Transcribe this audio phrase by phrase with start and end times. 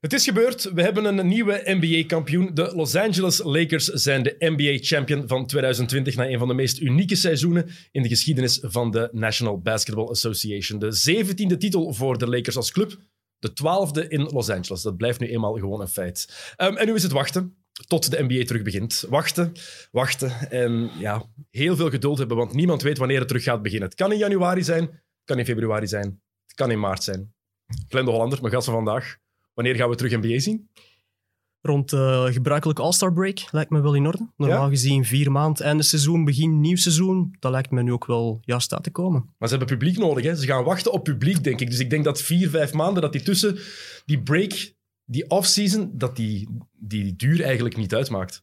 [0.00, 0.72] Het is gebeurd.
[0.72, 2.54] We hebben een nieuwe NBA-kampioen.
[2.54, 7.14] De Los Angeles Lakers zijn de NBA-champion van 2020 na een van de meest unieke
[7.14, 10.78] seizoenen in de geschiedenis van de National Basketball Association.
[10.78, 12.96] De zeventiende titel voor de Lakers als club.
[13.38, 14.82] De twaalfde in Los Angeles.
[14.82, 16.52] Dat blijft nu eenmaal gewoon een feit.
[16.56, 17.56] Ehm, en nu is het wachten
[17.86, 19.04] tot de NBA terug begint.
[19.08, 19.52] Wachten,
[19.90, 23.88] wachten en ja, heel veel geduld hebben, want niemand weet wanneer het terug gaat beginnen.
[23.88, 27.34] Het kan in januari zijn, het kan in februari zijn, het kan in maart zijn.
[27.88, 29.18] Glenn de Hollander, mijn gast van vandaag.
[29.58, 30.68] Wanneer gaan we terug NBA zien?
[31.60, 34.30] Rond de gebruikelijke All-Star break lijkt me wel in orde.
[34.36, 34.68] Normaal Ja?
[34.68, 37.36] gezien vier maanden einde seizoen, begin nieuw seizoen.
[37.38, 39.34] Dat lijkt me nu ook wel juist uit te komen.
[39.38, 40.24] Maar ze hebben publiek nodig.
[40.24, 40.36] Hè?
[40.36, 41.70] Ze gaan wachten op publiek, denk ik.
[41.70, 43.58] Dus ik denk dat vier, vijf maanden, dat die tussen
[44.04, 44.74] die break,
[45.04, 48.42] die off-season, dat die, die duur eigenlijk niet uitmaakt.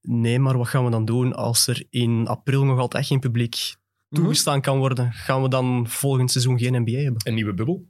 [0.00, 3.76] Nee, maar wat gaan we dan doen als er in april nog altijd geen publiek
[4.08, 5.12] toegestaan kan worden?
[5.12, 7.22] Gaan we dan volgend seizoen geen NBA hebben?
[7.24, 7.86] Een nieuwe bubbel.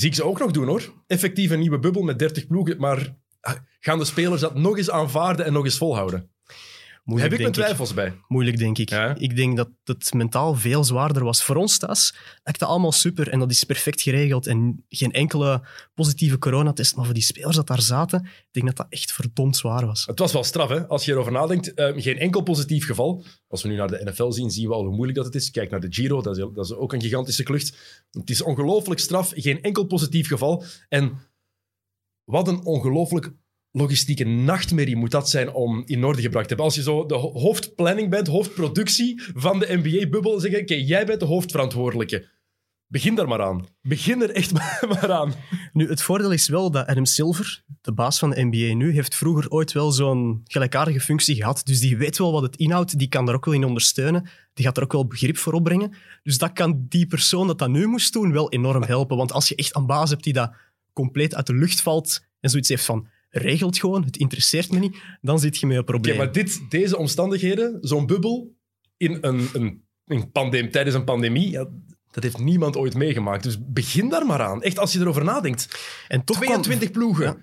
[0.00, 0.92] Zie ik ze ook nog doen, hoor.
[1.06, 2.78] Effectief een nieuwe bubbel met 30 ploegen.
[2.78, 6.30] Maar ah, gaan de spelers dat nog eens aanvaarden en nog eens volhouden?
[7.06, 8.20] Daar heb ik mijn twijfels bij.
[8.28, 8.88] Moeilijk, denk ik.
[8.88, 9.14] Ja?
[9.18, 11.42] Ik denk dat het mentaal veel zwaarder was.
[11.42, 15.62] Voor ons thuis lijkt dat allemaal super en dat is perfect geregeld en geen enkele
[15.94, 16.96] positieve coronatest.
[16.96, 20.06] Maar voor die spelers dat daar zaten, ik denk dat dat echt verdomd zwaar was.
[20.06, 20.86] Het was wel straf, hè?
[20.86, 21.74] Als je erover nadenkt.
[21.74, 23.24] eh, geen enkel positief geval.
[23.48, 25.50] Als we nu naar de NFL zien, zien we al hoe moeilijk dat het is.
[25.50, 27.76] Kijk naar de Giro, dat is, dat is ook een gigantische klucht.
[28.10, 30.64] Het is ongelooflijk straf, geen enkel positief geval.
[30.88, 31.18] En
[32.24, 33.32] wat een ongelooflijk
[33.76, 36.66] logistieke nachtmerrie moet dat zijn om in orde gebracht te hebben.
[36.66, 41.20] Als je zo de ho- hoofdplanning bent, hoofdproductie van de NBA-bubbel, zeggen, oké, jij bent
[41.20, 42.34] de hoofdverantwoordelijke.
[42.88, 43.66] Begin daar maar aan.
[43.82, 44.52] Begin er echt
[44.92, 45.32] maar aan.
[45.72, 49.14] Nu, het voordeel is wel dat Adam Silver, de baas van de NBA nu, heeft
[49.14, 51.60] vroeger ooit wel zo'n gelijkaardige functie gehad.
[51.64, 54.28] Dus die weet wel wat het inhoudt, die kan daar ook wel in ondersteunen.
[54.54, 55.92] Die gaat er ook wel begrip voor opbrengen.
[56.22, 59.16] Dus dat kan die persoon dat dat nu moest doen wel enorm helpen.
[59.16, 60.52] Want als je echt een baas hebt die dat
[60.92, 64.96] compleet uit de lucht valt en zoiets heeft van regelt gewoon, het interesseert me niet,
[65.20, 66.16] dan zit je met een Oké, probleem.
[66.16, 68.54] maar dit, deze omstandigheden, zo'n bubbel
[68.96, 71.68] in een, een, een pandem, tijdens een pandemie, ja,
[72.10, 73.42] dat heeft niemand ooit meegemaakt.
[73.42, 74.62] Dus begin daar maar aan.
[74.62, 75.68] Echt, als je erover nadenkt.
[76.08, 77.24] En toch kwam- 22 ploegen.
[77.24, 77.36] Ja.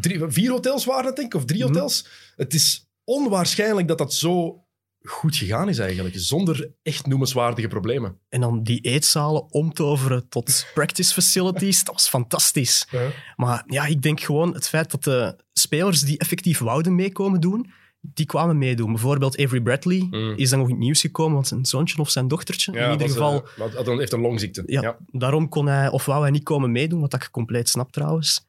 [0.00, 1.68] Drie, vier hotels waren het, denk ik, of drie Mhm.
[1.72, 2.06] hotels.
[2.36, 4.63] Het is onwaarschijnlijk dat dat zo
[5.08, 8.18] goed gegaan is eigenlijk, zonder echt noemenswaardige problemen.
[8.28, 12.88] En dan die eetzalen omtoveren tot practice facilities, dat was fantastisch.
[13.36, 17.70] Maar ja, ik denk gewoon het feit dat de spelers die effectief wouden meekomen doen,
[18.00, 18.92] die kwamen meedoen.
[18.92, 20.34] Bijvoorbeeld Avery Bradley Mm.
[20.36, 23.08] is dan nog in het nieuws gekomen, want zijn zoontje of zijn dochtertje, in ieder
[23.08, 24.62] geval, eh, wat- had- heeft een longziekte.
[24.66, 24.96] ja, Ja.
[25.10, 28.46] daarom kon hij, of wou hij niet komen meedoen, wat ik compleet snap trouwens.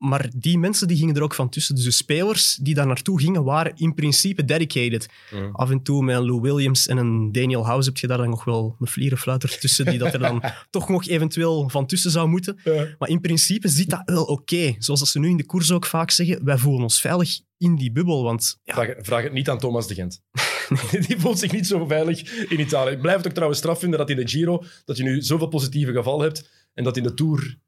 [0.00, 1.74] Maar die mensen die gingen er ook van tussen.
[1.74, 5.08] Dus de spelers die daar naartoe gingen, waren in principe dedicated.
[5.30, 5.54] Mm.
[5.54, 8.30] Af en toe met een Lou Williams en een Daniel House heb je daar dan
[8.30, 12.28] nog wel een vlierenfluiter tussen, die dat er dan toch nog eventueel van tussen zou
[12.28, 12.60] moeten.
[12.64, 12.86] Ja.
[12.98, 14.74] Maar in principe zit dat wel oké.
[14.78, 17.76] Zoals dat ze nu in de koers ook vaak zeggen, wij voelen ons veilig in
[17.76, 18.22] die bubbel.
[18.22, 20.22] Want ja, Vraag, vraag het niet aan Thomas de Gent.
[21.06, 22.92] Die voelt zich niet zo veilig in Italië.
[22.92, 25.48] Ik blijf het ook trouwens straf vinden dat in de Giro dat je nu zoveel
[25.48, 27.58] positieve gevallen hebt en dat in de Tour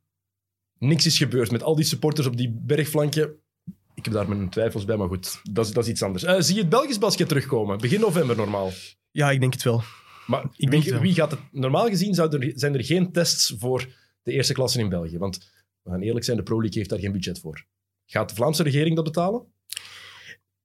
[0.83, 3.37] niks is gebeurd met al die supporters op die bergflankje.
[3.95, 6.25] Ik heb daar mijn twijfels bij, maar goed, dat is, dat is iets anders.
[6.25, 7.79] Eh, zie je het Belgisch basket terugkomen?
[7.79, 8.71] Begin november normaal.
[9.11, 9.83] ja, ik denk het wel.
[10.27, 11.01] Maar Ik denk wie, wel.
[11.01, 11.41] wie gaat het...
[11.51, 13.89] Normaal gezien er, zijn er geen tests voor
[14.23, 15.19] de eerste klasse in België.
[15.19, 15.51] Want
[15.83, 17.65] we gaan eerlijk zijn, de Pro League heeft daar geen budget voor.
[18.07, 19.47] Gaat de Vlaamse regering dat betalen?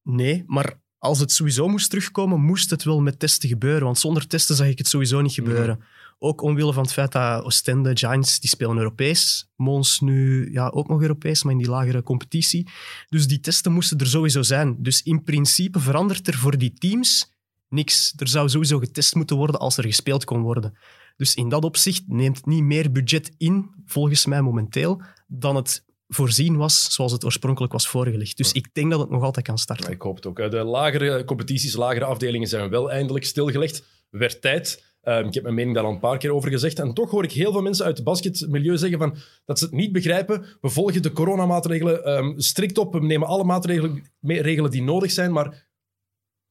[0.03, 3.83] Nee, maar als het sowieso moest terugkomen, moest het wel met testen gebeuren.
[3.83, 5.79] Want zonder testen zag ik het sowieso niet gebeuren.
[6.19, 9.51] Ook omwille van het feit dat Oostende, Giants, die spelen Europees.
[9.55, 12.69] Mons nu ja, ook nog Europees, maar in die lagere competitie.
[13.09, 14.75] Dus die testen moesten er sowieso zijn.
[14.79, 17.35] Dus in principe verandert er voor die teams
[17.69, 18.13] niks.
[18.17, 20.77] Er zou sowieso getest moeten worden als er gespeeld kon worden.
[21.17, 26.57] Dus in dat opzicht neemt niet meer budget in, volgens mij momenteel, dan het voorzien
[26.57, 28.37] was zoals het oorspronkelijk was voorgelegd.
[28.37, 29.91] Dus ik denk dat het nog altijd kan starten.
[29.91, 30.39] Ik hoop het ook.
[30.39, 33.83] Eh, De lagere competities, lagere afdelingen zijn wel eindelijk stilgelegd.
[34.09, 34.95] Werd tijd.
[35.07, 36.79] Ehm, ik heb mijn mening daar al een paar keer over gezegd.
[36.79, 39.73] En toch hoor ik heel veel mensen uit het basketmilieu zeggen van, dat ze het
[39.73, 40.45] niet begrijpen.
[40.61, 42.93] We volgen de coronamaatregelen ehm, strikt op.
[42.93, 45.31] We nemen alle maatregelen regelen die nodig zijn.
[45.31, 45.67] Maar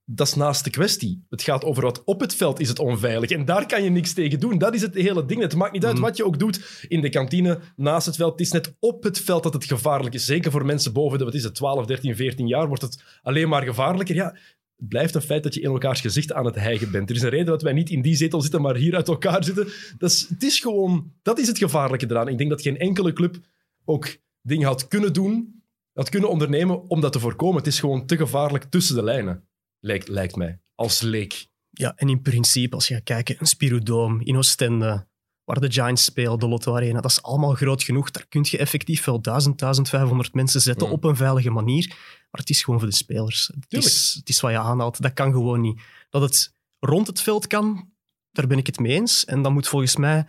[0.04, 1.24] dat is naast de kwestie.
[1.28, 3.30] Het gaat over wat op het veld is het onveilig.
[3.30, 4.58] En daar kan je niks tegen doen.
[4.58, 5.40] Dat is het hele ding.
[5.40, 6.00] Het maakt niet uit Mm.
[6.00, 8.32] wat je ook doet in de kantine, naast het veld.
[8.32, 10.24] Het is net op het veld dat het gevaarlijk is.
[10.24, 13.48] Zeker voor mensen boven de wat is het, 12, 13, 14 jaar wordt het alleen
[13.48, 14.14] maar gevaarlijker.
[14.14, 14.36] Ja,
[14.76, 17.10] het blijft een feit dat je in elkaars gezicht aan het hijgen bent.
[17.10, 19.44] Er is een reden dat wij niet in die zetel zitten, maar hier uit elkaar
[19.44, 19.68] zitten.
[19.98, 21.12] Dat is, het is gewoon...
[21.22, 22.28] Dat is het gevaarlijke eraan.
[22.28, 23.36] Ik denk dat geen enkele club
[23.84, 25.62] ook dingen had kunnen doen,
[25.92, 27.56] had kunnen ondernemen om dat te voorkomen.
[27.56, 29.48] Het is gewoon te gevaarlijk tussen de lijnen,
[29.80, 30.60] lijkt, lijkt mij.
[30.74, 31.46] Als leek.
[31.70, 35.06] Ja, en in principe, als je gaat kijken, een Spirodoom in Oostende,
[35.46, 38.10] waar de Giants spelen, de Lotto Arena, dat is allemaal groot genoeg.
[38.10, 40.92] Daar kun je effectief wel 1000, 1500 mensen zetten Mm.
[40.92, 41.86] op een veilige manier.
[42.30, 43.50] Maar het is gewoon voor de spelers.
[43.60, 45.02] Het is, het is wat je aanhaalt.
[45.02, 45.80] Dat kan gewoon niet.
[46.10, 47.90] Dat het rond het veld kan,
[48.32, 49.24] daar ben ik het mee eens.
[49.24, 50.26] En dat moet volgens mij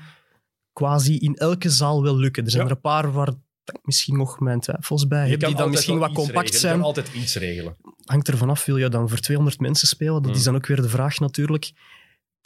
[0.73, 2.43] quasi in elke zaal wel lukken.
[2.43, 2.69] Er zijn Ja.
[2.69, 3.35] er een paar waar ik
[3.83, 6.51] misschien nog mijn twijfels bij Je heb, die dan misschien wat compact regelen.
[6.53, 7.75] Je zijn kan altijd iets regelen.
[8.05, 10.21] hangt er vanaf, wil je dan voor 200 mensen spelen?
[10.21, 10.37] Dat Mm.
[10.37, 11.71] is dan ook weer de vraag natuurlijk.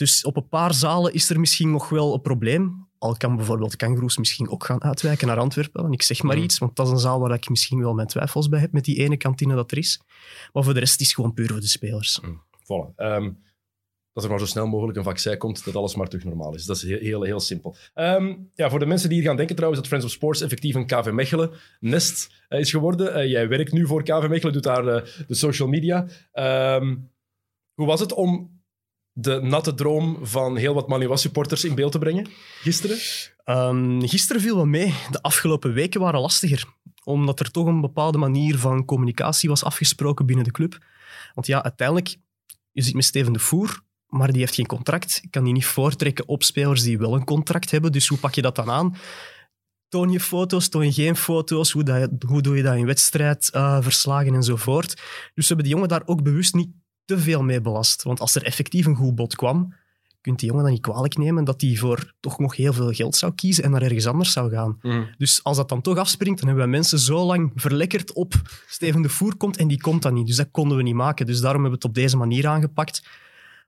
[0.01, 2.87] Dus op een paar zalen is er misschien nog wel een probleem.
[2.97, 5.85] Al kan bijvoorbeeld Kangaroos misschien ook gaan uitwijken naar Antwerpen.
[5.85, 6.43] En ik zeg maar Mm.
[6.43, 8.85] iets, want dat is een zaal waar ik misschien wel mijn twijfels bij heb met
[8.85, 10.01] die ene kantine dat er is.
[10.53, 12.19] Maar voor de rest is het gewoon puur voor de spelers.
[12.63, 12.95] Voilà.
[12.95, 13.31] Ehm,
[14.13, 16.65] dat er maar zo snel mogelijk een vaccin komt, dat alles maar terug normaal is.
[16.65, 17.75] Dat is heel, heel, heel simpel.
[17.93, 20.75] Ehm, ja, voor de mensen die hier gaan denken trouwens dat Friends of Sports effectief
[20.75, 23.13] een KV Mechelen nest eh, is geworden.
[23.13, 26.07] Eh, jij werkt nu voor KV Mechelen, doet daar eh, de social media.
[26.31, 26.95] Ehm,
[27.73, 28.59] hoe was het om
[29.13, 32.27] de natte droom van heel wat Malinois supporters in beeld te brengen
[32.61, 32.97] gisteren?
[33.43, 34.93] Ehm, gisteren viel wel mee.
[35.09, 36.65] De afgelopen weken waren lastiger.
[37.03, 40.85] Omdat er toch een bepaalde manier van communicatie was afgesproken binnen de club.
[41.33, 42.17] Want ja, uiteindelijk,
[42.71, 45.19] je zit met Steven de Voer, maar die heeft geen contract.
[45.23, 47.91] Ik kan die niet voortrekken op spelers die wel een contract hebben.
[47.91, 48.95] Dus hoe pak je dat dan aan?
[49.87, 51.71] Toon je foto's, toon je geen foto's?
[51.71, 54.95] Hoe, dat, hoe doe je dat in wedstrijdverslagen enzovoort?
[55.33, 56.69] Dus we hebben die jongen daar ook bewust niet
[57.05, 58.03] te veel mee belast.
[58.03, 59.73] Want als er effectief een goed bod kwam,
[60.21, 63.15] kunt die jongen dan niet kwalijk nemen dat hij voor toch nog heel veel geld
[63.15, 64.79] zou kiezen en naar ergens anders zou gaan.
[65.17, 68.33] Dus als dat dan toch afspringt, dan hebben wij mensen zo lang verlekkerd op
[68.67, 70.27] Steven de Voer komt en die komt dan niet.
[70.27, 71.25] Dus dat konden we niet maken.
[71.25, 73.03] Dus daarom hebben we het op deze manier aangepakt.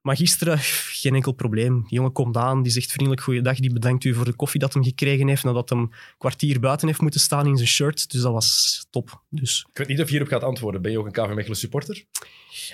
[0.03, 0.57] Maar gisteren,
[1.01, 1.81] geen enkel probleem.
[1.81, 4.73] Die jongen komt aan, die zegt vriendelijk goeiedag, die bedankt u voor de koffie dat
[4.73, 8.11] hem gekregen heeft nadat hij een kwartier buiten heeft moeten staan in zijn shirt.
[8.11, 9.21] Dus dat was top.
[9.29, 10.81] Dus, Ik weet niet of je hierop gaat antwoorden.
[10.81, 12.05] Ben je ook een KV Mechelen supporter?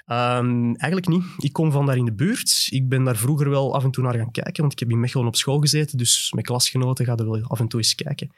[0.06, 1.24] ehm, eigenlijk niet.
[1.38, 2.68] Ik kom van daar in de buurt.
[2.70, 5.00] Ik ben daar vroeger wel af en toe naar gaan kijken, want ik heb in
[5.00, 8.32] Mechelen op school gezeten, dus met klasgenoten ga er wel af en toe eens kijken.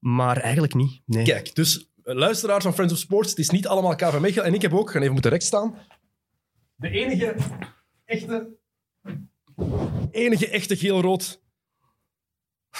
[0.00, 1.24] Maar eigenlijk niet, nee.
[1.24, 4.46] Kijk, dus eh, luisteraars van Friends of Sports, het is niet allemaal KV Mechelen.
[4.46, 5.74] En ik heb ook, ik ga even moeten recht staan,
[6.76, 7.34] de enige
[8.10, 8.48] echte,
[10.10, 11.40] enige echte geel-rood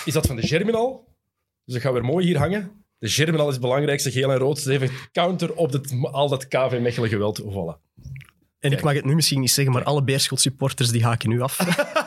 [0.04, 1.08] is dat van de Germinal.
[1.64, 2.84] Dus dat gaat weer mooi hier hangen.
[2.98, 4.56] De Germinal is het belangrijkste, geel en rood.
[4.56, 7.42] Dus even counter op dit, al dat KV Mechelen geweld.
[7.42, 7.88] Voilà.
[8.58, 11.40] En ik mag het nu misschien niet zeggen, maar alle Beerschot supporters die haken nu
[11.40, 11.56] af.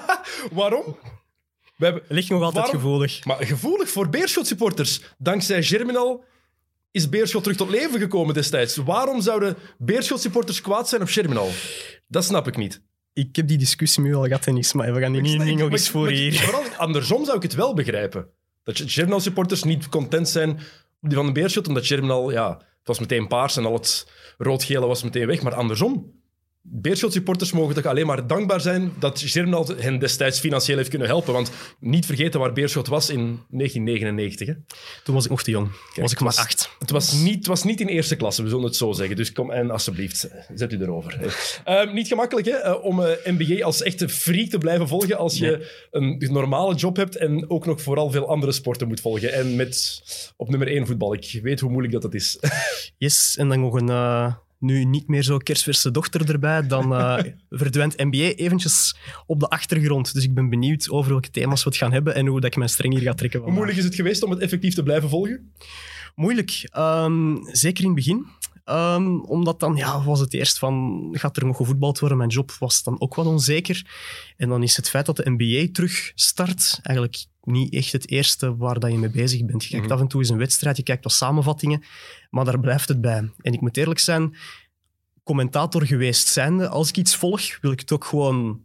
[0.52, 0.98] Waarom?
[1.76, 2.82] We hebben, Ligt nog altijd Waarom?
[2.82, 3.26] gevoelig.
[3.26, 5.02] maar gevoelig voor Beerschot supporters.
[5.18, 6.24] Dankzij Germinal
[6.92, 8.76] is Beerschot terug tot leven gekomen destijds.
[8.76, 11.50] Waarom zouden Beerschot supporters kwaad zijn op Germinal?
[12.08, 12.82] Dat snap ik niet.
[13.14, 15.72] Ik heb die discussie nu al gehad en is, maar we gaan die niet, nog
[15.72, 16.34] eens voor hier.
[16.34, 18.28] Vooral andersom zou ik het wel begrijpen.
[18.64, 20.50] Dat Germinal supporters niet content zijn
[21.02, 24.08] op die van de Beerschot, omdat Germinal, ja, het was meteen paars en al het
[24.38, 25.42] rood-gele was meteen weg.
[25.42, 26.12] Maar andersom,
[26.66, 31.08] Beerschot supporters mogen toch alleen maar dankbaar zijn dat Germinal hen destijds financieel heeft kunnen
[31.08, 31.34] helpen.
[31.34, 33.18] Want niet vergeten waar Beerschot was in
[33.50, 34.48] 1999.
[34.48, 34.54] Hè.
[35.04, 35.68] Toen was ik nog te jong.
[35.72, 36.70] was ik het maar was- acht.
[36.80, 39.16] Het was, niet, het was niet in eerste klasse, we zullen het zo zeggen.
[39.16, 41.36] Dus kom en alsjeblieft, zet u erover.
[41.64, 45.38] Ehm, niet gemakkelijk hè, eh, om eh, NBA als echte freak te blijven volgen als
[45.38, 49.34] je een normale job hebt en ook nog vooral veel andere sporten moet volgen.
[49.34, 50.02] En met
[50.38, 51.14] op nummer één voetbal.
[51.14, 52.38] Ik weet hoe moeilijk dat, dat is.
[52.98, 54.34] Yes, en dan nog een eh,
[54.64, 56.68] nu niet meer zo kerstverse dochter erbij.
[56.68, 58.96] Dan eh, verdwijnt NBA eventjes
[59.26, 60.14] op de achtergrond.
[60.14, 62.58] Dus ik ben benieuwd over welke thema's we het gaan hebben en hoe dat ik
[62.58, 63.40] mijn streng hier ga trekken.
[63.40, 65.52] Hoe moeilijk is het geweest om het effectief te blijven volgen?
[66.16, 66.68] Moeilijk.
[66.72, 68.26] Ehm, zeker in het begin.
[68.64, 72.18] Ehm, omdat dan ja, was het eerst van, gaat er nog gevoetbald worden?
[72.18, 73.86] Mijn job was dan ook wat onzeker.
[74.38, 78.58] En dan is het feit dat de NBA terug start eigenlijk niet echt het eerste
[78.58, 79.64] waar dat je mee bezig bent.
[79.64, 79.94] Je kijkt Mhm.
[79.96, 81.84] af en toe eens een wedstrijd, je kijkt wat samenvattingen,
[82.30, 83.32] maar daar blijft het bij.
[83.42, 84.36] En ik moet eerlijk zijn,
[85.24, 88.64] commentator geweest zijnde, als ik iets volg, wil ik het ook gewoon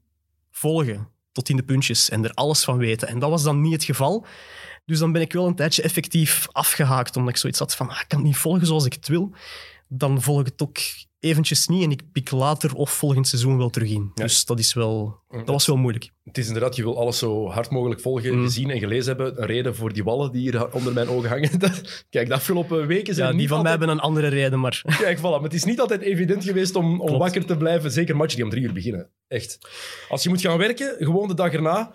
[0.51, 1.09] volgen.
[1.33, 3.09] Tot in de puntjes en er alles van weten.
[3.09, 4.27] En dat was dan niet het geval.
[4.87, 8.01] Dus dan ben ik wel een tijdje effectief afgehaakt, omdat ik zoiets had van, ah,
[8.01, 9.33] ik kan het niet volgen zoals ik het wil.
[9.89, 10.79] Dan volg ik het ook
[11.21, 14.11] eventjes niet en ik pik later of volgend seizoen wel terug in.
[14.15, 14.23] Ja.
[14.23, 16.11] Dus dat, is wel, dat was wel moeilijk.
[16.25, 18.43] Het is inderdaad, je wil alles zo hard mogelijk volgen, Mm.
[18.45, 19.41] gezien en gelezen hebben.
[19.41, 21.59] Een reden voor die wallen die hier onder mijn ogen hangen.
[21.59, 24.83] Dat- Kijk, de afgelopen weken zijn Ja, die van mij hebben een andere reden, maar
[25.01, 25.23] Kijk, voilà.
[25.23, 27.91] Maar het is niet altijd evident geweest om, wakker te blijven.
[27.91, 29.11] Zeker matchen die om drie uur beginnen.
[29.29, 29.59] Echt.
[30.09, 31.95] Als je moet gaan werken, gewoon de dag erna.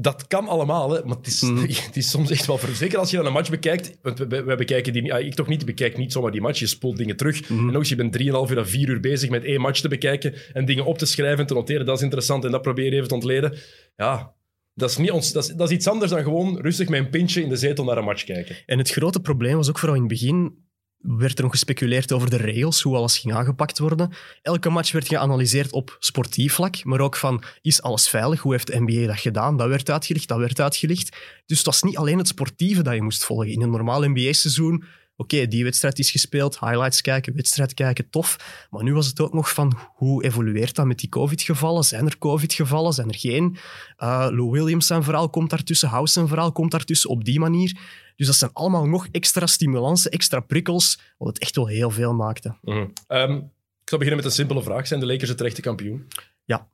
[0.00, 1.04] Dat kan allemaal, hè.
[1.04, 1.60] maar het is, Mhm.
[1.86, 2.58] het is soms echt wel...
[2.58, 3.98] ver- Zeker als je dan een match bekijkt.
[4.02, 6.40] Want we, we, we bekijken die ah, Ik toch niet, ik bekijk niet zomaar die
[6.40, 6.58] match.
[6.58, 7.48] Je spoelt dingen terug.
[7.48, 7.68] Mhm.
[7.68, 10.34] En ook, je bent 3,5 uur à 4 uur bezig met één match te bekijken
[10.52, 11.86] en dingen op te schrijven en te noteren.
[11.86, 13.54] Dat is interessant en dat probeer je even te ontleden.
[13.96, 14.34] Ja,
[14.74, 17.10] dat is, niet ons, dat, is, dat is iets anders dan gewoon rustig met een
[17.10, 18.56] pintje in de zetel naar een match kijken.
[18.66, 20.66] En het grote probleem was ook vooral in het begin,
[20.98, 24.12] werd er nog gespeculeerd over de regels, hoe alles ging aangepakt worden.
[24.42, 28.40] Elke match werd geanalyseerd op sportief vlak, maar ook van, is alles veilig?
[28.40, 29.56] Hoe heeft de NBA dat gedaan?
[29.56, 31.16] Dat werd uitgelicht, dat werd uitgelicht.
[31.46, 33.48] Dus het was niet alleen het sportieve dat je moest volgen.
[33.48, 34.84] In een normaal NBA-seizoen
[35.18, 38.66] oké, die wedstrijd is gespeeld, highlights kijken, wedstrijd kijken, tof.
[38.70, 41.84] Maar nu was het ook nog van, hoe evolueert dat met die COVID-gevallen?
[41.84, 42.92] Zijn er COVID-gevallen?
[42.92, 43.56] Zijn er geen?
[43.98, 47.80] Uh, Lou Williams zijn verhaal komt daartussen, House zijn verhaal komt daartussen, op die manier.
[48.16, 52.14] Dus dat zijn allemaal nog extra stimulansen, extra prikkels, wat het echt wel heel veel
[52.14, 52.56] maakte.
[52.62, 52.86] Mhm.
[53.06, 53.34] Ehm,
[53.82, 54.86] ik zal beginnen met een simpele vraag.
[54.86, 56.08] Zijn de Lakers het terechte kampioen?
[56.44, 56.68] Ja.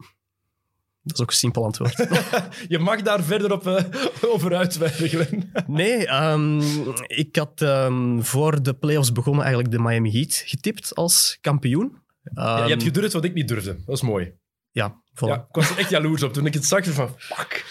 [1.05, 1.97] Dat is ook een simpel antwoord.
[2.69, 3.81] je mag daar verder op, uh,
[4.33, 5.53] over uitweiden, Glenn.
[5.67, 6.61] nee, um,
[7.07, 11.83] ik had um, voor de playoffs begonnen eigenlijk de Miami Heat getipt als kampioen.
[11.85, 11.99] Um,
[12.35, 13.77] ja, je hebt ehm, gedurfd wat ik niet durfde.
[13.87, 14.33] Dat is mooi.
[14.71, 15.29] Ja, voilà.
[15.29, 16.85] ja, ik was er echt jaloers op toen ik het zag.
[16.85, 17.65] Van, fuck.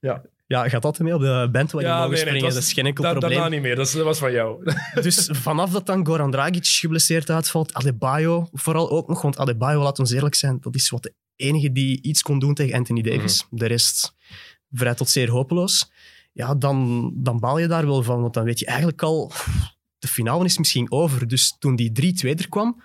[0.00, 0.22] Ja.
[0.46, 2.42] Ja, gaat altijd mee op de bandwagon ja, mogen nee, springen.
[2.42, 3.30] was, dat is geen enkel da probleem.
[3.30, 4.72] Daarna niet meer, dat was van jou.
[5.02, 9.98] dus vanaf dat dan Goran Dragic geblesseerd uitvalt, Adebayo vooral ook nog, want Adebayo, laat
[9.98, 13.44] ons eerlijk zijn, dat is wat de enige die iets kon doen tegen Anthony Davis.
[13.44, 13.56] Mhm.
[13.56, 14.14] De rest
[14.70, 15.90] vrij tot zeer hopeloos.
[16.32, 19.32] Ja, dan, dan baal je daar wel van, want dan weet je eigenlijk al,
[19.98, 21.28] de finale is misschien over.
[21.28, 22.82] Dus toen die 3-2 er kwam,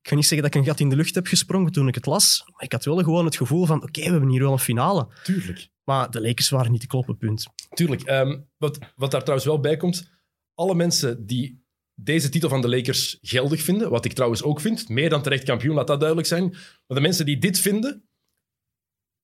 [0.00, 1.94] ik ga niet zeggen dat ik een gat in de lucht heb gesprongen toen ik
[1.94, 4.52] het las, maar ik had wel gewoon het gevoel van, oké, we hebben hier wel
[4.52, 5.08] een finale.
[5.22, 5.68] Tuurlijk.
[5.84, 7.46] Maar de Lakers waren niet te kloppen, punt.
[7.68, 8.02] Tuurlijk.
[8.02, 10.10] Ehm, wat, wat daar trouwens wel bij komt,
[10.54, 11.61] alle mensen die
[12.04, 15.44] deze titel van de Lakers geldig vinden, wat ik trouwens ook vind, meer dan terecht
[15.44, 16.48] kampioen, laat dat duidelijk zijn.
[16.50, 18.08] Maar de mensen die dit vinden,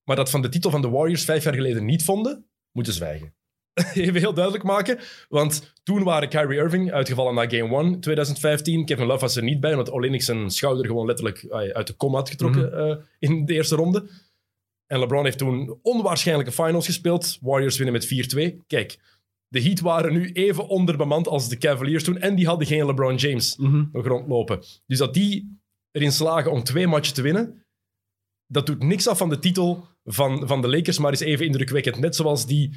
[0.05, 3.35] maar dat van de titel van de Warriors vijf jaar geleden niet vonden, moeten zwijgen.
[3.95, 8.85] Even heel duidelijk maken, want toen waren Kyrie Irving uitgevallen na Game 1 2015.
[8.85, 12.15] Kevin Love was er niet bij, omdat Olenek zijn schouder gewoon letterlijk uit de kom
[12.15, 12.91] had getrokken mhm.
[12.91, 14.09] eh, in de eerste ronde.
[14.87, 17.39] En LeBron heeft toen onwaarschijnlijke finals gespeeld.
[17.41, 18.67] Warriors winnen met 4-2.
[18.67, 18.99] Kijk,
[19.49, 22.19] de Heat waren nu even onderbemand als de Cavaliers toen.
[22.19, 24.65] En die hadden geen LeBron James mm nog rondlopen.
[24.87, 27.67] Dus dat die erin slagen om twee matchen te winnen,
[28.47, 31.99] dat doet niks af van de titel van, van de Lakers, maar is even indrukwekkend.
[31.99, 32.77] Net zoals die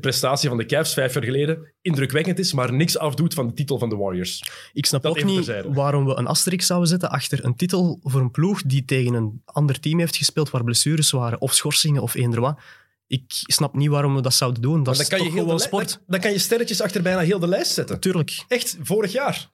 [0.00, 3.78] prestatie van de Cavs vijf jaar geleden indrukwekkend is, maar niks afdoet van de titel
[3.78, 4.44] van de Warriors.
[4.72, 8.30] Ik snap ook niet waarom we een asterisk zouden zetten achter een titel voor een
[8.30, 12.40] ploeg die tegen een ander team heeft gespeeld waar blessures waren, of schorsingen, of eender
[12.40, 12.60] wat.
[13.06, 14.82] Ik snap niet waarom we dat zouden doen.
[14.82, 15.90] Dat is toch gewoon sport.
[15.90, 18.00] Dan, dan, kan je sterretjes achter bijna heel de lijst zetten.
[18.00, 18.44] Tuurlijk.
[18.48, 19.50] Echt, vorig jaar.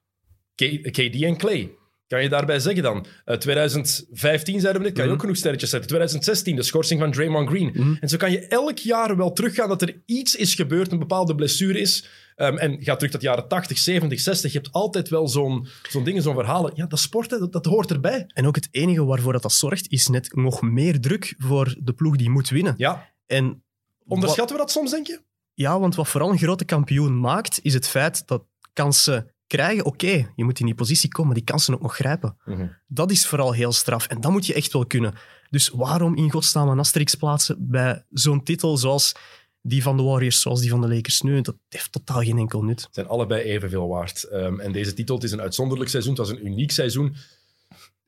[0.91, 1.71] KD en Clay.
[2.11, 3.07] Kan je daarbij zeggen dan?
[3.27, 5.13] Uh, 2015 zeiden we dit, kan je mhm.
[5.13, 5.89] ook genoeg sterretjes zetten.
[5.89, 7.71] 2016, de schorsing van Draymond Green.
[7.75, 7.95] Mhm.
[8.01, 11.35] En zo kan je elk jaar wel teruggaan dat er iets is gebeurd, een bepaalde
[11.35, 12.09] blessure is.
[12.37, 14.53] Um, en ga terug tot jaren 80, 70, 60.
[14.53, 16.73] Je hebt altijd wel zo'n zo'n dingen, zo'n verhalen.
[16.75, 18.25] Ja, dat sport, dat, dat hoort erbij.
[18.29, 21.93] En ook het enige waarvoor dat, dat zorgt, is net nog meer druk voor de
[21.93, 22.75] ploeg die moet winnen.
[22.77, 23.09] Ja.
[23.31, 23.63] En
[24.07, 25.21] Onderschatten we dat soms, denk je?
[25.55, 30.33] Ja, want wat vooral een grote kampioen maakt, is het feit dat kansen krijgen, oké,
[30.37, 32.37] je moet in die positie komen, maar die kansen ook nog grijpen.
[32.45, 32.67] Mhm.
[32.87, 34.07] Dat is vooral heel straf.
[34.07, 35.15] En dat moet je echt wel kunnen.
[35.51, 39.15] Dus waarom in godsnaam een asterix plaatsen bij zo'n titel zoals
[39.63, 41.41] die van de Warriors, zoals die van de Lakers nu?
[41.41, 42.81] Dat heeft totaal geen enkel nut.
[42.81, 44.29] Ze zijn allebei evenveel waard.
[44.33, 47.17] Um, en deze titel, het is een uitzonderlijk seizoen, het was een uniek seizoen.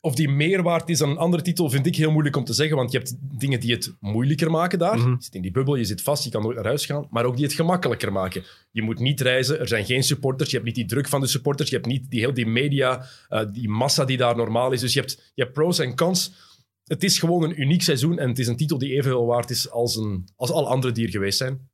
[0.04, 2.52] Of die meer waard is dan een andere titel, vind ik heel moeilijk om te
[2.52, 2.76] zeggen.
[2.76, 4.98] Want je hebt dingen die het moeilijker maken daar.
[4.98, 5.10] Mhm.
[5.10, 7.06] Je zit in die bubbel, je zit vast, je kan nooit naar huis gaan.
[7.10, 8.44] Maar ook die het gemakkelijker maken.
[8.70, 10.50] Je moet niet reizen, er zijn geen supporters.
[10.50, 11.68] Je hebt niet die druk van de supporters.
[11.68, 14.80] Je hebt niet die, heel die media, uh, die massa die daar normaal is.
[14.80, 16.32] Dus je hebt, je hebt pros en cons.
[16.84, 18.18] Het is gewoon een uniek seizoen.
[18.18, 21.04] En het is een titel die evenveel waard is als, een, als alle andere die
[21.04, 21.70] er geweest zijn.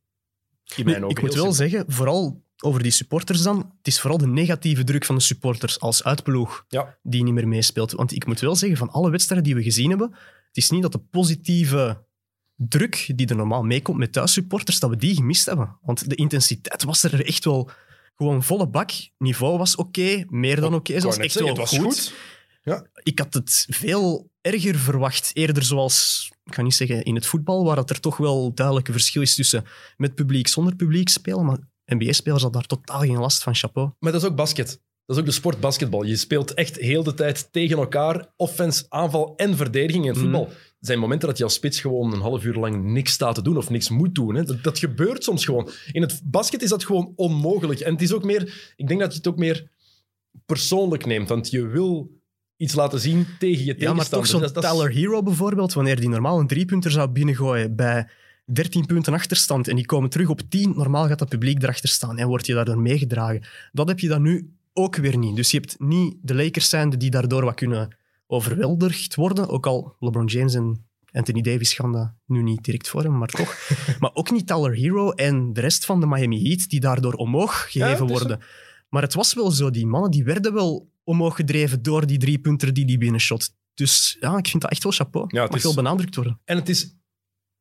[0.76, 3.57] In mijn ik moet wel zeggen, vooral over die supporters dan.
[3.77, 6.99] Het is vooral de negatieve druk van de supporters als uitploeg ja.
[7.03, 7.93] die niet meer meespeelt.
[7.93, 10.11] Want ik moet wel zeggen, van alle wedstrijden die we gezien hebben,
[10.47, 12.07] het is niet dat de positieve
[12.55, 15.79] druk die er normaal meekomt met thuissupporters, dat we die gemist hebben.
[15.83, 17.71] Want de intensiteit was er echt wel
[18.17, 18.91] gewoon volle bak.
[19.19, 22.12] Niveau was oké, meer dan oké, okay, echt wel was goed.
[22.62, 22.87] Ja.
[23.03, 25.31] Ik had het veel erger verwacht.
[25.35, 28.88] Eerder zoals, ik ga niet zeggen in het voetbal, waar het er toch wel duidelijk
[28.91, 29.65] verschil is tussen
[29.97, 31.45] met publiek, zonder publiek spelen.
[31.45, 31.59] Maar
[31.95, 33.90] NBA-spelers hadden daar totaal geen last van, chapeau.
[33.99, 34.80] Maar dat is ook basket.
[35.09, 36.02] Dat is ook de sport basketbal.
[36.02, 38.33] Je speelt echt heel de tijd tegen elkaar.
[38.37, 40.21] Offense, aanval en verdediging in mhm.
[40.21, 40.47] voetbal.
[40.47, 43.42] Er zijn momenten dat je als spits gewoon een half uur lang niks staat te
[43.42, 44.35] doen of niks moet doen.
[44.35, 44.45] Hè.
[44.45, 45.71] Dat, dat, gebeurt soms gewoon.
[45.92, 47.80] In het basket is dat gewoon onmogelijk.
[47.80, 48.73] En het is ook meer...
[48.76, 49.71] Ik denk dat je het ook meer
[50.47, 51.28] persoonlijk neemt.
[51.28, 52.11] Want je wil
[52.57, 53.80] iets laten zien tegen je tegenstander.
[53.80, 58.09] Ja, maar toch zo'n Tyler Hero bijvoorbeeld, wanneer die normaal een driepunter zou binnengooien bij
[58.52, 60.73] 13 punten achterstand en die komen terug op 10.
[60.76, 63.43] Normaal gaat dat publiek erachter staan en wordt je daardoor meegedragen.
[63.73, 65.37] Dat heb je dan nu ook weer niet.
[65.37, 69.49] Dus je hebt niet de Lakers zijnde die daardoor wat kunnen overweldigd worden.
[69.49, 73.28] Ook al LeBron James en Anthony Davis gaan dat nu niet direct voor hem, maar
[73.28, 73.69] toch.
[74.00, 77.71] maar ook niet Tyler Hero en de rest van de Miami Heat die daardoor omhoog
[77.71, 78.40] gegeven worden.
[78.88, 82.38] Maar het was wel zo, die mannen die werden wel omhoog gedreven door die drie
[82.38, 83.50] punten die die binnenshot.
[83.75, 85.26] Dus ja, ik vind dat echt wel chapeau.
[85.31, 86.40] Ja, het Mag is- wel benadrukt worden.
[86.45, 86.97] En het is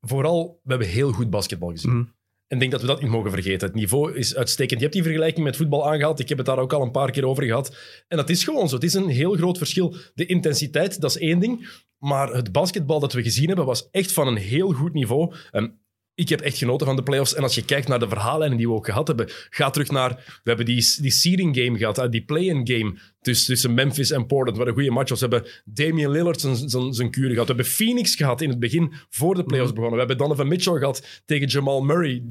[0.01, 1.92] vooral, we hebben heel goed basketbal gezien.
[1.92, 2.06] Mhm.
[2.48, 3.68] En ik denk dat we dat niet mogen vergeten.
[3.68, 4.80] Het niveau is uitstekend.
[4.80, 6.20] Je hebt die vergelijking met voetbal aangehaald.
[6.20, 7.77] Ik heb het daar ook al een paar keer over gehad.
[8.08, 8.75] En dat is gewoon zo.
[8.75, 9.96] Het is een heel groot verschil.
[10.13, 11.68] De intensiteit, dat is één ding.
[11.98, 15.34] Maar het basketbal dat we gezien hebben, was echt van een heel goed niveau.
[15.51, 15.68] Ehm,
[16.17, 17.36] ik heb echt genoten van de playoffs.
[17.36, 20.09] En als je kijkt naar de verhaallijnen die we ook gehad hebben, ga terug naar...
[20.15, 24.25] We hebben die, die seeding game gehad, hè, die play-in game tussen, tussen Memphis en
[24.25, 25.19] Portland, wat een goede match was.
[25.19, 27.47] We hebben Damian Lillard zijn, zijn, zijn kuren gehad.
[27.47, 30.00] We hebben Phoenix gehad in het begin, voor de playoffs begonnen.
[30.00, 32.24] We hebben Donovan Mitchell gehad tegen Jamal Murray,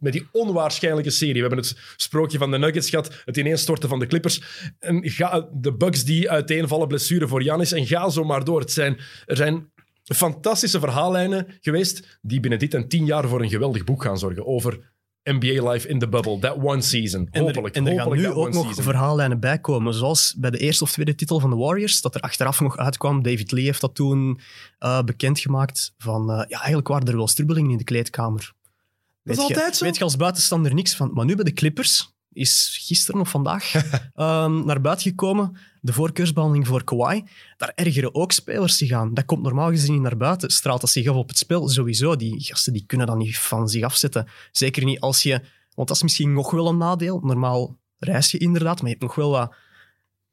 [0.00, 1.42] met die onwaarschijnlijke serie.
[1.42, 4.42] We hebben het sprookje van de Nuggets gehad, het ineenstorten van de Clippers.
[4.78, 7.72] En ga, de Bucks die uiteenvallen, blessure voor Giannis.
[7.72, 8.60] En ga zo maar door.
[8.60, 9.70] Het zijn, er zijn
[10.14, 14.46] fantastische verhaallijnen geweest die binnen dit en tien jaar voor een geweldig boek gaan zorgen
[14.46, 14.90] over
[15.24, 17.28] NBA life in the bubble, that one season.
[17.30, 18.84] En er, Hopelijk, en er gaan nu ook nog season.
[18.84, 19.94] verhaallijnen bij komen.
[19.94, 23.22] Zoals bij de eerste of tweede titel van de Warriors, dat er achteraf nog uitkwam.
[23.22, 24.40] David Lee heeft dat toen
[24.78, 25.94] eh, bekendgemaakt.
[25.98, 28.40] Van, eh, ja, eigenlijk waren er wel strubbelingen in de kleedkamer.
[28.40, 29.84] Dat is Weet je- altijd zo.
[29.84, 31.10] Weet je als buitenstaander niks van.
[31.14, 33.72] Maar nu bij de Clippers is gisteren of vandaag
[34.14, 35.56] ehm, naar buiten gekomen.
[35.84, 37.22] De voorkeursbehandeling voor Kawhi.
[37.56, 39.14] Daar ergeren ook spelers zich aan.
[39.14, 40.50] Dat komt normaal gezien niet naar buiten.
[40.50, 41.68] Straalt dat zich af op het spel?
[41.68, 42.16] Sowieso.
[42.16, 44.28] Die gasten die kunnen dat niet van zich afzetten.
[44.52, 45.40] Zeker niet als je...
[45.74, 47.20] Want dat is misschien nog wel een nadeel.
[47.20, 49.54] Normaal reis je inderdaad, maar je hebt nog wel wat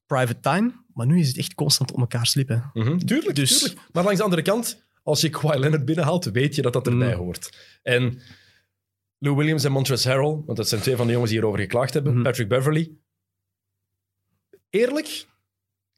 [0.05, 0.71] private time.
[0.93, 2.71] Maar nu is het echt constant om elkaar slippen.
[3.05, 3.81] Tuurlijk, Dus- tuurlijk.
[3.91, 7.13] Maar langs de andere kant, als je Kawhi Leonard binnenhaalt, weet je dat dat erbij
[7.13, 7.19] Mm.
[7.19, 7.57] hoort.
[7.83, 8.19] En
[9.17, 11.93] Lou Williams en Montrezl Harrell, want dat zijn twee van de jongens die hierover geklaagd
[11.93, 12.23] hebben, Mhm.
[12.23, 12.91] Patrick Beverly.
[14.69, 15.27] Eerlijk,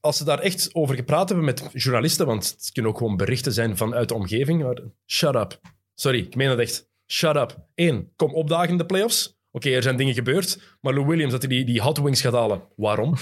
[0.02, 3.54] als ze daar echt over gepraat hebben met journalisten, want het kunnen ook gewoon berichten
[3.54, 5.60] zijn vanuit de omgeving, maar shut up.
[5.94, 6.90] Sorry, ik meen dat echt.
[7.08, 7.68] Shut up.
[7.76, 9.40] Eén, kom opdagen in de playoffs.
[9.52, 12.34] Oké, er zijn dingen gebeurd, maar Lou Williams, dat hij die, die hot wings gaat
[12.34, 12.64] halen.
[12.76, 13.16] Waarom?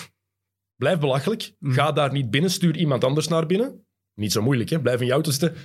[0.76, 1.52] Blijf belachelijk.
[1.60, 1.74] Mhm.
[1.74, 2.52] Ga daar niet binnen.
[2.52, 3.86] Stuur iemand anders naar binnen.
[4.16, 4.82] Niet zo moeilijk, hè?
[4.82, 5.56] Blijf in je auto zitten.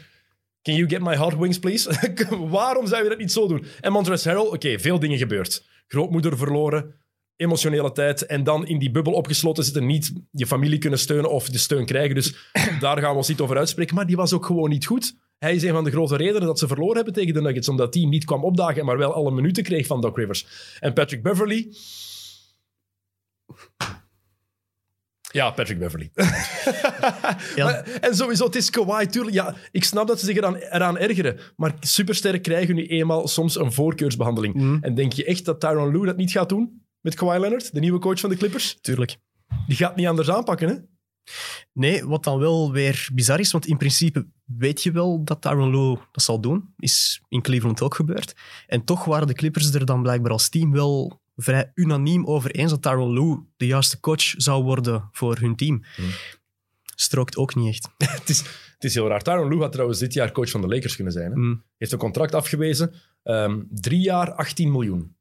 [0.62, 2.14] Can you get my hot wings, please?
[2.48, 3.64] Waarom zou je dat niet zo doen?
[3.80, 5.66] En Montrezl Harrell, oké, veel dingen gebeurd.
[5.86, 6.94] Grootmoeder verloren,
[7.36, 8.26] emotionele tijd.
[8.26, 11.84] En dan in die bubbel opgesloten zitten, niet je familie kunnen steunen of de steun
[11.86, 12.14] krijgen.
[12.14, 12.34] Dus
[12.80, 13.94] daar gaan we ons niet over uitspreken.
[13.94, 15.16] Maar die was ook gewoon niet goed.
[15.38, 17.68] Hij is een van de grote redenen dat ze verloren hebben tegen de Nuggets.
[17.68, 20.46] Omdat die niet kwam opdagen, maar wel alle minuten kreeg van Doc Rivers.
[20.80, 21.68] En Patrick Beverly...
[25.32, 26.10] Ja, Patrick Beverly.
[27.56, 27.64] Ja.
[27.64, 29.34] Maar- en sowieso, het is Kawhi, tuurlijk.
[29.36, 31.38] Ja, ik snap dat ze zich eraan, eraan ergeren.
[31.56, 34.54] Maar supersterren krijgen nu eenmaal soms een voorkeursbehandeling.
[34.54, 34.78] Mhm.
[34.80, 36.83] En denk je echt dat Tyron Lue dat niet gaat doen?
[37.04, 38.78] Met Kawhi Leonard, de nieuwe coach van de Clippers?
[38.80, 39.16] Tuurlijk.
[39.66, 40.74] Die gaat niet anders aanpakken, hè?
[41.72, 45.70] Nee, wat dan wel weer bizar is, want in principe weet je wel dat Tyron
[45.70, 46.74] Lue dat zal doen.
[46.76, 48.34] Is in Cleveland ook gebeurd.
[48.66, 52.70] En toch waren de Clippers er dan blijkbaar als team wel vrij unaniem over eens
[52.70, 55.84] dat Tyron Lue de juiste coach zou worden voor hun team.
[55.96, 56.10] Hmm.
[56.94, 57.88] Strookt ook niet echt.
[58.18, 58.38] het, is,
[58.74, 59.22] het is heel raar.
[59.22, 61.30] Tyron Lue had trouwens dit jaar coach van de Lakers kunnen zijn.
[61.30, 61.36] Hè?
[61.36, 61.64] Mm.
[61.76, 62.92] Heeft een contract afgewezen.
[63.22, 65.13] Ehm, drie jaar, 18 miljoen.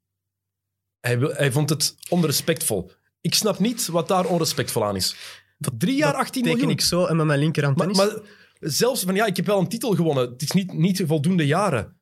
[1.05, 2.91] Hij, wil, hij vond het onrespectvol.
[3.21, 5.15] Ik snap niet wat daar onrespectvol aan is.
[5.57, 6.73] Dat, Drie jaar, dat 18 teken miljoen.
[6.73, 8.19] ik zo en met mijn linker aan Maar, maar
[8.59, 10.29] zelfs van ja, ik heb wel een titel gewonnen.
[10.29, 11.97] Het is niet, niet voldoende jaren.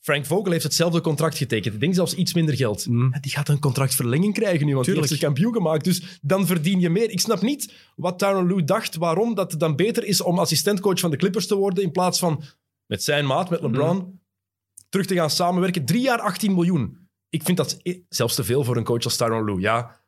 [0.00, 1.74] Frank Vogel heeft hetzelfde contract getekend.
[1.74, 2.86] Ik denk zelfs iets minder geld.
[2.86, 3.14] Mm.
[3.20, 5.08] Die gaat een contractverlenging krijgen nu, want Tuurlijk.
[5.08, 5.84] die heeft kampioen gemaakt.
[5.84, 7.10] Dus dan verdien je meer.
[7.10, 11.00] Ik snap niet wat Tyron Lue dacht, waarom dat het dan beter is om assistentcoach
[11.00, 12.42] van de Clippers te worden in plaats van
[12.86, 14.20] met zijn maat, met LeBron,
[14.88, 15.84] terug te gaan samenwerken.
[15.84, 17.05] Drie jaar 18 miljoen.
[17.36, 19.60] Ik vind dat zelfs te veel voor een coach als Tyron Lue.
[19.60, 20.00] Ja,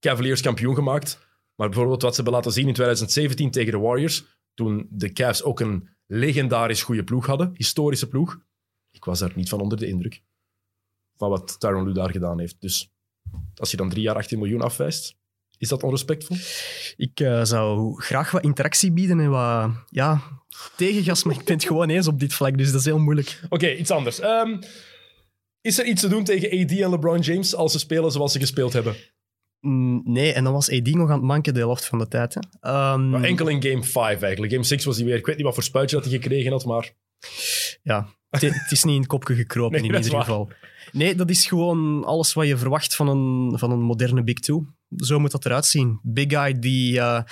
[0.00, 1.18] Cavaliers kampioen gemaakt.
[1.54, 5.42] Maar bijvoorbeeld wat ze hebben laten zien in 2017 tegen de Warriors, toen de Cavs
[5.42, 8.38] ook een legendarisch goede ploeg hadden, historische ploeg.
[8.90, 10.22] Ik was daar niet van onder de indruk
[11.16, 12.56] van wat Tyron Lue daar gedaan heeft.
[12.58, 12.92] Dus
[13.54, 15.16] als je dan drie jaar 18 miljoen afwijst,
[15.58, 16.36] is dat onrespectvol?
[16.96, 20.22] Ik eh, zou graag wat interactie bieden en wat ja,
[20.76, 23.40] tegengas, maar ik ben het gewoon eens op dit vlak, dus dat is heel moeilijk.
[23.48, 24.20] Oké, iets anders.
[24.20, 24.58] Ehm,
[25.62, 28.38] is er iets te doen tegen AD en LeBron James als ze spelen zoals ze
[28.38, 28.96] gespeeld hebben?
[29.60, 32.34] Mm, Nee, en dan was AD nog aan het manken de helft van de tijd.
[32.34, 32.40] Hè.
[32.60, 34.52] Ehm, Maar enkel in game 5 eigenlijk.
[34.52, 35.16] Game 6 was hij weer...
[35.16, 36.92] Ik weet niet wat voor spuitje dat hij gekregen had, maar...
[37.82, 40.50] Ja, het, is niet in het kopje gekropen Nee, in ieder geval.
[40.92, 44.66] Nee, dat is gewoon alles wat je verwacht van een, van een moderne Big Two.
[44.96, 46.00] Zo moet dat eruit zien.
[46.02, 47.22] Big guy die eh,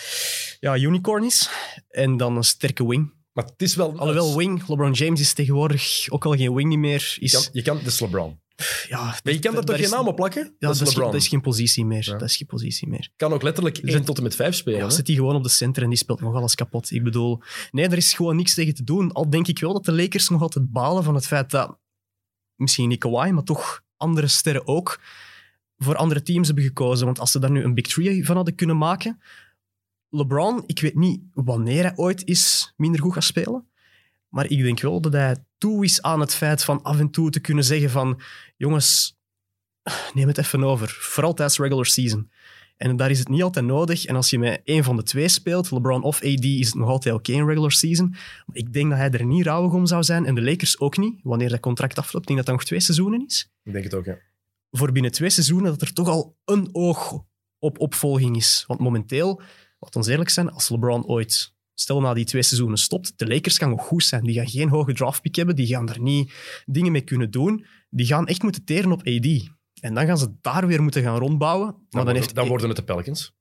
[0.61, 1.51] ja, unicorn is
[1.89, 3.13] en dan een sterke wing.
[3.33, 3.99] Maar het is wel...
[3.99, 7.15] Alhoewel wing, LeBron James is tegenwoordig ook al geen wing niet meer.
[7.15, 8.41] Je Is, kan, je kan, dat is LeBron.
[8.89, 10.55] ja, Maar je kan er toch geen naam op plakken?
[10.59, 11.05] Ja, dat is LeBron.
[11.05, 12.05] dat is geen positie meer.
[12.05, 12.13] Ja.
[12.13, 13.11] Dat is geen positie meer.
[13.17, 14.79] kan ook letterlijk 1 tot en met 5 spelen.
[14.79, 14.91] Ja, hè?
[14.91, 16.91] zit hij gewoon op de center en die speelt nog alles kapot.
[16.91, 19.13] Ik bedoel, nee, er is gewoon niks tegen te doen.
[19.13, 21.79] Al denk ik wel dat de Lakers nog altijd balen van het feit dat
[22.57, 25.01] misschien niet Kawhi, maar toch andere sterren ook
[25.77, 27.07] voor andere teams hebben gekozen.
[27.07, 29.21] Want als ze daar nu een Big Three van hadden kunnen maken...
[30.11, 33.69] LeBron, ik weet niet wanneer hij ooit is minder goed gaat spelen.
[34.29, 37.31] Maar ik denk wel dat hij toe is aan het feit van af en toe
[37.31, 38.21] te kunnen zeggen van...
[38.57, 39.19] Jongens,
[40.15, 40.89] neem het even over.
[40.89, 42.31] Vooral tijdens regular season.
[42.77, 44.05] En daar is het niet altijd nodig.
[44.05, 46.89] En als je met één van de twee speelt, LeBron of AD, is het nog
[46.89, 48.09] altijd oké in regular season.
[48.47, 50.27] Maar ik denk dat hij er niet rouwig om zou zijn.
[50.27, 52.31] En de Lakers ook niet, wanneer dat contract afloopt.
[52.31, 53.51] Ik denk dat dat nog twee seizoenen is.
[53.63, 54.19] Ik denk het ook, ja.
[54.71, 57.25] Voor binnen twee seizoenen dat er toch al een oog
[57.59, 58.65] op opvolging is.
[58.67, 59.43] Want momenteel,
[59.81, 63.59] laat ons eerlijk zijn, als LeBron ooit, stel na die twee seizoenen stopt, de Lakers
[63.59, 64.25] gaan nog goed zijn.
[64.25, 66.33] Die gaan geen hoge draftpick hebben, die gaan er niet
[66.67, 67.67] dingen mee kunnen doen.
[67.91, 69.49] Die gaan echt moeten teren op AD.
[69.81, 71.67] En dan gaan ze daar weer moeten gaan rondbouwen.
[71.67, 73.33] Maar Dan, dan, worden, heeft dan worden het de Pelicans.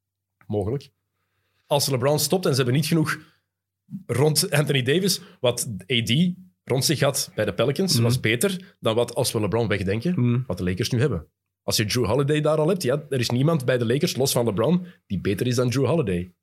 [0.47, 0.89] Mogelijk.
[1.67, 3.17] Als LeBron stopt en ze hebben niet genoeg
[4.05, 6.11] rond Anthony Davis, wat AD
[6.63, 8.03] rond zich had bij de Pelicans, Mhm.
[8.03, 10.43] was beter dan wat als we LeBron wegdenken, Hmm.
[10.47, 11.27] wat de Lakers nu hebben.
[11.69, 14.31] Als je Drew Holiday daar al hebt, ja, er is niemand bij de Lakers, los
[14.31, 16.33] van LeBron, die beter is dan Drew Holiday.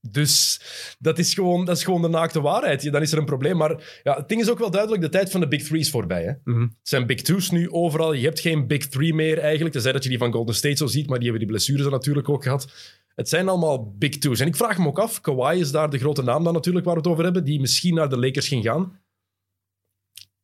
[0.00, 0.60] Dus
[0.98, 2.82] dat is, gewoon, dat is gewoon de naakte waarheid.
[2.82, 3.56] Ja, Dan is er een probleem.
[3.56, 5.90] Maar ja, het ding is ook wel duidelijk, de tijd van de Big Three is
[5.90, 6.22] voorbij.
[6.22, 6.32] Hè?
[6.44, 6.60] Mhm.
[6.60, 8.12] Het zijn Big Two's nu overal.
[8.12, 9.72] Je hebt geen Big Three meer eigenlijk.
[9.72, 11.92] Tenzij dat je die van Golden State zo ziet, maar die hebben die blessures dan
[11.92, 12.72] natuurlijk ook gehad.
[13.14, 14.40] Het zijn allemaal Big Two's.
[14.40, 16.94] En ik vraag me ook af, Kawhi is daar de grote naam dan natuurlijk waar
[16.94, 19.00] we het over hebben, die misschien naar de Lakers ging gaan.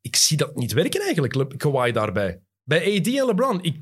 [0.00, 2.40] Ik zie dat niet werken eigenlijk, Kawhi daarbij.
[2.64, 3.62] Bij AD en LeBron.
[3.62, 3.76] Ik...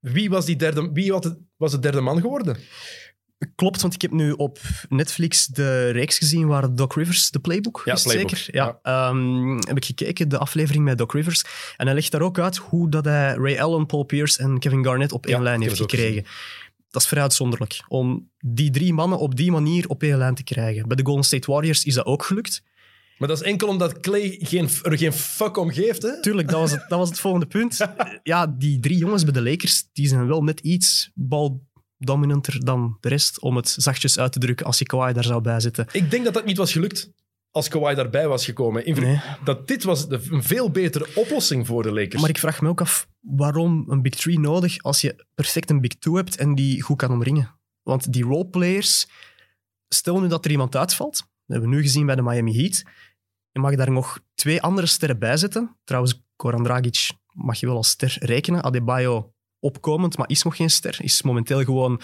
[0.00, 1.12] Wie was die derde, wie
[1.56, 2.56] was, de derde man geworden?
[3.54, 7.82] Klopt, want ik heb nu op Netflix de reeks gezien waar Doc Rivers, de playbook,
[7.84, 8.54] Ja, is Playbook, zeker?
[8.54, 8.78] Ja.
[8.82, 11.44] Ehm, heb ik gekeken, de aflevering met Doc Rivers.
[11.76, 14.84] En hij legt daar ook uit hoe dat hij Ray Allen, Paul Pierce en Kevin
[14.84, 16.24] Garnett op één Ja, lijn heeft gekregen.
[16.90, 20.42] Dat is vrij uitzonderlijk, om die drie mannen op die manier op één lijn te
[20.44, 20.88] krijgen.
[20.88, 22.62] Bij de Golden State Warriors is dat ook gelukt.
[23.22, 26.02] Maar dat is enkel omdat Clay geen, er geen fuck om geeft.
[26.02, 26.20] Hè?
[26.20, 27.78] Tuurlijk, dat was het, dat was het volgende punt.
[28.22, 33.08] Ja, die drie jongens bij de Lakers, die zijn wel net iets baldominanter dan de
[33.08, 35.86] rest, om het zachtjes uit te drukken als je Kawhi daar zou bijzetten.
[35.92, 37.10] Ik denk dat dat niet was gelukt
[37.50, 38.86] als Kawhi daarbij was gekomen.
[38.86, 39.20] In Nee.
[39.44, 42.20] Dat dit was een veel betere oplossing voor de Lakers.
[42.20, 45.80] Maar ik vraag me ook af, waarom een Big Three nodig als je perfect een
[45.80, 47.54] Big Two hebt en die goed kan omringen?
[47.82, 49.08] Want die roleplayers,
[49.88, 52.82] stel nu dat er iemand uitvalt, dat hebben we nu gezien bij de Miami Heat,
[53.52, 55.76] je mag daar nog twee andere sterren bij zetten.
[55.84, 58.62] Trouwens, Goran Dragic mag je wel als ster rekenen.
[58.62, 60.98] Adebayo opkomend, maar is nog geen ster.
[61.02, 62.00] Is momenteel gewoon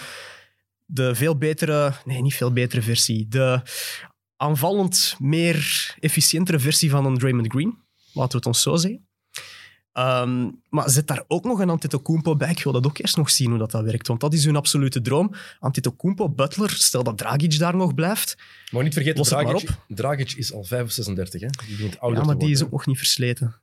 [0.85, 3.29] de veel betere, nee, niet veel betere versie.
[3.29, 3.63] De
[4.37, 7.79] aanvallend meer efficiëntere versie van een Draymond Green.
[8.13, 9.08] Laten we het ons zo zeggen.
[9.99, 12.51] Ehm, maar zet daar ook nog een Antetokounmpo bij.
[12.51, 14.57] Ik wil dat ook eerst nog zien hoe dat, dat werkt, want dat is hun
[14.57, 15.35] absolute droom.
[15.59, 18.37] Antetokounmpo, Butler, stel dat Dragic daar nog blijft.
[18.71, 21.47] Maar niet vergeten, Dragic, Dragic is al 35, hè?
[21.67, 23.55] Die begint ouder Ja, maar die is ook nog niet versleten.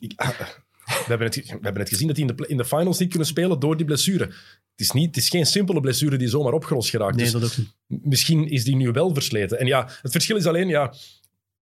[0.00, 2.64] Ik- ah, we, hebben het, we hebben het gezien dat die in de, in de
[2.64, 4.24] finals niet kunnen spelen door die blessure.
[4.24, 7.16] Het is, niet, het is geen simpele blessure die zomaar opgelost geraakt.
[7.16, 8.04] Nee, dat ook niet.
[8.04, 9.58] misschien is die nu wel versleten.
[9.58, 10.96] En ja, het verschil is alleen, ja, we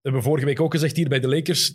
[0.01, 1.73] hebben vorige week ook gezegd hier bij de Lakers,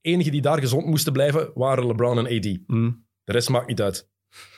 [0.00, 2.58] de enigen die daar gezond moesten blijven waren LeBron en AD.
[2.66, 3.04] Mm.
[3.24, 4.08] De rest maakt niet uit.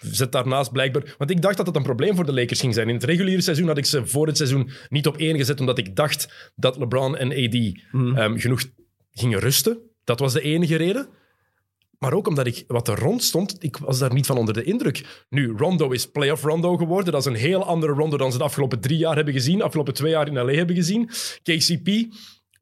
[0.00, 1.14] Zet daarnaast blijkbaar...
[1.18, 2.88] Want ik dacht dat het een probleem voor de Lakers ging zijn.
[2.88, 5.78] In het reguliere seizoen had ik ze voor het seizoen niet op één gezet, omdat
[5.78, 8.16] ik dacht dat LeBron en AD Mm.
[8.16, 8.64] ehm, genoeg
[9.12, 9.78] gingen rusten.
[10.04, 11.08] Dat was de enige reden.
[11.98, 14.64] Maar ook omdat ik wat er rond stond, ik was daar niet van onder de
[14.64, 15.24] indruk.
[15.28, 17.12] Nu, Rondo is playoff Rondo geworden.
[17.12, 19.64] Dat is een heel andere Rondo dan ze de afgelopen drie jaar hebben gezien, de
[19.64, 21.06] afgelopen twee jaar in LA hebben gezien.
[21.42, 21.88] KCP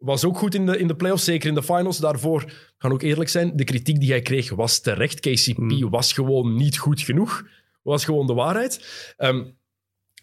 [0.01, 1.99] was ook goed in de, in de playoffs, zeker in de finals.
[1.99, 5.21] Daarvoor, gaan ook eerlijk zijn, de kritiek die hij kreeg was terecht.
[5.21, 5.91] KCP Mm.
[5.91, 7.45] was gewoon niet goed genoeg.
[7.83, 8.85] Was gewoon de waarheid.
[9.17, 9.45] Ehm,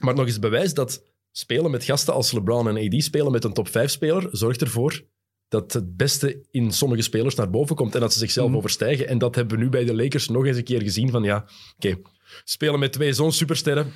[0.03, 3.53] maar nog eens bewijs dat spelen met gasten als LeBron en AD, spelen met een
[3.53, 5.03] top 5 speler, zorgt ervoor
[5.47, 8.57] dat het beste in sommige spelers naar boven komt en dat ze zichzelf Mhm.
[8.57, 9.07] overstijgen.
[9.07, 11.45] En dat hebben we nu bij de Lakers nog eens een keer gezien van ja,
[11.75, 11.97] oké,
[12.43, 13.93] spelen met twee zo'n supersterren.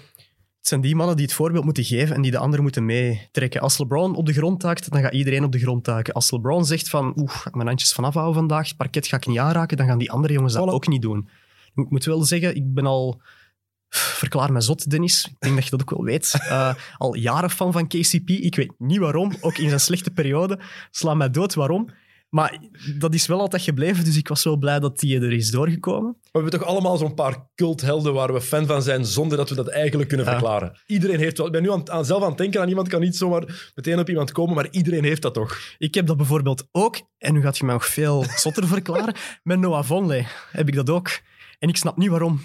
[0.62, 3.62] Het zijn die mannen die het voorbeeld moeten geven en die de anderen moeten meetrekken.
[3.62, 6.14] Als LeBron op de grond taakt, dan gaat iedereen op de grond taken.
[6.14, 9.18] Als LeBron zegt van, oeh, ga ik mijn handjes vanaf houden vandaag, het parket ga
[9.18, 10.74] ik niet aanraken, dan gaan die andere jongens dat Voilà.
[10.74, 11.30] ook niet doen.
[11.76, 13.22] Ik moet wel zeggen, ik ben al...
[13.90, 15.26] Verklaar me zot, Dennis.
[15.28, 16.34] Ik denk dat je dat ook wel weet.
[16.50, 18.30] Eh, al jaren fan van KCP.
[18.30, 19.32] Ik weet niet waarom.
[19.42, 20.60] Ook in zijn slechte periode.
[20.92, 21.90] Sla mij dood waarom.
[22.32, 22.58] Maar
[22.98, 26.18] dat is wel altijd gebleven, dus ik was wel blij dat die er is doorgekomen.
[26.22, 29.56] We hebben toch allemaal zo'n paar culthelden waar we fan van zijn zonder dat we
[29.56, 30.32] dat eigenlijk kunnen Ja.
[30.32, 30.80] verklaren.
[30.86, 31.46] Iedereen heeft wel...
[31.46, 34.00] Ik ben nu aan, aan zelf aan het denken aan iemand, kan niet zomaar meteen
[34.00, 35.58] op iemand komen, maar iedereen heeft dat toch.
[35.78, 39.60] Ik heb dat bijvoorbeeld ook, en nu gaat je mij nog veel zotter verklaren, met
[39.60, 41.10] Noah Vonleh heb ik dat ook.
[41.60, 42.42] En ik snap niet waarom.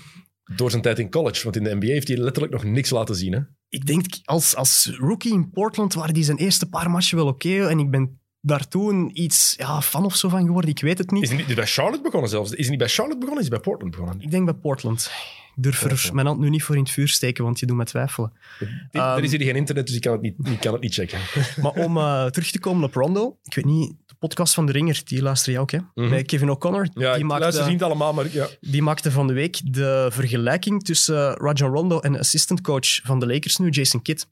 [0.57, 3.15] Door zijn tijd in college, want in de NBA heeft hij letterlijk nog niks laten
[3.15, 3.33] zien.
[3.33, 3.41] Hè?
[3.69, 7.67] Ik denk, als, als rookie in Portland waren die zijn eerste paar matchen wel oké.
[7.67, 10.71] en ik ben daar toen iets ja, fan of zo van geworden.
[10.71, 11.23] Ik weet het niet.
[11.23, 12.51] Is hij niet bij Charlotte begonnen zelfs?
[12.51, 13.45] Is hij niet bij Charlotte begonnen?
[13.45, 14.21] Is hij bij Portland begonnen?
[14.21, 15.11] Ik denk bij Portland.
[15.57, 16.15] Ik durf er Portland.
[16.15, 18.33] mijn hand nu niet voor in het vuur steken, want je doet me twijfelen.
[18.91, 21.19] Er is hier geen internet, dus ik kan het niet, ik kan het niet checken.
[21.63, 24.73] Maar om eh, terug te komen op Rondo, ik weet niet, de podcast van De
[24.73, 25.79] Ringer, die luister je ook, hè?
[25.95, 26.09] Mhm.
[26.09, 28.49] Met Kevin O'Connor, Ja, die, ik luister maakte, niet allemaal, maar ja.
[28.61, 33.21] die maakte van de week de vergelijking tussen eh, Rajon Rondo en assistant coach van
[33.21, 34.27] de Lakers nu, Jason Kidd.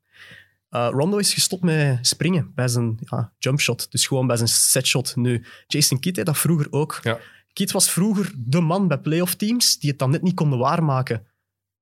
[0.75, 5.17] Eh, Rondo is gestopt met springen bij zijn ja, jumpshot, dus gewoon bij zijn setshot
[5.17, 5.45] nu.
[5.67, 7.01] Jason Kidd deed dat vroeger ook.
[7.03, 7.19] Ja.
[7.53, 11.27] Kidd was vroeger de man bij playoff teams die het dan net niet konden waarmaken.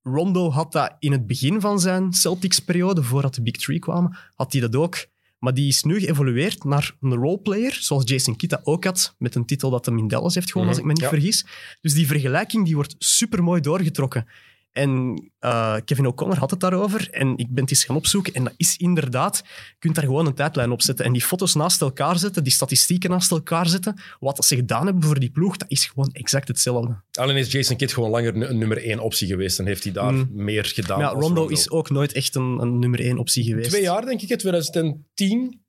[0.03, 4.53] Rondo had dat in het begin van zijn Celtics-periode, voordat de Big Three kwamen, had
[4.53, 5.07] hij dat ook.
[5.39, 9.35] Maar die is nu geëvolueerd naar een roleplayer, zoals Jason Kidd dat ook had, met
[9.35, 11.09] een titel dat hem in Dallas heeft gewonnen, als ik me niet Ja.
[11.09, 11.47] vergis.
[11.81, 14.27] Dus die vergelijking die wordt supermooi doorgetrokken.
[14.73, 18.35] En eh, Kevin O'Connor had het daarover en ik ben het eens gaan opzoeken.
[18.35, 21.55] En dat is inderdaad, je kunt daar gewoon een tijdlijn op zetten en die foto's
[21.55, 24.01] naast elkaar zetten, die statistieken naast elkaar zetten.
[24.21, 26.97] Wat ze gedaan hebben voor die ploeg, dat is gewoon exact hetzelfde.
[27.13, 30.13] Alleen is Jason Kidd gewoon langer een, nummer één optie geweest en heeft hij daar
[30.13, 30.29] Mm.
[30.33, 30.99] meer gedaan.
[30.99, 33.69] Ja, Rondo is ook nooit echt een, een nummer één optie geweest.
[33.71, 35.62] Twee jaar, denk ik, hè, 2010.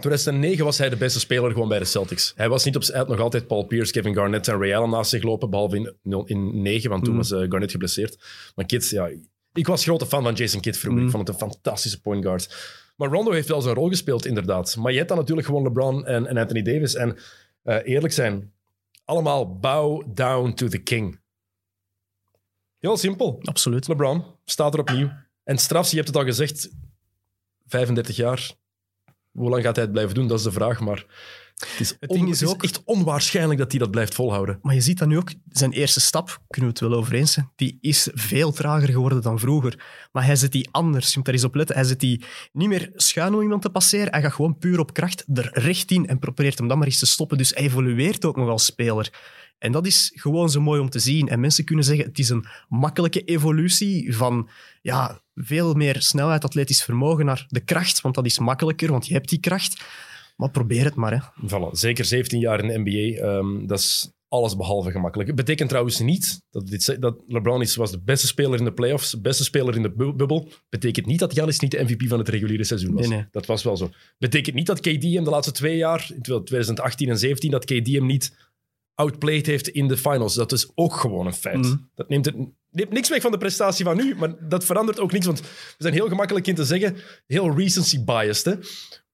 [0.00, 2.32] 2009 was hij de beste speler gewoon bij de Celtics.
[2.36, 5.10] Hij was niet op had nog altijd Paul Pierce, Kevin Garnett en Ray Allen naast
[5.10, 7.18] zich lopen, behalve in, in 9, want toen Mm.
[7.18, 8.24] was eh, Garnett geblesseerd.
[8.54, 9.10] Maar Kidd, ja,
[9.52, 11.00] ik was grote fan van Jason Kidd vroeger.
[11.00, 11.06] Mm.
[11.06, 12.78] Ik vond het een fantastische point guard.
[12.96, 14.76] Maar Rondo heeft wel zijn rol gespeeld, inderdaad.
[14.76, 16.94] Maar je hebt dan natuurlijk gewoon LeBron en, en Anthony Davis.
[16.94, 17.16] En
[17.62, 18.52] eh, eerlijk zijn,
[19.04, 21.20] allemaal bow down to the king.
[22.78, 23.38] Heel simpel.
[23.42, 23.88] Absoluut.
[23.88, 25.10] LeBron staat er opnieuw.
[25.44, 26.70] En strafs, je hebt het al gezegd,
[27.66, 28.50] 35 jaar.
[29.32, 30.28] Hoe lang gaat hij het blijven doen?
[30.28, 30.80] Dat is de vraag.
[30.80, 31.06] Maar
[31.60, 34.58] het is, Het ding het echt onwaarschijnlijk dat hij dat blijft volhouden.
[34.62, 37.32] Maar je ziet dat nu ook, zijn eerste stap, kunnen we het wel over eens
[37.32, 39.84] zijn, die is veel trager geworden dan vroeger.
[40.12, 41.76] Maar hij zet die anders, je moet daar eens op letten.
[41.76, 44.92] Hij zet die niet meer schuin om iemand te passeren, hij gaat gewoon puur op
[44.92, 47.38] kracht er recht in en probeert hem dan maar eens te stoppen.
[47.38, 49.10] Dus hij evolueert ook nog als speler.
[49.58, 51.28] En dat is gewoon zo mooi om te zien.
[51.28, 54.48] En mensen kunnen zeggen, het is een makkelijke evolutie van
[54.82, 59.12] ja, veel meer snelheid, atletisch vermogen naar de kracht, want dat is makkelijker, want je
[59.12, 59.84] hebt die kracht.
[60.36, 61.48] Maar probeer het maar, hè.
[61.48, 63.22] Voilà, zeker 17 jaar in de NBA.
[63.26, 65.28] ehm, dat is alles behalve gemakkelijk.
[65.28, 68.72] Het betekent trouwens niet dat, dit, dat LeBron is, was de beste speler in de
[68.72, 70.48] playoffs, de beste speler in de bu- bubbel.
[70.68, 73.08] Betekent niet dat Giannis niet de MVP van het reguliere seizoen was.
[73.08, 73.26] Nee, nee.
[73.30, 73.90] Dat was wel zo.
[74.18, 77.86] Betekent niet dat KD hem de laatste twee jaar, in 2018 en 17, dat KD
[77.86, 78.36] hem niet
[78.94, 80.34] outplayed heeft in de finals.
[80.34, 81.56] Dat is ook gewoon een feit.
[81.56, 81.76] Mhm.
[81.94, 82.34] Dat neemt, het,
[82.70, 85.26] neemt niks weg van de prestatie van nu, maar dat verandert ook niks.
[85.26, 85.46] Want we
[85.78, 88.44] zijn heel gemakkelijk in te zeggen, heel recency biased.
[88.44, 88.54] Hè?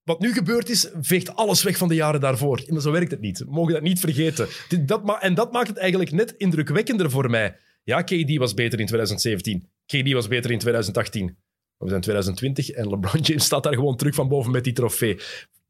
[0.03, 2.62] Wat nu gebeurd is, veegt alles weg van de jaren daarvoor.
[2.79, 3.38] Zo werkt het niet.
[3.38, 4.49] We mogen dat niet vergeten.
[4.87, 7.57] Dat ma- en dat maakt het eigenlijk net indrukwekkender voor mij.
[7.85, 9.69] Ja, KD was beter in 2017.
[9.87, 11.37] KD was beter in 2018.
[11.79, 15.19] We zijn 2020 en LeBron James staat daar gewoon terug van boven met die trofee.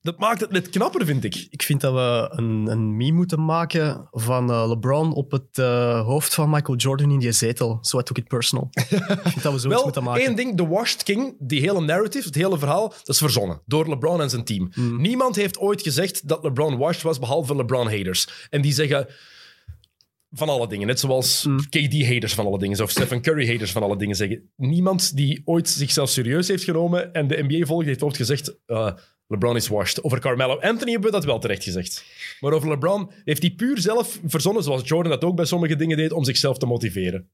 [0.06, 1.46] Dat maakt het net knapper, vind ik.
[1.50, 6.00] Ik vind dat we een, een meme moeten maken van eh, LeBron op het eh,
[6.04, 7.78] hoofd van Michael Jordan in die zetel.
[7.80, 8.68] So I took it personal.
[8.72, 10.22] ik vind dat we zoiets Wel, moeten maken.
[10.24, 13.88] één ding, de Washed King, die hele narrative, het hele verhaal, dat is verzonnen door
[13.88, 14.70] LeBron en zijn team.
[14.74, 15.00] Mm.
[15.00, 18.46] Niemand heeft ooit gezegd dat LeBron washed was, behalve LeBron-haters.
[18.50, 19.06] En die zeggen
[20.30, 21.68] van alle dingen, net zoals Mm.
[21.68, 24.50] KD-haters van alle dingen, of Stephen Curry-haters van alle dingen zeggen.
[24.56, 28.56] Niemand die ooit zichzelf serieus heeft genomen en de NBA volgt, heeft ooit gezegd...
[28.66, 28.92] eh,
[29.26, 30.04] LeBron is washed.
[30.04, 32.04] Over Carmelo Anthony hebben we dat wel terecht gezegd.
[32.40, 35.96] Maar over LeBron heeft hij puur zelf verzonnen, zoals Jordan dat ook bij sommige dingen
[35.96, 37.30] deed, om zichzelf te motiveren.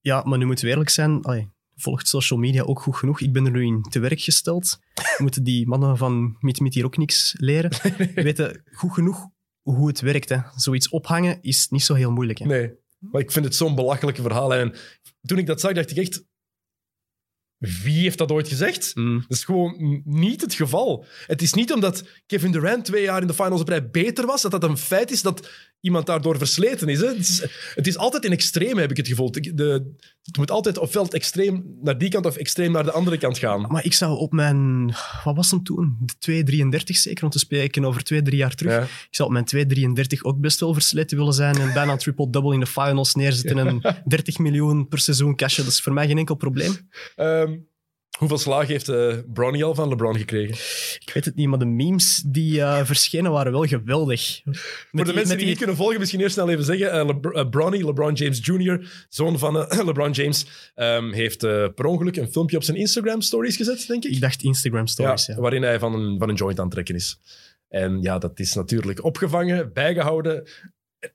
[0.00, 1.20] Ja, maar nu moeten we eerlijk zijn.
[1.76, 3.20] Volgt social media ook goed genoeg.
[3.20, 4.78] Ik ben er nu in te werk gesteld.
[5.18, 7.70] Moeten die mannen van Meet Meet hier ook niks leren?
[8.14, 9.26] weten goed genoeg
[9.62, 10.28] hoe het werkt.
[10.28, 10.38] Hè.
[10.56, 12.38] Zoiets ophangen is niet zo heel moeilijk.
[12.38, 12.46] Hè.
[12.46, 14.54] Nee, maar ik vind het zo'n belachelijke verhaal.
[14.54, 14.74] En
[15.22, 16.24] toen ik dat zag, dacht ik echt...
[17.82, 18.90] Wie heeft dat ooit gezegd?
[18.94, 19.24] Mm.
[19.28, 21.04] Dat is gewoon niet het geval.
[21.26, 24.42] Het is niet omdat Kevin Durant twee jaar in de finals op rij beter was,
[24.42, 25.48] dat dat een feit is dat
[25.80, 27.00] iemand daardoor versleten is.
[27.00, 27.06] Hè?
[27.06, 27.42] Het, is
[27.74, 29.30] het is altijd in extreem, heb ik het gevoel.
[29.30, 32.92] De, de- het moet altijd ofwel het extreem naar die kant of extreem naar de
[32.92, 33.60] andere kant gaan.
[33.60, 34.94] Maar ik zou op mijn...
[35.24, 35.98] Wat was hem toen?
[36.18, 36.44] De
[36.78, 38.72] 2,33 zeker, want we spreken over twee, drie jaar terug.
[38.72, 38.82] Ja.
[38.82, 42.54] Ik zou op mijn 2,33 ook best wel versleten willen zijn en bijna een triple-double
[42.54, 45.64] in de finals neerzetten en 30 miljoen per seizoen cashen.
[45.64, 46.76] Dat is voor mij geen enkel probleem.
[47.16, 47.51] Ehm,
[48.22, 50.54] hoeveel slagen heeft eh Bronny al van LeBron gekregen?
[51.00, 54.40] Ik weet het niet, maar de memes die eh, verschenen waren wel geweldig.
[54.44, 54.56] Met
[54.90, 57.06] Voor de mensen die, niet kunnen volgen, misschien eerst snel even zeggen.
[57.06, 59.54] Le eh, Bronny, LeBron James Jr., zoon van
[59.86, 61.38] LeBron James, ehm, heeft
[61.74, 64.10] per ongeluk een filmpje op zijn Instagram-stories gezet, denk ik.
[64.10, 65.36] Ik dacht Instagram stories, ja.
[65.36, 67.18] Waarin hij van een, van een joint aan het trekken is.
[67.68, 70.48] En ja, dat is natuurlijk opgevangen, bijgehouden.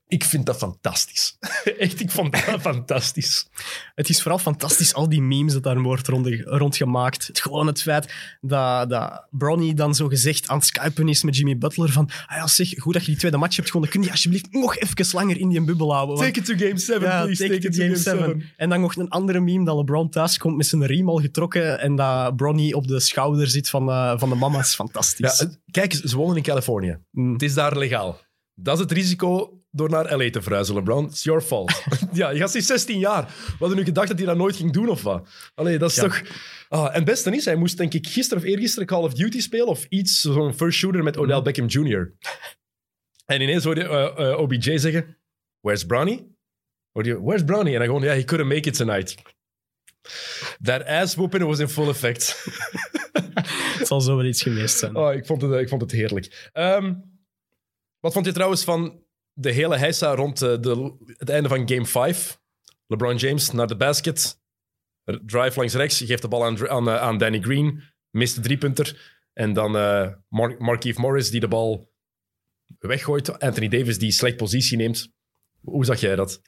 [0.08, 1.38] Ik vind dat fantastisch.
[1.80, 3.47] Echt, ik vond dat fantastisch.
[3.95, 7.28] Het is vooral fantastisch, al die memes dat daar wordt rond, rondgemaakt.
[7.28, 11.36] Het, gewoon het feit dat, dat Bronny dan zo gezegd aan het skypen is met
[11.38, 14.02] Jimmy Butler van ah ja, zeg, goed dat je die tweede match hebt gewonnen, kun
[14.02, 16.15] je alsjeblieft nog even langer in die bubbel houden?
[16.17, 17.43] want- Take it to game 7, Ja, please.
[17.47, 18.52] take it to game 7.
[18.58, 21.80] En dan nog een andere meme dat LeBron thuis komt met zijn riem al getrokken
[21.80, 24.76] en dat Bronny op de schouder zit van, eh, van de mama's.
[24.76, 25.39] Fantastisch.
[25.39, 26.97] Ja, kijk, ze wonen in Californië.
[27.12, 27.34] Mm.
[27.34, 28.19] Het is daar legaal.
[28.56, 31.06] Dat is het risico door naar LA te verhuizen, LeBron.
[31.06, 31.84] It's your fault.
[32.13, 33.26] ja, je gast is 16 jaar.
[33.28, 35.30] We hadden nu gedacht dat hij dat nooit ging doen, of wat?
[35.56, 36.02] Allee, dat is Ja.
[36.02, 36.22] toch...
[36.70, 39.42] Ah, en het beste is, hij moest denk ik gisteren of eergisteren Call of Duty
[39.42, 41.44] spelen of iets, zo'n first shooter met Odell Mm.
[41.44, 42.13] Beckham Jr.
[43.26, 45.18] En ineens hoorde je eh, eh, OBJ zeggen,
[45.60, 46.26] where's Bronny?
[46.92, 47.72] Hoorde je, where's Bronny?
[47.72, 49.16] En dan gewoon, ja, he couldn't make it tonight.
[50.63, 52.44] That ass whooping was in full effect.
[53.78, 54.96] Het zal zo wel iets geweest zijn.
[54.96, 56.50] Oh, ik, vond het, ik vond het heerlijk.
[56.54, 56.94] Ehm,
[58.00, 59.04] wat vond je trouwens van
[59.39, 62.39] de hele heisa rond eh, de, het einde van Game 5?
[62.88, 64.39] LeBron James naar de basket.
[65.26, 67.84] Drive langs rechts, geeft de bal aan, eh, aan Danny Green.
[68.10, 69.15] Mist de driepunter.
[69.34, 69.71] En dan
[70.60, 71.91] Markieff Morris die de bal
[72.80, 73.39] weggooit.
[73.39, 75.12] Anthony Davis die slecht positie neemt.
[75.62, 76.41] Hoe zag jij dat?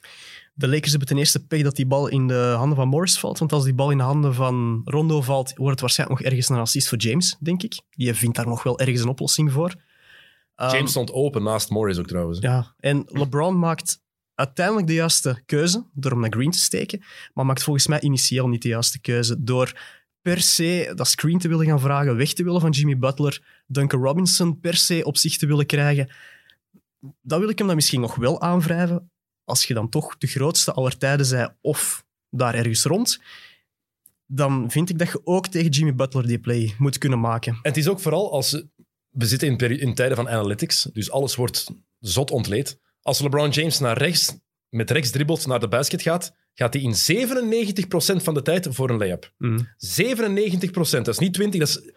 [0.54, 3.38] De Lakers hebben ten eerste pech dat die bal in de handen van Morris valt.
[3.38, 6.48] Want als die bal in de handen van Rondo valt, wordt het waarschijnlijk nog ergens
[6.48, 7.80] een assist voor James, denk ik.
[7.90, 9.74] Die vindt daar nog wel ergens een oplossing voor.
[10.60, 12.38] Ehm, James stond open naast Morris ook trouwens.
[12.38, 14.02] Ja, en LeBron maakt
[14.34, 17.02] uiteindelijk de juiste keuze door hem naar Green te steken,
[17.34, 19.80] maar maakt volgens mij initieel niet de juiste keuze door
[20.22, 24.02] per se dat screen te willen gaan vragen, weg te willen van Jimmy Butler, Duncan
[24.02, 26.12] Robinson per se op zich te willen krijgen.
[27.20, 29.10] Dat wil ik hem dan misschien nog wel aanwrijven,
[29.44, 33.20] als je dan toch de grootste aller tijden zei of daar ergens rond,
[34.26, 37.52] dan vind ik dat je ook tegen Jimmy Butler die play moet kunnen maken.
[37.52, 38.64] En het is ook vooral als...
[39.10, 41.66] We zitten in, peri- in tijden van analytics, dus alles wordt
[41.98, 42.78] zot ontleed.
[43.02, 44.36] Als LeBron James naar rechts,
[44.68, 48.90] met rechts dribbelt naar de basket gaat, gaat hij in 97% van de tijd voor
[48.90, 49.32] een layup.
[49.38, 51.92] 97%, dat is niet 20, dat is,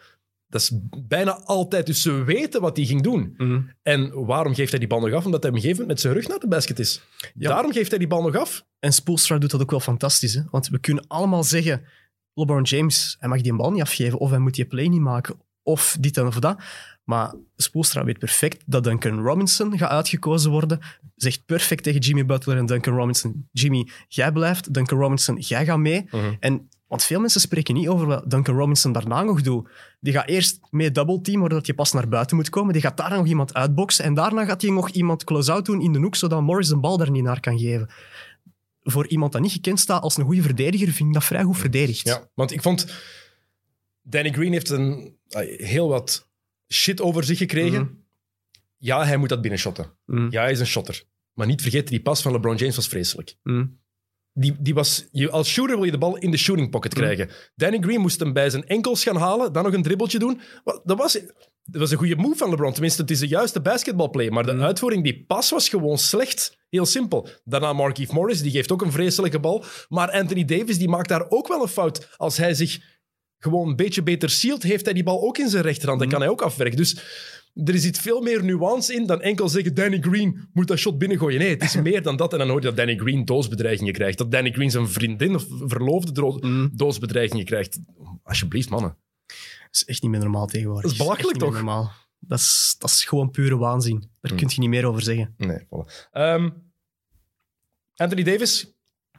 [0.47, 0.71] dat is
[1.07, 1.85] bijna altijd.
[1.85, 3.35] Dus ze weten wat hij ging doen.
[3.81, 5.25] En waarom geeft hij die bal nog af?
[5.25, 7.01] Omdat hij op een gegeven moment met zijn rug naar de basket is.
[7.35, 7.49] Ja.
[7.49, 8.65] Daarom geeft hij die bal nog af.
[8.79, 10.33] En Spoelstra doet dat ook wel fantastisch.
[10.33, 10.41] Hè?
[10.51, 11.85] Want we kunnen allemaal zeggen,
[12.33, 15.01] LeBron James, hij mag die een bal niet afgeven, of hij moet die play niet
[15.01, 16.61] maken, of dit en of dat.
[17.03, 20.79] Maar Spoelstra weet perfect dat Duncan Robinson gaat uitgekozen worden.
[21.15, 24.73] Zegt perfect tegen Jimmy Butler en Duncan Robinson, Jimmy, jij blijft.
[24.73, 26.05] Duncan Robinson, jij gaat mee.
[26.39, 29.69] En, want veel mensen spreken niet over wat Duncan Robinson daarna nog doet.
[29.99, 32.73] Die gaat eerst mee double team, je pas naar buiten moet komen.
[32.73, 34.05] Die gaat daar nog iemand uitboksen.
[34.05, 36.97] En daarna gaat hij nog iemand close-out doen in de hoek, zodat Morris de bal
[36.97, 37.89] daar niet naar kan geven.
[38.83, 41.57] Voor iemand dat niet gekend staat als een goede verdediger, vind ik dat vrij goed
[41.57, 42.07] verdedigd.
[42.07, 42.93] Ja, want ik vond...
[44.05, 46.27] Danny Green heeft een, ah, heel wat
[46.67, 47.81] shit over zich gekregen.
[47.81, 47.91] Mhm.
[48.77, 49.85] Ja, hij moet dat binnenshotten.
[50.05, 51.03] Mm, Ja, hij is een shotter.
[51.33, 53.35] Maar niet vergeten, die pas van LeBron James was vreselijk.
[53.43, 53.81] mm.
[54.35, 57.29] Die, die was, je, als shooter wil je de bal in de shooting pocket krijgen.
[57.55, 60.41] Danny Green moest hem bij zijn enkels gaan halen, dan nog een dribbeltje doen.
[60.83, 61.13] Dat was,
[61.63, 62.71] dat was een goede move van LeBron.
[62.73, 64.29] Tenminste, het is de juiste basketbalplay.
[64.29, 66.57] Maar de uitvoering, die pas was gewoon slecht.
[66.69, 67.27] Heel simpel.
[67.43, 69.65] Daarna Markieff Morris, die geeft ook een vreselijke bal.
[69.89, 72.09] Maar Anthony Davis, die maakt daar ook wel een fout.
[72.17, 72.79] Als hij zich
[73.43, 75.99] gewoon een beetje beter sealt, heeft hij die bal ook in zijn rechterhand.
[75.99, 76.13] Dan Mm.
[76.13, 76.77] kan hij ook afwerken.
[76.77, 76.97] Dus
[77.63, 81.39] er zit veel meer nuance in dan enkel zeggen Danny Green moet dat shot binnengooien.
[81.39, 82.31] Nee, het is meer dan dat.
[82.33, 84.17] En dan hoor je dat Danny Green doosbedreigingen krijgt.
[84.17, 86.69] Dat Danny Green zijn vriendin of verloofde Mm.
[86.73, 87.79] doosbedreigingen krijgt.
[88.23, 88.97] Alsjeblieft, mannen.
[89.27, 89.35] Dat
[89.81, 90.83] is echt niet meer normaal tegenwoordig.
[90.83, 91.53] Dat is belachelijk, toch?
[91.53, 91.91] Normaal.
[92.19, 93.99] Dat, is, dat is gewoon pure waanzin.
[94.21, 94.37] Daar Mm.
[94.37, 95.33] kun je niet meer over zeggen.
[95.37, 96.09] Nee, voilà.
[96.11, 96.49] Ehm,
[97.95, 98.73] Anthony Davis,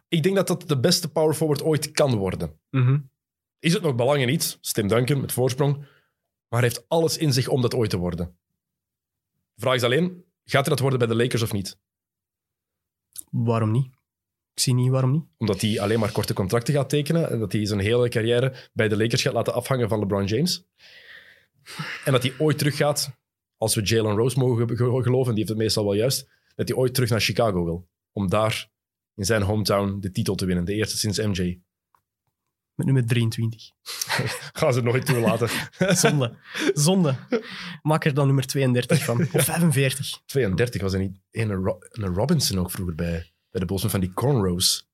[0.09, 2.59] ik denk dat dat de beste power forward ooit kan worden.
[2.71, 2.99] Mhm.
[3.65, 4.73] Is het nog belangen niet?
[4.73, 5.77] Tim Duncan met voorsprong.
[6.49, 8.37] Maar hij heeft alles in zich om dat ooit te worden.
[9.55, 11.79] De vraag is alleen, gaat hij dat worden bij de Lakers of niet?
[13.31, 13.87] Waarom niet?
[14.55, 15.25] Ik zie niet waarom niet.
[15.39, 18.89] Omdat hij alleen maar korte contracten gaat tekenen en dat hij zijn hele carrière bij
[18.89, 20.65] de Lakers gaat laten afhangen van LeBron James.
[22.05, 23.17] En dat hij ooit teruggaat,
[23.57, 26.69] als we Jalen Rose mogen ge- ge- geloven, die heeft het meestal wel juist, dat
[26.69, 27.89] hij ooit terug naar Chicago wil.
[28.13, 28.71] Om daar
[29.15, 30.65] in zijn hometown de titel te winnen.
[30.65, 31.61] De eerste sinds MJ.
[32.75, 33.71] Met nummer 23.
[34.53, 35.49] Gaan ze nooit toelaten.
[35.97, 36.37] Zonde.
[36.75, 37.17] Zonde.
[37.83, 39.21] Maak er dan nummer 32 van.
[39.33, 40.21] Of 45.
[40.27, 44.01] 32 was er niet een, Ro- een Robinson ook vroeger bij, bij de Bulls van
[44.01, 44.89] die cornrows.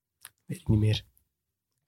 [0.46, 1.02] Weet ik niet meer.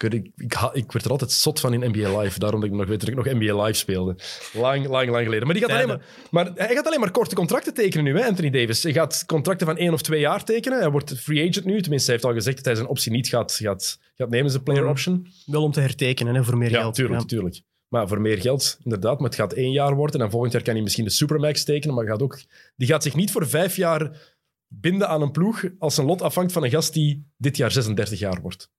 [0.03, 2.39] Ik, ik, ik, ha- ik werd er altijd zot van in NBA Live.
[2.39, 4.17] Daarom dat ik nog weet dat ik nog NBA Live speelde.
[4.53, 5.45] Lang, lang, lang geleden.
[5.47, 8.27] Maar, die gaat alleen maar, maar hij gaat alleen maar korte contracten tekenen nu, hè,
[8.27, 8.83] Anthony Davis.
[8.83, 10.79] Hij gaat contracten van één of twee jaar tekenen.
[10.79, 11.81] Hij wordt free agent nu.
[11.81, 14.63] Tenminste, hij heeft al gezegd dat hij zijn optie niet gaat, gaat, gaat nemen, zijn
[14.63, 14.91] player Mhm.
[14.91, 15.27] option.
[15.47, 16.95] Wel om te hertekenen hè, voor meer Ja, geld.
[16.95, 17.63] tuurlijk, natuurlijk.
[17.89, 19.19] Maar voor meer geld, inderdaad.
[19.21, 20.21] Maar het gaat één jaar worden.
[20.21, 21.95] En volgend jaar kan hij misschien de Supermax tekenen.
[21.95, 22.41] Maar gaat ook,
[22.77, 24.31] die gaat zich niet voor vijf jaar
[24.69, 28.19] binden aan een ploeg als zijn lot afhangt van een gast die dit jaar 36
[28.19, 28.71] jaar wordt?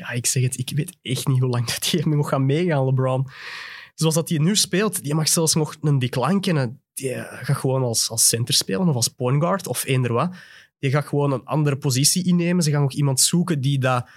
[0.00, 2.84] Ja, ik zeg het, ik weet echt niet hoe lang dat hij nog gaat meegaan,
[2.84, 3.28] LeBron.
[3.94, 6.80] Zoals dat hij nu speelt, die mag zelfs nog een decline kennen.
[6.94, 10.34] Die gaat gewoon als, als center spelen of als point guard of eender wat.
[10.78, 12.62] Die gaat gewoon een andere positie innemen.
[12.62, 14.08] Ze gaan nog iemand zoeken die dat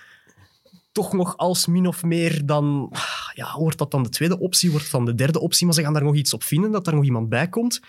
[0.92, 2.94] toch nog als min of meer dan...
[3.34, 5.66] Ja, wordt dat dan de tweede optie, wordt dat dan de derde optie?
[5.66, 7.82] Maar ze gaan daar nog iets op vinden, dat er nog iemand bij komt.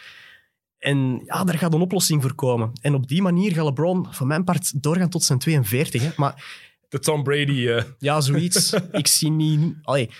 [0.78, 2.72] En ja, daar gaat een oplossing voor komen.
[2.80, 6.02] En op die manier gaat LeBron van mijn part doorgaan tot zijn 42.
[6.02, 6.10] Hè.
[6.16, 6.44] Maar
[6.88, 7.68] De Tom Brady.
[7.68, 8.72] eh, ja, zoiets.
[8.92, 9.74] ik zie niet...
[9.82, 10.10] Allee,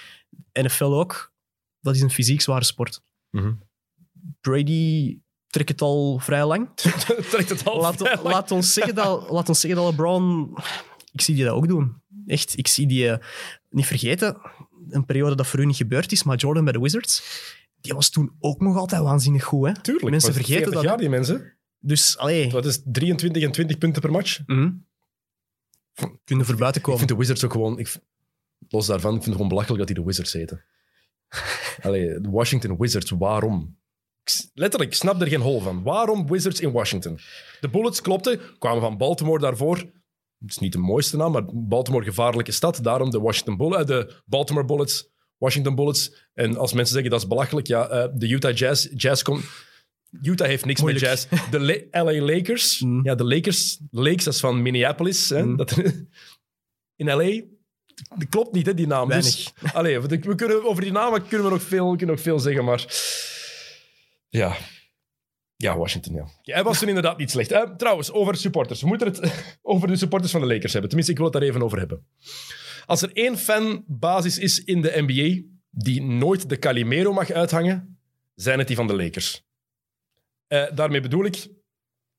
[0.53, 1.33] NFL ook.
[1.81, 3.03] Dat is een fysiek zware sport.
[3.31, 3.53] Mhm.
[4.41, 6.69] Brady trekt het al vrij lang.
[7.31, 8.27] trekt het al Laat, vrij lang.
[8.29, 10.57] laat, ons zeggen dat, laat ons zeggen dat LeBron...
[11.13, 12.03] Ik zie die dat ook doen.
[12.27, 13.09] Echt, ik zie die...
[13.11, 13.19] eh,
[13.71, 14.37] niet vergeten,
[14.89, 17.23] een periode dat voor u niet gebeurd is, maar Jordan bij de Wizards,
[17.81, 19.67] die was toen ook nog altijd waanzinnig goed.
[19.67, 19.81] Hè?
[19.81, 20.11] Tuurlijk.
[20.11, 20.83] Mensen vergeten 40 dat.
[20.83, 21.53] jaar, die mensen.
[21.79, 22.49] Dus, allee...
[22.51, 24.41] Dat is 23 en 20 punten per match.
[24.47, 24.71] mhm.
[26.25, 26.99] Kunnen voor buiten Ik komen.
[26.99, 27.79] vind de Wizards ook gewoon...
[27.79, 27.97] Ik,
[28.69, 30.65] los daarvan, ik vind het gewoon belachelijk dat die de Wizards heten.
[31.83, 33.79] Allee, de Washington Wizards, waarom?
[34.55, 35.83] Letterlijk, ik snap er geen hol van.
[35.83, 37.19] Waarom Wizards in Washington?
[37.61, 39.77] De Bullets klopten, kwamen van Baltimore daarvoor.
[40.39, 42.83] Het is niet de mooiste naam, maar Baltimore gevaarlijke stad.
[42.83, 46.29] Daarom de, Washington Bull- eh, de Baltimore Bullets, Washington Bullets.
[46.33, 48.89] En als mensen zeggen dat is belachelijk, ja, eh, de Utah Jazz.
[48.95, 49.45] Jazz komt...
[50.23, 51.05] Utah heeft niks Moeilijk.
[51.07, 51.51] met jazz.
[51.51, 52.81] De La- LA Lakers.
[52.81, 53.05] Mm.
[53.05, 53.79] Ja, de Lakers.
[53.91, 55.29] Lakes, dat is van Minneapolis.
[55.29, 55.57] Hè, Mm.
[55.57, 55.77] dat,
[56.97, 57.41] in LA.
[58.17, 59.09] Dat klopt niet, hè, die naam.
[59.09, 62.39] Dus, allee, we we kunnen, over die namen kunnen we nog veel, kunnen nog veel
[62.39, 62.85] zeggen, maar...
[64.29, 64.57] Ja.
[65.57, 66.27] Ja, Washington, ja.
[66.43, 66.55] ja.
[66.55, 67.51] Hij was toen inderdaad niet slecht.
[67.51, 67.77] hè.
[67.77, 68.81] trouwens, over supporters.
[68.81, 70.89] We moeten het over de supporters van de Lakers hebben.
[70.91, 72.07] Tenminste, ik wil het daar even over hebben.
[72.87, 77.99] Als er één fanbasis is in de NBA die nooit de Calimero mag uithangen,
[78.35, 79.43] zijn het die van de Lakers.
[80.55, 81.47] Eh, daarmee bedoel ik...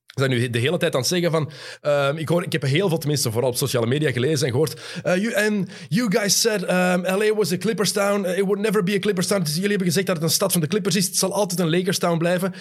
[0.05, 1.51] We zijn nu de hele tijd aan het zeggen van...
[1.81, 4.81] ehm, ik, hoor, ik heb heel veel, tenminste vooral op sociale media gelezen en gehoord.
[5.03, 8.25] eh, you, and you guys said um, LA was a Clippers town.
[8.25, 9.43] Uh, it would never be a Clippers town.
[9.43, 11.05] Dus jullie hebben gezegd dat het een stad van de Clippers is.
[11.05, 12.53] Het zal altijd een Lakers town blijven.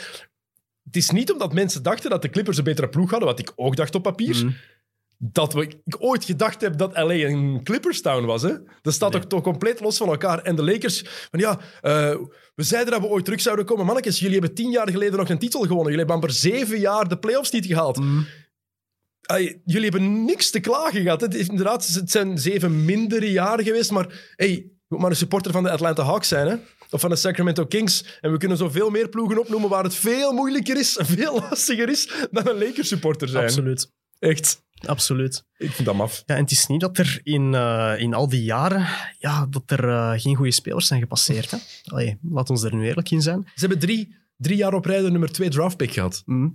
[0.84, 3.52] Het is niet omdat mensen dachten dat de Clippers een betere ploeg hadden, wat ik
[3.56, 4.36] ook dacht op papier.
[4.36, 4.50] Mhm.
[5.18, 8.42] Dat we, ik ooit gedacht heb dat LA een Clippers town was.
[8.42, 8.54] Hè?
[8.82, 9.20] Dat staat Nee.
[9.20, 10.38] toch, toch compleet los van elkaar.
[10.42, 12.16] En de Lakers, van ja, eh,
[12.54, 13.86] we zeiden dat we ooit terug zouden komen.
[13.86, 15.92] Mannetjes, jullie hebben tien jaar geleden nog een titel gewonnen.
[15.92, 18.00] Jullie hebben amper zeven jaar de playoffs niet gehaald.
[19.22, 21.20] Ay, jullie hebben niks te klagen gehad.
[21.20, 25.16] Het, is, inderdaad, het zijn zeven mindere jaren geweest, maar hey, je moet maar een
[25.16, 26.56] supporter van de Atlanta Hawks zijn, hè?
[26.90, 28.18] of van de Sacramento Kings.
[28.20, 32.12] En we kunnen zoveel meer ploegen opnoemen waar het veel moeilijker is, veel lastiger is
[32.30, 33.44] dan een Lakers supporter zijn.
[33.44, 33.90] Absoluut.
[34.18, 34.62] Echt.
[34.86, 35.44] Absoluut.
[35.56, 36.22] Ik vind dat maf.
[36.26, 38.86] Ja, en het is niet dat er in, eh, in al die jaren
[39.18, 41.50] ja, dat er eh, geen goede spelers zijn gepasseerd.
[41.50, 41.56] Hè?
[41.84, 43.42] Allee, laat ons er nu eerlijk in zijn.
[43.44, 46.22] Ze hebben drie, drie jaar op rij de nummer twee draftpick gehad.
[46.26, 46.48] Mhm.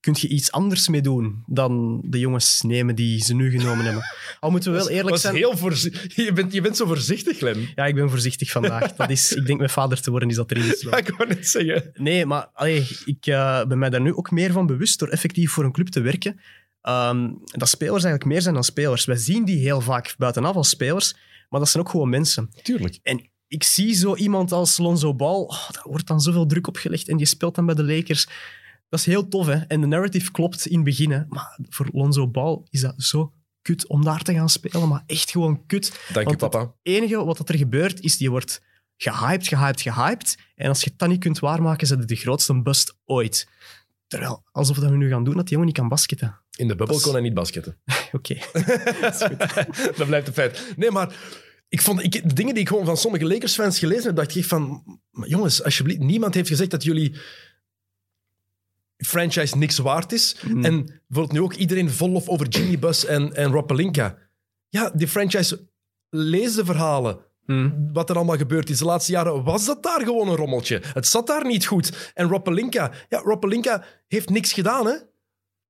[0.00, 4.02] Kun je iets anders mee doen dan de jongens nemen die ze nu genomen hebben?
[4.40, 5.34] Al moeten we wel eerlijk Was zijn.
[5.34, 5.54] heel
[6.24, 7.68] je, bent, je bent zo voorzichtig, Glenn.
[7.74, 8.92] Ja, ik ben voorzichtig vandaag.
[8.94, 10.98] Dat is, ik denk mijn vader te worden is dat erin Ja, gesloten.
[10.98, 11.90] ik wou net zeggen.
[11.94, 15.50] Nee, maar allee, ik eh, ben mij daar nu ook meer van bewust door effectief
[15.50, 16.40] voor een club te werken.
[16.84, 19.04] Ehm, dat spelers eigenlijk meer zijn dan spelers.
[19.04, 21.14] Wij zien die heel vaak buitenaf als spelers,
[21.48, 22.50] maar dat zijn ook gewoon mensen.
[22.62, 22.98] Tuurlijk.
[23.02, 26.76] En ik zie zo iemand als Lonzo Ball, oh, daar wordt dan zoveel druk op
[26.76, 28.26] gelegd en die speelt dan bij de Lakers.
[28.88, 29.54] Dat is heel tof, hè?
[29.54, 31.20] En de narrative klopt in het begin, hè?
[31.28, 33.32] Maar voor Lonzo Ball is dat zo
[33.62, 35.90] kut om daar te gaan spelen, maar echt gewoon kut.
[35.90, 36.74] Dank je, Want het- papa.
[36.82, 38.62] enige wat er gebeurt, is die wordt
[38.96, 40.36] gehyped, gehyped, gehyped.
[40.54, 43.48] En als je het dan niet kunt waarmaken, zijn het de grootste bust ooit.
[44.06, 46.38] Terwijl, alsof dat we nu gaan doen, dat die jongen niet kan basketten.
[46.56, 47.78] In de bubbel Dat kon hij niet basketten.
[48.12, 48.34] Oké.
[49.98, 50.74] dat blijft een feit.
[50.76, 51.16] Nee, maar
[51.68, 54.44] ik vond, ik, de dingen die ik gewoon van sommige Lakers-fans gelezen heb, dacht ik
[54.44, 54.82] van...
[55.10, 57.16] maar jongens, alsjeblieft, niemand heeft gezegd dat jullie
[58.96, 60.36] franchise niks waard is.
[60.46, 60.64] Mm.
[60.64, 64.18] En bijvoorbeeld nu ook iedereen vol lof over Jimmy Bus en, en Rob Pelinka.
[64.68, 65.68] Ja, die franchise,
[66.08, 67.18] lees de verhalen.
[67.46, 67.92] Mm.
[67.92, 70.80] Wat er allemaal gebeurd is de laatste jaren, was dat daar gewoon een rommeltje.
[70.82, 72.12] Het zat daar niet goed.
[72.14, 74.94] En Rob Pelinka, ja, Rob Pelinka heeft niks gedaan, hè.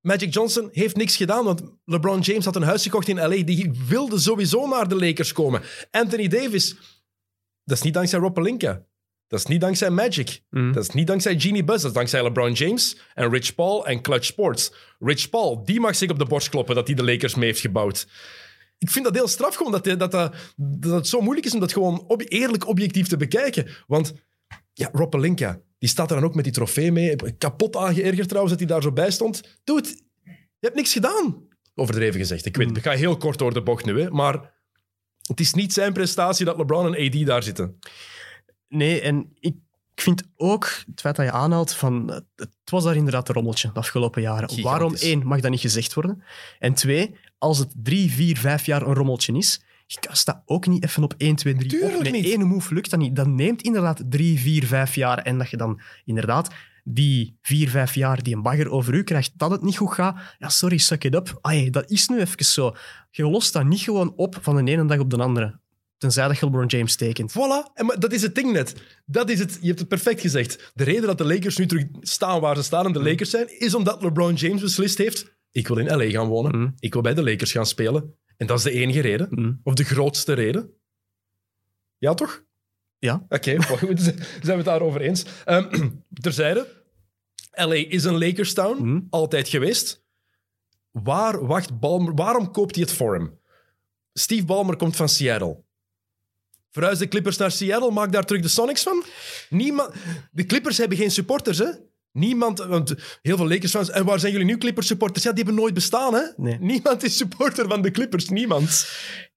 [0.05, 3.43] Magic Johnson heeft niks gedaan, want LeBron James had een huis gekocht in LA.
[3.43, 5.63] Die wilde sowieso naar de Lakers komen.
[5.91, 6.77] Anthony Davis,
[7.65, 8.85] dat is niet dankzij Rob Pelinka.
[9.27, 10.41] Dat is niet dankzij Magic.
[10.51, 10.73] Mm.
[10.73, 11.83] Dat is niet dankzij Genie Buzz.
[11.83, 14.73] Dat is dankzij LeBron James en Rich Paul en Clutch Sports.
[14.99, 17.61] Rich Paul, die mag zich op de borst kloppen dat hij de Lakers mee heeft
[17.61, 18.07] gebouwd.
[18.79, 21.61] Ik vind dat heel straf gewoon, dat, dat, dat, dat het zo moeilijk is om
[21.61, 23.67] dat gewoon ob- eerlijk objectief te bekijken.
[23.87, 24.15] Want
[24.73, 27.17] ja, Rob Pelinka, die staat er dan ook met die trofee mee.
[27.39, 29.59] Kapot aangeërgerd trouwens dat hij daar zo bij stond.
[29.65, 29.89] Dude,
[30.25, 31.49] je hebt niks gedaan.
[31.75, 32.47] Overdreven gezegd.
[32.47, 34.01] Ik weet het, ik ga heel kort door de bocht nu.
[34.01, 34.53] Hè, maar
[35.23, 37.79] het is niet zijn prestatie dat LeBron en AD daar zitten.
[38.69, 39.55] Nee, en ik
[39.95, 42.25] Ik vind ook het feit dat je aanhaalt van...
[42.37, 44.49] Het was daar inderdaad een rommeltje de afgelopen jaren.
[44.49, 44.65] Gigantisch.
[44.65, 46.23] Waarom, één, mag dat niet gezegd worden?
[46.59, 50.67] En twee, als het drie, vier, vijf jaar een rommeltje is, je kast dat ook
[50.67, 52.03] niet even op 1, 2, 3 Tuurlijk op.
[52.03, 52.25] Met niet.
[52.25, 53.17] één move lukt dat niet.
[53.17, 55.19] Dat neemt inderdaad drie, vier, vijf jaar.
[55.19, 56.49] En dat je dan inderdaad
[56.85, 60.17] die vier, vijf jaar die een bagger over u krijgt, dat het niet goed gaat.
[60.39, 61.39] Ja, sorry, suck it up.
[61.71, 62.75] Dat is nu even zo.
[63.11, 65.61] Je lost dat niet gewoon op van de ene dag op de andere.
[65.99, 67.31] Tenzij dat je LeBron James tekent.
[67.33, 68.75] Voilà, en maar dat is het ding net.
[69.07, 70.73] Dat is het, je hebt het perfect gezegd.
[70.75, 73.61] De reden dat de Lakers nu terug staan waar ze staan en de Lakers zijn,
[73.61, 76.75] is omdat LeBron James beslist heeft: ik wil in LA gaan wonen, Mm.
[76.79, 78.15] ik wil bij de Lakers gaan spelen.
[78.37, 79.61] En dat is de enige reden, Mm.
[79.63, 80.71] of de grootste reden.
[81.99, 82.45] Ja, toch?
[82.99, 83.27] Ja.
[83.29, 85.25] Oké, goed, zijn we het daarover eens.
[85.45, 85.89] Ehm,
[86.23, 86.83] terzijde,
[87.53, 89.07] LA is een Lakers town, Mm.
[89.11, 90.03] altijd geweest.
[90.91, 92.15] Waar wacht Balmer?
[92.15, 93.39] Waarom koopt hij het voor hem?
[94.13, 95.63] Steve Ballmer komt van Seattle.
[96.71, 99.05] Verhuis de Clippers naar Seattle, maak daar terug de Sonics van.
[99.51, 99.95] Niemand,
[100.33, 101.71] de Clippers hebben geen supporters, hè?
[102.19, 103.91] Niemand, want heel veel Lakers-fans.
[103.91, 105.25] En waar zijn jullie nu Clippers-supporters?
[105.25, 106.21] Ja, die hebben nooit bestaan, hè?
[106.37, 106.57] Nee.
[106.61, 108.89] Niemand is supporter van de Clippers, niemand.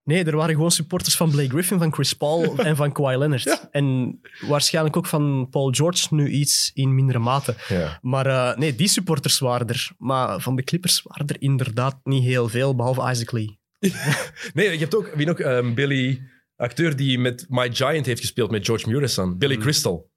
[0.03, 3.43] Nee, er waren gewoon supporters van Blake Griffin, van Chris Paul en van Kawhi Leonard.
[3.43, 3.67] Ja.
[3.71, 7.55] En waarschijnlijk ook van Paul George, nu iets in mindere mate.
[7.67, 7.99] Ja.
[8.01, 9.89] Maar eh, nee, die supporters waren er.
[9.97, 13.59] Maar van de Clippers waren er inderdaad niet heel veel, behalve Isaac Lee.
[14.53, 16.21] Nee, je hebt ook, wie nog, Ehm, Billy,
[16.55, 19.37] acteur die met My Giant heeft gespeeld met George Murison.
[19.37, 19.61] Billy Mm.
[19.61, 20.09] Crystal.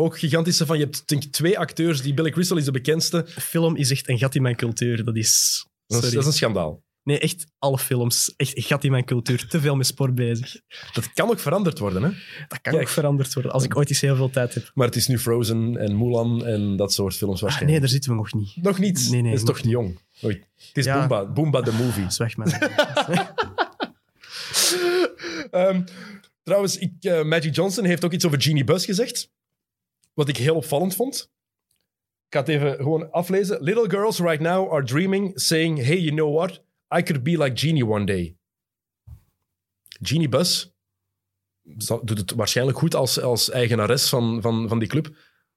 [0.00, 3.24] Ook gigantische van, je hebt denk ik twee acteurs, die Billy Crystal is de bekendste.
[3.28, 5.04] Film is echt een gat in mijn cultuur.
[5.04, 5.64] Dat is...
[5.86, 6.10] Dat is, Sorry.
[6.14, 6.82] dat is een schandaal.
[7.02, 8.32] Nee, echt alle films.
[8.36, 9.46] Echt een gat in mijn cultuur.
[9.48, 10.60] Te veel met sport bezig.
[10.92, 12.08] Dat kan ook veranderd worden, hè?
[12.48, 12.76] Dat kan Kijk.
[12.84, 14.70] ook veranderd worden als ik ooit eens heel veel tijd heb.
[14.74, 17.70] Maar het is nu Frozen en Mulan en dat soort films Ah, waarschijnlijk.
[17.72, 18.56] nee, daar zitten we nog niet.
[18.56, 19.08] Nog niet.
[19.10, 19.98] Nee, nee, dat is nog toch jong.
[20.24, 20.44] Oei.
[20.68, 20.98] Het is Ja.
[20.98, 21.32] Boomba.
[21.32, 22.10] Boomba the movie.
[22.16, 22.72] Zwijg maar.
[25.50, 25.82] Ehm,
[26.42, 29.30] trouwens, ik, eh, Magic Johnson heeft ook iets over Genie Bus gezegd.
[30.18, 31.32] Wat ik heel opvallend vond.
[32.26, 33.62] Ik ga het even gewoon aflezen.
[33.62, 36.64] Little girls right now are dreaming, saying, hey, you know what?
[36.98, 38.36] I could be like Genie one day.
[40.02, 40.74] Genie Bus
[42.02, 45.16] doet het waarschijnlijk goed als, als eigenares van, van, van die club.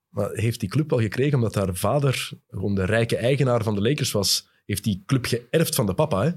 [0.10, 3.82] Maar heeft die club wel gekregen omdat haar vader gewoon de rijke eigenaar van de
[3.82, 4.50] Lakers was?
[4.66, 6.32] Heeft die club geërfd van de papa, hè?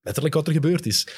[0.00, 1.08] Letterlijk wat er gebeurd is.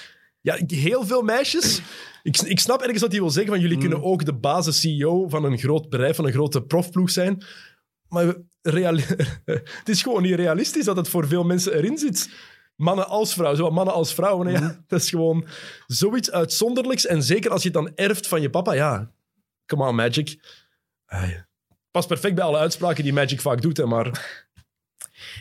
[0.44, 1.80] Ja, heel veel meisjes.
[2.22, 3.82] Ik, ik snap ergens wat hij wil zeggen, van jullie Mm.
[3.82, 7.44] kunnen ook de basis-CEO van een groot bedrijf, van een grote profploeg zijn.
[8.08, 8.34] Maar
[9.78, 12.30] het is gewoon niet realistisch dat het voor veel mensen erin zit.
[12.76, 14.50] Mannen als vrouwen, zowel mannen als vrouwen.
[14.50, 15.46] Ja, dat is gewoon
[15.86, 17.06] zoiets uitzonderlijks.
[17.06, 19.12] En zeker als je het dan erft van je papa, ja,
[19.66, 20.38] come on, Magic.
[21.06, 21.44] Ai,
[21.90, 24.43] Past perfect bij alle uitspraken die Magic vaak doet, hè, maar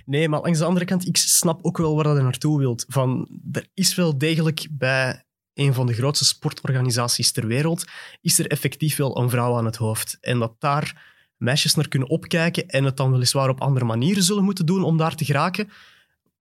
[0.06, 2.86] Nee, maar langs de andere kant, ik snap ook wel waar dat naartoe wilt.
[2.88, 5.24] Van, er is wel degelijk bij
[5.54, 7.86] een van de grootste sportorganisaties ter wereld,
[8.22, 10.18] is er effectief wel een vrouw aan het hoofd.
[10.22, 14.44] En dat daar meisjes naar kunnen opkijken en het dan weliswaar op andere manieren zullen
[14.44, 15.70] moeten doen om daar te geraken.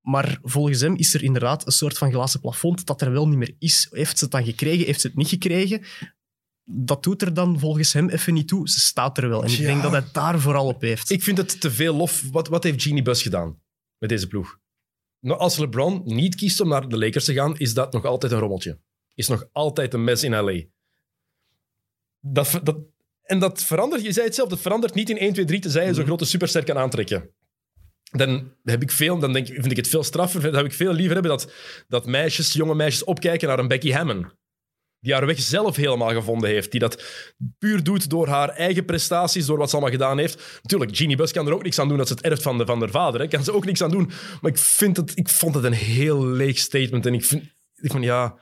[0.01, 3.39] Maar volgens hem is er inderdaad een soort van glazen plafond dat er wel niet
[3.39, 3.89] meer is.
[3.91, 4.87] Heeft ze het dan gekregen?
[4.87, 5.83] Heeft ze het niet gekregen?
[6.65, 8.69] Dat doet er dan volgens hem even niet toe.
[8.69, 9.45] Ze staat er wel.
[9.45, 9.67] En ik Ja.
[9.67, 11.11] denk dat hij daar vooral op heeft.
[11.11, 12.23] ik vind het te veel lof.
[12.31, 13.61] Wat, wat heeft Genie Bus gedaan
[13.99, 14.59] met deze ploeg?
[15.21, 18.33] Nou, als LeBron niet kiest om naar de Lakers te gaan, is dat nog altijd
[18.33, 18.81] een rommeltje.
[19.15, 20.61] Is nog altijd een mes in LA.
[22.21, 22.77] Dat, dat,
[23.23, 25.87] en dat verandert, je zei het zelf, dat verandert niet in 1, 2, 3 tenzij
[25.87, 27.31] je zo'n grote superster kan aantrekken.
[28.11, 30.93] Dan heb ik veel, dan denk, vind ik het veel straffer, dan heb ik veel
[30.93, 31.53] liever hebben dat,
[31.89, 34.33] dat meisjes, jonge meisjes opkijken naar een Becky Hammon.
[35.03, 36.71] Die haar weg zelf helemaal gevonden heeft.
[36.71, 37.03] Die dat
[37.59, 40.61] puur doet door haar eigen prestaties, door wat ze allemaal gedaan heeft.
[40.63, 42.67] Natuurlijk, Jeannie Bus kan er ook niks aan doen dat ze het erft van, de,
[42.67, 43.21] van haar vader.
[43.21, 43.29] Hè.
[43.29, 44.11] Kan ze ook niks aan doen.
[44.41, 47.07] Maar ik, vind het, ik vond het een heel leeg statement.
[47.07, 47.43] En ik vind,
[47.75, 48.39] ik van ja...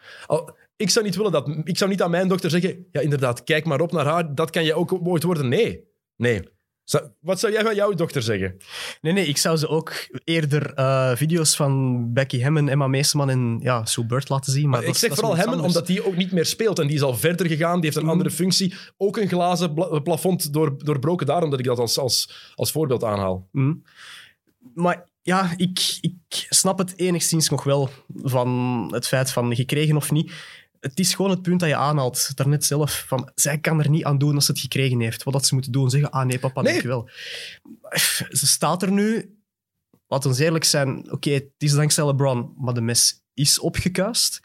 [0.76, 1.48] Ik zou niet willen dat...
[1.64, 2.86] Ik zou niet aan mijn dochter zeggen...
[2.92, 4.34] Ja, inderdaad, kijk maar op naar haar.
[4.34, 5.48] Dat kan jij ook ooit worden.
[5.48, 5.84] Nee.
[6.16, 6.42] Nee.
[6.90, 8.56] Zou- wat zou jij van jouw dochter zeggen?
[9.00, 9.92] Nee, nee, ik zou ze ook
[10.24, 14.62] eerder eh, video's van Becky Hammon, Emma Meeseman en ja, Sue Bird laten zien.
[14.62, 15.62] Maar Maar dat ik zeg dat vooral anders.
[15.62, 16.78] omdat die ook niet meer speelt.
[16.78, 17.74] En die is al verder gegaan.
[17.74, 18.08] Die heeft een Mm.
[18.10, 18.74] andere functie.
[18.96, 21.26] Ook een glazen plafond door, doorbroken.
[21.26, 23.48] Daarom dat ik dat als, als, als voorbeeld aanhaal.
[23.52, 23.82] Mm.
[24.74, 27.90] Maar ja, ik, ik snap het enigszins nog wel
[28.22, 28.48] van
[28.92, 30.32] het feit van gekregen of niet.
[30.80, 33.04] Het is gewoon het punt dat je aanhaalt, daarnet zelf.
[33.08, 35.22] Van, zij kan er niet aan doen als ze het gekregen heeft.
[35.22, 36.70] Wat dat ze moeten doen, zeggen, ah nee papa, Nee.
[36.72, 37.08] dankjewel.
[38.30, 39.36] Ze staat er nu,
[40.06, 44.40] laten we eerlijk zijn, oké, het is dankzij LeBron, maar de mes is opgekuist.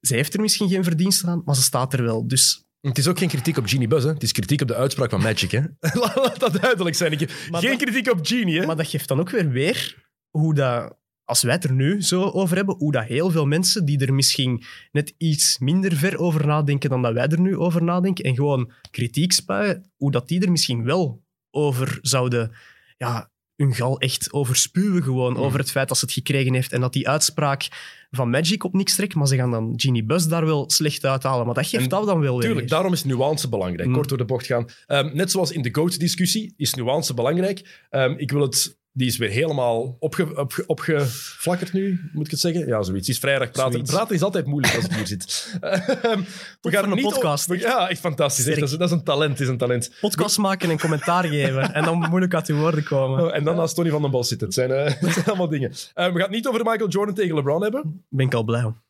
[0.00, 2.28] Ze heeft er misschien geen verdiensten aan, maar ze staat er wel.
[2.28, 4.12] Dus Het is ook geen kritiek op Genie Buzz, hè.
[4.12, 5.60] Het is kritiek op de uitspraak van Magic, hè.
[5.80, 7.12] Laat laat dat duidelijk zijn.
[7.12, 8.66] Ik- geen dat- kritiek op Genie, hè.
[8.66, 10.96] Maar dat geeft dan ook weer weer hoe dat
[11.30, 14.14] als wij het er nu zo over hebben, hoe dat heel veel mensen die er
[14.14, 14.62] misschien
[14.92, 18.72] net iets minder ver over nadenken dan dat wij er nu over nadenken, en gewoon
[18.90, 22.52] kritiek spuien, hoe dat die er misschien wel over zouden
[22.96, 25.42] ja, hun gal echt overspuwen gewoon, Mhm.
[25.42, 27.68] over het feit dat ze het gekregen heeft en dat die uitspraak
[28.10, 31.46] van Magic op niks trekt, maar ze gaan dan Genie Bus daar wel slecht uithalen.
[31.46, 32.46] Maar dat geeft En dat dan wel weer.
[32.46, 33.88] Tuurlijk, daarom is nuance belangrijk.
[33.88, 33.94] Mm.
[33.94, 34.66] Kort door de bocht gaan.
[34.86, 37.84] Ehm, net zoals in de GOAT-discussie is nuance belangrijk.
[37.90, 38.78] Ehm, ik wil het...
[38.92, 42.66] Die is weer helemaal opge, opge, opgeflakkerd nu, moet ik het zeggen?
[42.66, 43.06] Ja, zoiets.
[43.06, 43.72] Het is vrijdag praten.
[43.72, 43.90] Zoiets.
[43.90, 45.24] Praten is altijd moeilijk als ik hier zit.
[45.60, 46.22] Ehm,
[46.60, 47.50] voor een niet podcast.
[47.50, 48.46] op- we- ja, echt fantastisch.
[48.46, 49.40] Echt, dat, is, dat is een talent.
[49.40, 49.90] Is een talent.
[50.00, 53.24] Podcast maken en commentaar geven en dan moeilijk uit uw woorden komen.
[53.24, 54.46] Oh, en dan naast Tony van den Bos zitten.
[54.46, 55.70] Het zijn, eh, het zijn allemaal dingen.
[55.94, 58.04] Ehm, we gaan het niet over Michael Jordan tegen LeBron hebben.
[58.08, 58.82] Ben ik al blij om.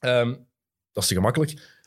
[0.00, 0.34] Ehm,
[0.92, 1.80] dat is te gemakkelijk.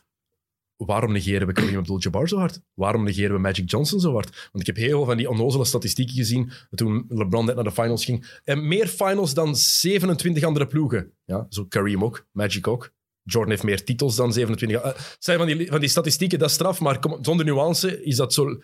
[0.78, 2.62] Waarom negeren we Kareem Abdul-Jabbar zo hard?
[2.74, 4.50] Waarom negeren we Magic Johnson zo hard?
[4.52, 7.72] Want ik heb heel veel van die onnozele statistieken gezien toen LeBron net naar de
[7.72, 8.40] finals ging.
[8.44, 11.12] En meer finals dan 27 andere ploegen.
[11.26, 12.94] Ja, zo Kareem ook, Magic ook.
[13.24, 14.82] Jordan heeft meer titels dan 27.
[14.82, 18.16] Eh, zijn van die, van die statistieken, dat is straf, maar kom- zonder nuance is
[18.16, 18.62] dat zo,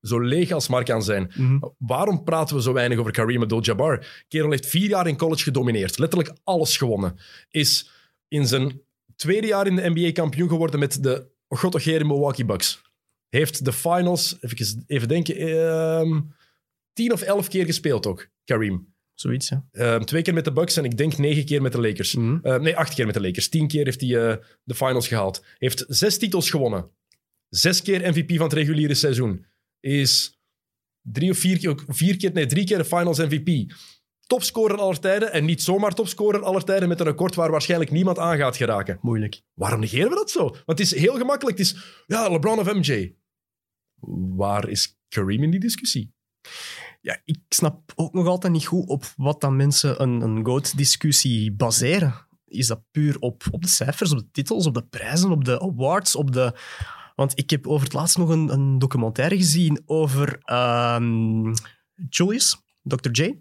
[0.00, 1.32] zo leeg als maar kan zijn.
[1.36, 1.58] Mhm.
[1.78, 4.24] Waarom praten we zo weinig over Kareem Abdul-Jabbar?
[4.28, 5.98] Kerel heeft vier jaar in college gedomineerd.
[5.98, 7.16] Letterlijk alles gewonnen.
[7.50, 7.90] Is
[8.28, 8.80] in zijn
[9.16, 12.82] tweede jaar in de NBA kampioen geworden met de Gottogere Milwaukee Bucks.
[13.28, 16.20] Heeft de finals, even, even denken, ehm,
[16.92, 18.94] tien of elf keer gespeeld ook, Kareem.
[19.14, 19.66] Zoiets, ja.
[19.72, 22.14] Ehm, twee keer met de Bucks en ik denk negen keer met de Lakers.
[22.14, 22.38] Mhm.
[22.42, 23.48] Eh, nee, acht keer met de Lakers.
[23.48, 25.44] Tien keer heeft hij eh, de finals gehaald.
[25.58, 26.90] Heeft zes titels gewonnen.
[27.48, 29.46] Zes keer MVP van het reguliere seizoen.
[29.80, 30.40] Is
[31.02, 33.72] drie of vier vier keer, nee, drie keer de finals MVP.
[34.30, 38.18] Topscorer aller tijden en niet zomaar topscorer aller tijden met een record waar waarschijnlijk niemand
[38.18, 38.98] aan gaat geraken.
[39.02, 39.42] Moeilijk.
[39.54, 40.42] Waarom negeren we dat zo?
[40.42, 41.58] Want het is heel gemakkelijk.
[41.58, 43.14] Het is, ja, LeBron of MJ.
[44.36, 46.14] Waar is Kareem in die discussie?
[47.00, 51.52] Ja, ik snap ook nog altijd niet goed op wat dan mensen een, een GOAT-discussie
[51.52, 52.14] baseren.
[52.46, 55.60] Is dat puur op, op de cijfers, op de titels, op de prijzen, op de
[55.60, 56.52] awards, op de...
[57.14, 61.54] Want ik heb over het laatst nog een, een documentaire gezien over ehm,
[62.08, 63.10] Julius, Dr.
[63.10, 63.34] J.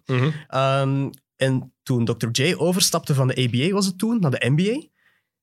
[0.48, 2.28] Ehm, en toen Dr.
[2.44, 4.88] J overstapte van de ABA, was het toen, naar de NBA.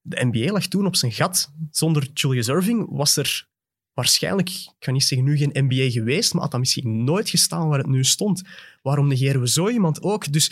[0.00, 1.52] De NBA lag toen op zijn gat.
[1.70, 3.48] Zonder Julius Irving was er
[3.94, 7.68] waarschijnlijk, ik ga niet zeggen nu geen NBA geweest, maar had dat misschien nooit gestaan
[7.68, 8.42] waar het nu stond.
[8.82, 10.32] Waarom negeren we zo iemand ook?
[10.32, 10.50] Dus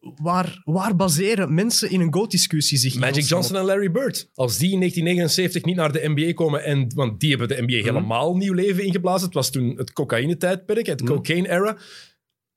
[0.00, 3.24] waar, waar baseren mensen in een GOAT-discussie zich in Magic?
[3.24, 4.30] Johnson en Larry Bird.
[4.34, 7.72] Als die in 1979 niet naar de NBA komen, en, want die hebben de NBA
[7.84, 9.24] helemaal nieuw leven ingeblazen.
[9.26, 11.12] Het was toen het cocaïne-tijdperk, het Mhm.
[11.12, 11.76] cocaine-era.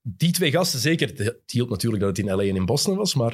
[0.02, 3.16] Die twee gasten, zeker, het hield natuurlijk dat het in LA en in Boston was,
[3.16, 3.32] maar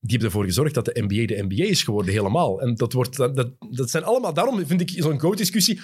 [0.00, 2.60] die hebben ervoor gezorgd dat de NBA de NBA is geworden, helemaal.
[2.60, 4.34] En dat, wordt, dat, dat, zijn allemaal...
[4.34, 5.80] Daarom vind ik zo'n GOAT-discussie...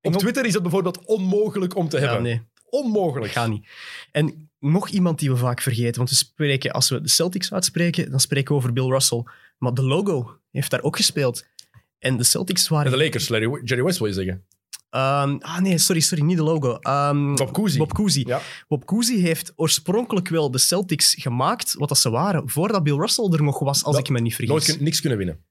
[0.00, 2.22] Op Twitter is dat bijvoorbeeld onmogelijk om te Ja, hebben.
[2.22, 2.42] nee.
[2.64, 3.32] Onmogelijk.
[3.32, 3.66] Gaat niet.
[4.12, 8.10] En nog iemand die we vaak vergeten, want we spreken, als we de Celtics uitspreken,
[8.10, 9.24] dan spreken we over Bill Russell.
[9.58, 11.46] Maar de logo heeft daar ook gespeeld.
[11.98, 12.90] En de Celtics En waren...
[12.90, 14.44] de Lakers, Larry, Jerry West wil je zeggen.
[14.92, 16.76] Ehm, ah nee, sorry, sorry, niet de logo.
[16.78, 17.78] Ehm, Bob Cousy.
[17.78, 18.22] Bob Cousy.
[18.26, 18.40] Ja.
[18.68, 23.28] Bob Cousy heeft oorspronkelijk wel de Celtics gemaakt, wat dat ze waren, voordat Bill Russell
[23.32, 24.66] er nog was, als Dat- ik me niet vergis.
[24.66, 25.44] Nooit niks kunnen winnen.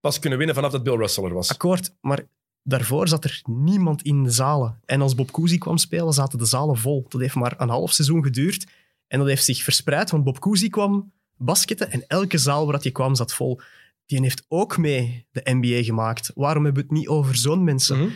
[0.00, 1.48] Pas kunnen winnen vanaf dat Bill Russell er was.
[1.50, 2.26] Akkoord, maar
[2.62, 4.80] daarvoor zat er niemand in de zalen.
[4.84, 7.06] En als Bob Cousy kwam spelen, zaten de zalen vol.
[7.08, 8.66] Dat heeft maar een half seizoen geduurd.
[9.06, 12.90] En dat heeft zich verspreid, want Bob Cousy kwam basketten en elke zaal waar hij
[12.90, 13.60] kwam zat vol.
[14.06, 16.30] Die heeft ook mee de NBA gemaakt.
[16.34, 17.98] Waarom hebben we het niet over zo'n mensen?
[17.98, 18.08] Mhm.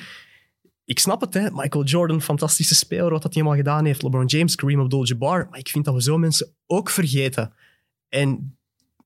[0.85, 1.51] Ik snap het, hè.
[1.51, 4.03] Michael Jordan, fantastische speler, wat dat hij allemaal gedaan heeft.
[4.03, 5.47] LeBron James, Kareem Abdul-Jabbar.
[5.51, 7.53] Maar ik vind dat we zo mensen ook vergeten.
[8.09, 8.59] En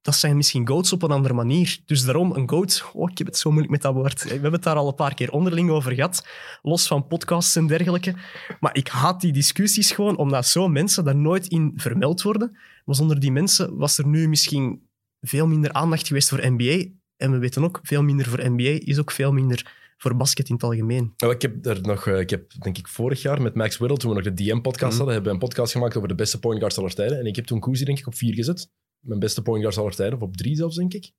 [0.04, 1.78] dat zijn misschien goats op een andere manier.
[1.86, 2.84] Dus daarom, een goat...
[2.92, 4.22] Oh, ik heb het zo moeilijk met dat woord.
[4.22, 6.26] We hebben het daar al een paar keer onderling over gehad.
[6.62, 8.14] Los van podcasts en dergelijke.
[8.60, 12.56] Maar ik haat die discussies gewoon, omdat zo mensen daar nooit in vermeld worden.
[12.84, 14.88] Maar zonder die mensen was er nu misschien
[15.20, 16.84] veel minder aandacht geweest voor NBA.
[17.16, 20.54] En we weten ook, veel minder voor NBA is ook veel minder voor basket in
[20.54, 21.12] het algemeen.
[21.16, 23.98] Nou, ik heb er nog, eh, ik heb denk ik vorig jaar met Max Whittle,
[23.98, 24.96] toen we nog de DM-podcast Mhm.
[24.96, 27.18] hadden, hebben we een podcast gemaakt over de beste point guards aller tijden.
[27.18, 28.70] En ik heb toen Cousy denk ik op vier gezet.
[28.98, 31.12] Mijn beste point guards aller tijden, of op drie zelfs, denk ik.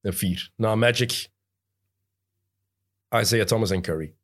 [0.00, 0.50] Nee, vier.
[0.56, 1.28] Na Magic,
[3.20, 4.14] Isaiah Thomas en Curry.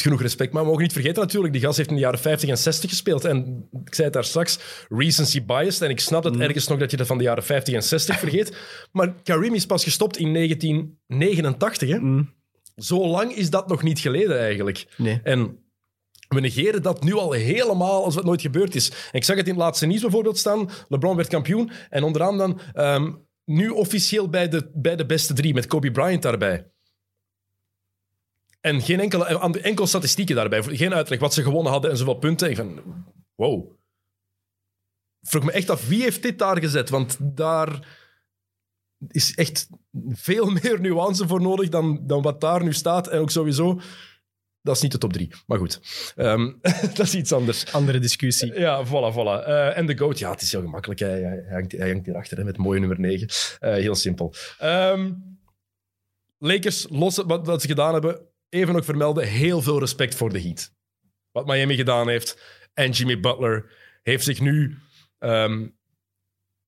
[0.00, 2.48] Genoeg respect, maar we mogen niet vergeten natuurlijk, die gast heeft in de jaren 50
[2.48, 3.24] en 60 gespeeld.
[3.24, 5.82] En ik zei het daar straks, recency biased.
[5.82, 6.42] En ik snap dat Mhm.
[6.42, 8.56] ergens nog dat je dat van de jaren 50 en 60 vergeet.
[8.92, 11.98] Maar Kareem is pas gestopt in 1989, hè?
[11.98, 12.32] Mm,
[12.76, 14.86] Zo lang is dat nog niet geleden eigenlijk.
[14.96, 15.20] nee.
[15.22, 15.58] En
[16.28, 18.88] we negeren dat nu al helemaal als het nooit gebeurd is.
[18.88, 20.68] En ik zag het in het laatste nieuws bijvoorbeeld staan.
[20.88, 21.70] LeBron werd kampioen.
[21.90, 23.12] En onderaan dan ehm,
[23.44, 26.66] nu officieel bij de, bij de beste drie met Kobe Bryant daarbij.
[28.64, 30.62] En geen enkele, eh, enkel statistieken daarbij.
[30.62, 32.50] Geen uitleg wat ze gewonnen hadden en zoveel punten.
[32.50, 32.82] Ik van,
[33.34, 33.70] wow.
[35.20, 36.88] vroeg me echt af, wie heeft dit daar gezet?
[36.88, 37.88] Want daar
[39.08, 39.68] is echt
[40.08, 43.08] veel meer nuance voor nodig dan, dan wat daar nu staat.
[43.08, 43.80] En ook sowieso,
[44.60, 45.30] dat is niet de top drie.
[45.46, 45.80] Maar goed,
[46.16, 46.52] Ehm,
[46.96, 47.72] dat is iets anders.
[47.72, 48.58] Andere discussie.
[48.58, 49.46] Ja, voilà, voilà.
[49.46, 51.00] Eh, en de GOAT, ja, het is heel gemakkelijk.
[51.00, 53.28] Hij, hij, hangt, hij hangt hierachter hè, met mooie nummer 9.
[53.60, 54.34] heel simpel.
[54.58, 55.12] Ehm,
[56.38, 60.40] Lakers, los wat, wat ze gedaan hebben, even ook vermelden, heel veel respect voor de
[60.40, 60.72] Heat.
[61.30, 62.42] Wat Miami gedaan heeft.
[62.74, 64.78] En Jimmy Butler heeft zich nu...
[65.18, 65.68] ehm,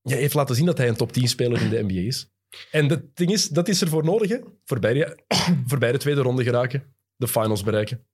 [0.02, 2.30] ja, heeft laten zien dat hij een top 10 speler in de NBA is.
[2.70, 4.38] En het ding is, dat is ervoor nodig, hè.
[4.64, 5.24] Voorbij de,
[5.70, 6.94] voorbij de tweede ronde geraken.
[7.16, 8.06] De finals bereiken.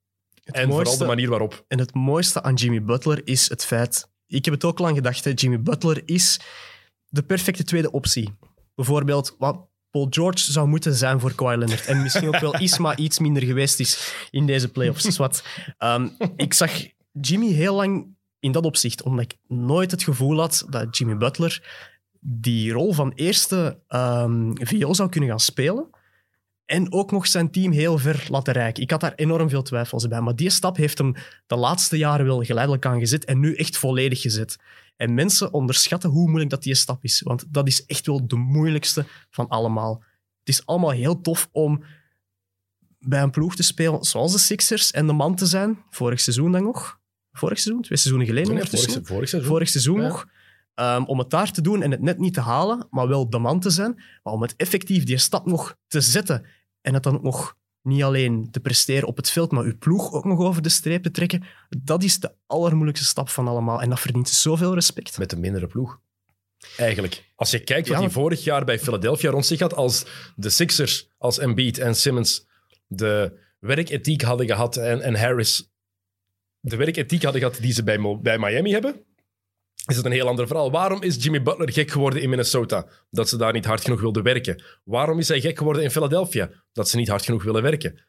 [0.45, 1.65] Het en vooral de manier waarop.
[1.69, 4.11] En het mooiste aan Jimmy Butler is het feit...
[4.27, 6.41] Ik heb het ook lang gedacht, hè, Jimmy Butler is
[7.09, 8.37] de perfecte tweede optie.
[8.75, 11.87] Bijvoorbeeld wat Paul George zou moeten zijn voor Kawhi Leonard.
[11.87, 15.03] En misschien ook wel is, maar iets minder geweest is in deze playoffs.
[15.03, 15.45] Dus wat,
[15.79, 16.73] ehm, ik zag
[17.21, 21.63] Jimmy heel lang in dat opzicht, omdat ik nooit het gevoel had dat Jimmy Butler
[22.21, 23.79] die rol van eerste
[24.55, 25.91] VO zou kunnen gaan spelen.
[26.65, 28.83] En ook nog zijn team heel ver laten reiken.
[28.83, 30.21] Ik had daar enorm veel twijfels bij.
[30.21, 31.15] Maar die stap heeft hem
[31.47, 34.57] de laatste jaren wel geleidelijk aan gezet en nu echt volledig gezet.
[34.97, 37.21] En mensen onderschatten hoe moeilijk dat die stap is.
[37.21, 39.95] Want dat is echt wel de moeilijkste van allemaal.
[40.39, 41.85] Het is allemaal heel tof om
[42.99, 45.79] bij een ploeg te spelen zoals de Sixers en de man te zijn.
[45.91, 47.01] Vorig seizoen dan nog.
[47.33, 47.83] Vorig seizoen?
[47.83, 49.07] Twee seizoenen geleden vorig, ondertussen.
[49.07, 49.51] vorig seizoen.
[49.51, 50.09] Vorig seizoen Ja.
[50.09, 50.27] nog.
[50.75, 53.39] Ehm, om het daar te doen en het net niet te halen, maar wel de
[53.39, 53.95] man te zijn.
[54.23, 56.47] Maar om het effectief die stap nog te zetten
[56.81, 60.13] en het dan ook nog niet alleen te presteren op het veld, maar uw ploeg
[60.13, 63.83] ook nog over de streep te trekken, dat is de allermoeilijkste stap van allemaal.
[63.83, 65.19] En dat verdient zoveel respect.
[65.19, 66.01] met een mindere ploeg.
[66.77, 67.33] Eigenlijk.
[67.37, 70.07] Als je kijkt wat Ja, hij vorig jaar bij Philadelphia rond zich had, als
[70.37, 72.47] de Sixers, als Embiid en Simmons
[72.87, 75.71] de werkethiek hadden gehad en, en Harris
[76.61, 79.05] de werkethiek hadden gehad die ze bij, bij Miami hebben,
[79.87, 80.71] is het een heel ander verhaal.
[80.71, 82.87] Waarom is Jimmy Butler gek geworden in Minnesota?
[83.11, 84.63] Dat ze daar niet hard genoeg wilden werken.
[84.85, 86.51] Waarom is hij gek geworden in Philadelphia?
[86.73, 88.03] Dat ze niet hard genoeg willen werken.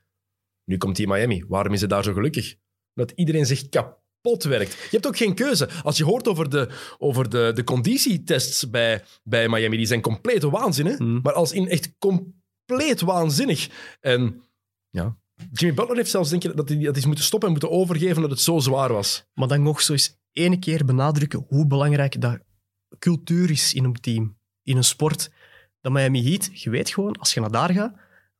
[0.65, 1.45] Nu komt hij in Miami.
[1.47, 2.55] Waarom is hij daar zo gelukkig?
[2.93, 4.71] Dat iedereen zich kapot werkt.
[4.71, 5.69] Je hebt ook geen keuze.
[5.83, 10.43] Als je hoort over de, over de, de conditietests bij, bij Miami, die zijn compleet
[10.43, 10.85] waanzin.
[10.85, 10.95] Hè?
[10.97, 11.19] Mm.
[11.23, 13.69] Maar als in echt compleet waanzinnig.
[13.99, 14.43] En
[14.89, 15.17] ja,
[15.51, 18.21] Jimmy Butler heeft zelfs denk ik dat hij dat is moeten stoppen en moeten overgeven
[18.21, 19.25] dat het zo zwaar was.
[19.33, 22.39] Maar dan nog zo eens ene keer benadrukken hoe belangrijk dat
[22.99, 25.31] cultuur is in een team, in een sport.
[25.81, 27.93] Dat Miami Heat, je weet gewoon, als je naar daar gaat,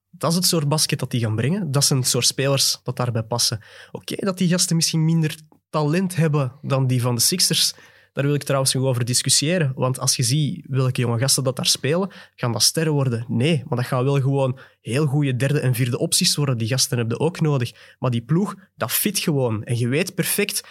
[0.10, 1.72] dat is het soort basket dat die gaan brengen.
[1.72, 3.64] Dat zijn het soort spelers dat daarbij passen.
[3.92, 5.36] Oké, dat die gasten misschien minder
[5.70, 7.74] talent hebben dan die van de Sixers,
[8.14, 9.72] daar wil ik trouwens nog over discussiëren.
[9.76, 13.26] Want als je ziet welke jonge gasten dat daar spelen, gaan dat sterren worden?
[13.28, 16.58] Nee, maar dat gaan wel gewoon heel goede derde en vierde opties worden.
[16.58, 17.96] Die gasten hebben ook nodig.
[18.00, 19.64] Maar die ploeg, dat fit gewoon.
[19.64, 20.64] En je weet perfect,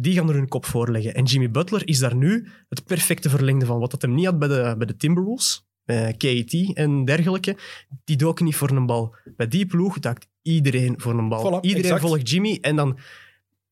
[0.00, 1.14] die gaan er hun kop voor leggen.
[1.14, 3.78] En Jimmy Butler is daar nu het perfecte verlengde van.
[3.78, 7.56] Wat dat hem niet had bij de, bij de Timberwolves, bij KAT en dergelijke.
[8.04, 9.14] Die doken niet voor een bal.
[9.36, 11.40] Bij die ploeg daakt iedereen voor een bal.
[11.40, 12.00] Voilà, iedereen exact.
[12.00, 12.58] volgt Jimmy.
[12.60, 12.98] En dan,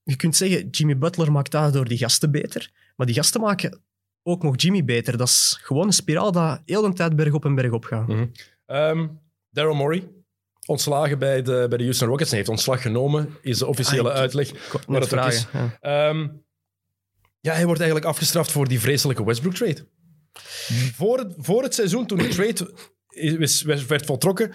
[0.02, 2.70] je kunt zeggen, Jimmy Butler maakt daardoor die gasten beter.
[2.96, 3.80] Maar die gasten maken
[4.22, 5.16] ook nog Jimmy beter.
[5.16, 8.08] Dat is gewoon een spiraal dat heel de tijd berg op en berg op gaat.
[8.66, 9.06] Ehm
[9.50, 10.08] Daryl Morey,
[10.66, 12.28] ontslagen bij de, bij de Houston Rockets.
[12.28, 14.52] Hij heeft ontslag genomen, is de officiële Ah, uitleg.
[14.52, 15.48] Maar dat ook vragen.
[15.52, 15.78] Ja.
[16.08, 16.28] Ehm,
[17.40, 19.88] ja, hij wordt eigenlijk afgestraft voor die vreselijke Westbrook-trade.
[20.94, 22.74] Voor het, voor het seizoen, toen de trade
[23.08, 24.54] is- werd voltrokken,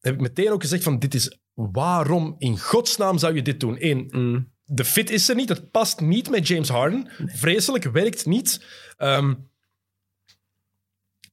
[0.00, 1.36] heb ik meteen ook gezegd van dit is...
[1.54, 3.76] Waarom in godsnaam zou je dit doen?
[3.80, 4.52] Eén, Mm.
[4.64, 5.48] de fit is er niet.
[5.48, 7.10] Het past niet met James Harden.
[7.26, 8.64] Vreselijk, werkt niet.
[8.96, 9.34] Ehm,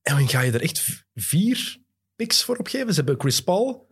[0.01, 1.77] en dan ga je er echt vier
[2.19, 2.93] picks voor opgeven.
[2.93, 3.87] Ze hebben Chris Paul,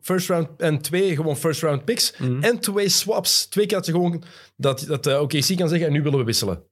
[0.00, 2.18] first round en twee gewoon first round picks.
[2.18, 2.42] Mm.
[2.42, 3.46] En twee swaps.
[3.46, 4.22] Twee keer dat ze gewoon
[4.56, 6.62] dat, dat de OKC kan zeggen en nu willen we wisselen.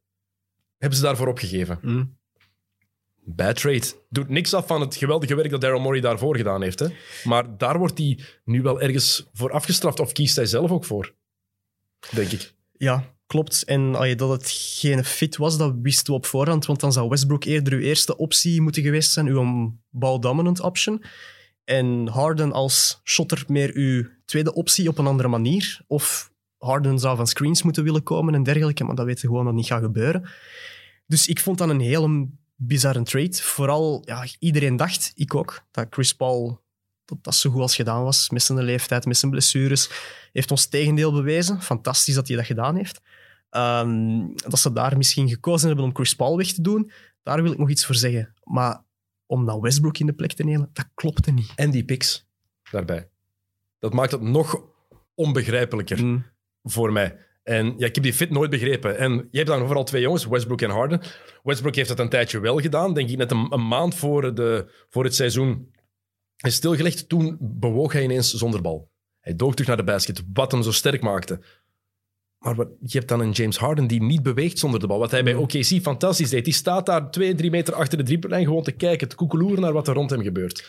[0.78, 1.78] Hebben ze daarvoor opgegeven.
[1.82, 2.16] Mm.
[3.24, 3.86] Bad trade.
[4.08, 6.78] Doet niks af van het geweldige werk dat Daryl Morey daarvoor gedaan heeft.
[6.78, 6.88] Hè.
[7.24, 10.00] Maar daar wordt hij nu wel ergens voor afgestraft.
[10.00, 11.14] Of kiest hij zelf ook voor.
[12.10, 12.52] Denk ik.
[12.72, 13.64] Ja, klopt.
[13.64, 16.66] En allee, dat het geen fit was, dat wisten we op voorhand.
[16.66, 21.02] Want dan zou Westbrook eerder uw eerste optie moeten geweest zijn, uw ball-dominant option.
[21.64, 25.80] En Harden als shotter meer uw tweede optie op een andere manier.
[25.86, 29.44] Of Harden zou van screens moeten willen komen en dergelijke, maar dat weten we gewoon
[29.44, 30.28] dat niet gaat gebeuren.
[31.06, 33.34] Dus ik vond dat een hele bizarre trade.
[33.34, 36.64] Vooral, ja, iedereen dacht, ik ook, dat Chris Paul
[37.06, 38.30] dat dat zo goed als gedaan was.
[38.30, 39.90] Met leeftijd, met blessures.
[40.32, 41.62] Heeft ons tegendeel bewezen.
[41.62, 43.00] Fantastisch dat hij dat gedaan heeft.
[43.56, 46.90] Ehm, dat ze daar misschien gekozen hebben om Chris Paul weg te doen,
[47.22, 48.34] daar wil ik nog iets voor zeggen.
[48.42, 48.84] Maar
[49.26, 51.52] om dan Westbrook in de plek te nemen, dat klopte niet.
[51.54, 52.26] En die picks
[52.70, 53.08] daarbij.
[53.78, 54.62] Dat maakt het nog
[55.14, 56.24] onbegrijpelijker Mm.
[56.62, 57.18] voor mij.
[57.42, 58.98] En ja, ik heb die fit nooit begrepen.
[58.98, 61.00] En je hebt dan overal twee jongens, Westbrook en Harden.
[61.42, 62.94] Westbrook heeft dat een tijdje wel gedaan.
[62.94, 65.70] Denk ik net een, een maand voor, de, voor het seizoen
[66.36, 67.08] is stilgelegd.
[67.08, 68.90] Toen bewoog hij ineens zonder bal.
[69.20, 71.40] Hij dook terug naar de basket, wat hem zo sterk maakte.
[72.46, 74.98] Maar wat, je hebt dan een James Harden die niet beweegt zonder de bal.
[74.98, 76.44] Wat hij bij OKC fantastisch deed.
[76.44, 79.72] Die staat daar twee, drie meter achter de driepuntlijn gewoon te kijken, te koekeloeren naar
[79.72, 80.64] wat er rond hem gebeurt.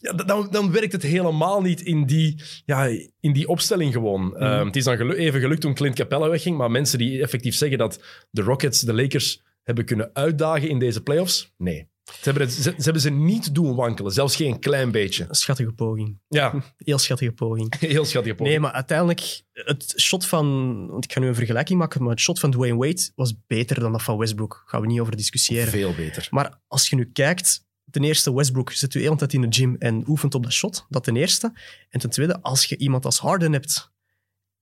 [0.00, 2.86] Ja, dan, dan werkt het helemaal niet in die, ja,
[3.20, 4.36] in die opstelling gewoon.
[4.36, 7.54] Ehm, het is dan gelu- even gelukt toen Clint Capella wegging, maar mensen die effectief
[7.54, 11.89] zeggen dat de Rockets de Lakers hebben kunnen uitdagen in deze playoffs, nee.
[12.12, 15.26] Ze hebben, ze, ze hebben ze niet doen wankelen, zelfs geen klein beetje.
[15.30, 16.18] Schattige poging.
[16.28, 17.78] Ja, Heel schattige poging.
[17.78, 18.38] heel schattig.
[18.38, 20.86] Nee, maar uiteindelijk, het shot van...
[20.90, 23.80] Want ik ga nu een vergelijking maken, maar het shot van Dwayne Wade was beter
[23.80, 24.62] dan dat van Westbrook.
[24.66, 25.68] Gaan we niet over discussiëren.
[25.68, 26.26] Veel beter.
[26.30, 29.46] Maar als je nu kijkt, ten eerste, Westbrook zit u heel de tijd in de
[29.50, 30.86] gym en oefent op dat shot.
[30.88, 31.52] Dat ten eerste.
[31.88, 33.92] En ten tweede, als je iemand als Harden hebt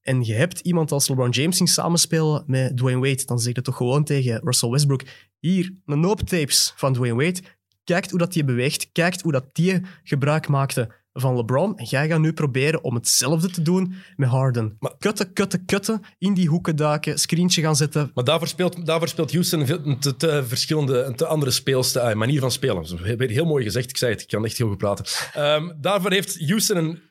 [0.08, 3.62] en je hebt iemand als LeBron James zien samenspelen met Dwayne Wade, dan zeg je
[3.62, 5.02] toch gewoon tegen Russell Westbrook,
[5.38, 7.40] hier, een hoop tapes van Dwayne Wade.
[7.84, 8.92] Kijkt hoe dat die beweegt.
[8.92, 11.78] Kijkt hoe dat die gebruik maakte van LeBron.
[11.78, 14.76] En jij gaat nu proberen om hetzelfde te doen met Harden.
[14.78, 16.00] Maar- kutten, kutten, kutten.
[16.18, 17.18] In die hoeken duiken.
[17.18, 18.10] Screentje gaan zetten.
[18.14, 22.40] Maar daarvoor speelt, daarvoor speelt Houston een te, te verschillende, een te andere speelstijl, manier
[22.40, 22.84] van spelen.
[23.18, 25.04] Heel mooi gezegd, ik zei het, ik kan echt heel goed praten.
[25.34, 27.07] Ehm, daarvoor heeft Houston een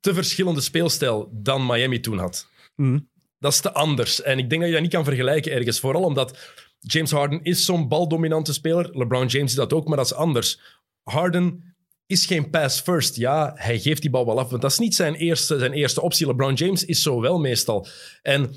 [0.00, 2.46] te verschillende speelstijl dan Miami toen had.
[2.74, 2.98] Hm.
[3.38, 4.22] Dat is te anders.
[4.22, 5.80] En ik denk dat je dat niet kan vergelijken ergens.
[5.80, 6.38] Vooral omdat
[6.78, 8.98] James Harden is zo'n baldominante speler.
[8.98, 10.60] LeBron James is dat ook, maar dat is anders.
[11.02, 11.74] Harden
[12.06, 13.16] is geen pass first.
[13.16, 16.00] Ja, hij geeft die bal wel af, want dat is niet zijn eerste, zijn eerste
[16.00, 16.26] optie.
[16.26, 17.86] LeBron James is zo wel meestal.
[18.22, 18.54] En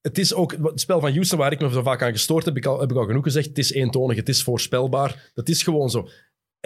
[0.00, 2.54] het is ook het spel van Houston waar ik me zo vaak aan gestoord heb,
[2.54, 3.46] heb ik al, heb ik al genoeg gezegd.
[3.46, 5.30] Het is eentonig, het is voorspelbaar.
[5.34, 6.08] Dat is gewoon zo.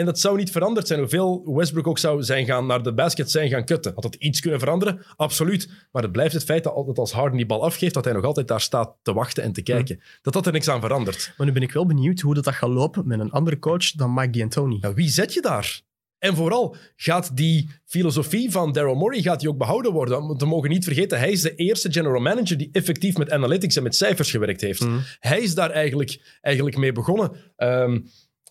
[0.01, 1.01] En dat zou niet veranderd zijn.
[1.01, 3.93] Hoeveel Westbrook ook zou zijn gaan naar de basket zijn gaan kutten.
[3.95, 5.03] Had dat iets kunnen veranderen?
[5.17, 5.87] Absoluut.
[5.93, 8.25] Maar het blijft het feit dat altijd als Harden die bal afgeeft, dat hij nog
[8.25, 10.01] altijd daar staat te wachten en te kijken.
[10.23, 11.35] Dat dat er niks aan verandert.
[11.37, 13.91] Maar nu ben ik wel benieuwd hoe dat, dat gaat lopen met een andere coach
[13.91, 14.79] dan Mike D'Antoni.
[14.81, 15.81] Ja, wie zet je daar?
[16.19, 20.27] En vooral, gaat die filosofie van Daryl Morey gaat die ook behouden worden?
[20.27, 23.77] Want we mogen niet vergeten, hij is de eerste general manager die effectief met analytics
[23.77, 24.81] en met cijfers gewerkt heeft.
[24.81, 24.99] Mhm.
[25.19, 27.33] Hij is daar eigenlijk, eigenlijk mee begonnen.
[27.57, 28.01] Ehm,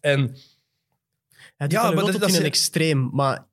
[0.02, 0.36] en
[1.60, 3.45] Hij doet Ja, maar wel dat- tot dat in is- een extreem, maar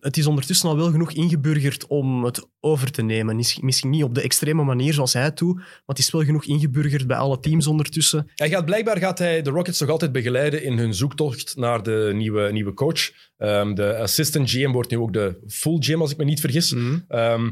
[0.00, 3.38] het is ondertussen al wel genoeg ingeburgerd om het over te nemen.
[3.38, 6.24] Is- Misschien niet op de extreme manier zoals hij het doet, maar het is wel
[6.24, 8.30] genoeg ingeburgerd bij alle teams ondertussen.
[8.34, 12.10] hij gaat, blijkbaar gaat hij de Rockets nog altijd begeleiden in hun zoektocht naar de
[12.14, 13.10] nieuwe, nieuwe coach.
[13.36, 16.74] Ehm, de assistant GM wordt nu ook de full GM, als ik me niet vergis.
[17.08, 17.50] Ehm,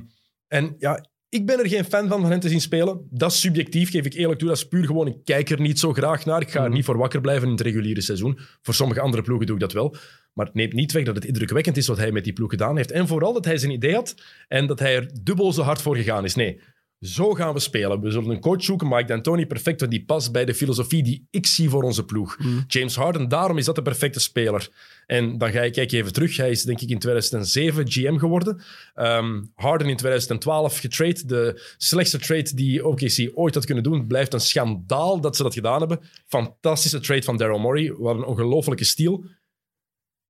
[0.49, 3.07] en ja, ik ben er geen fan van van hen te zien spelen.
[3.11, 4.49] Dat is subjectief, geef ik eerlijk toe.
[4.49, 6.41] Dat is puur gewoon, ik kijk er niet zo graag naar.
[6.41, 6.75] Ik ga er Mhm.
[6.75, 8.39] niet voor wakker blijven in het reguliere seizoen.
[8.63, 9.97] Voor sommige andere ploegen doe ik dat wel.
[10.33, 12.77] Maar het neemt niet weg dat het indrukwekkend is wat hij met die ploeg gedaan
[12.77, 12.91] heeft.
[12.91, 14.15] En vooral dat hij zijn idee had
[14.49, 16.35] en dat hij er dubbel zo hard voor gegaan is.
[16.35, 16.61] Nee,
[17.01, 18.01] zo gaan we spelen.
[18.01, 21.27] We zullen een coach zoeken, Mike D'Antoni, perfect, want die past bij de filosofie die
[21.31, 22.39] ik zie voor onze ploeg.
[22.39, 22.61] Mhm.
[22.67, 24.69] James Harden, daarom is dat de perfecte speler.
[25.07, 26.37] En dan ga je kijken even terug.
[26.37, 28.61] Hij is denk ik in 2007 GM geworden.
[28.95, 31.27] Ehm, Harden in 2012 getrade.
[31.27, 34.07] De slechtste trade die OKC ooit had kunnen doen.
[34.07, 36.01] Blijft een schandaal dat ze dat gedaan hebben.
[36.27, 37.93] Fantastische trade van Daryl Morey.
[37.93, 39.25] Wat een ongelofelijke steal.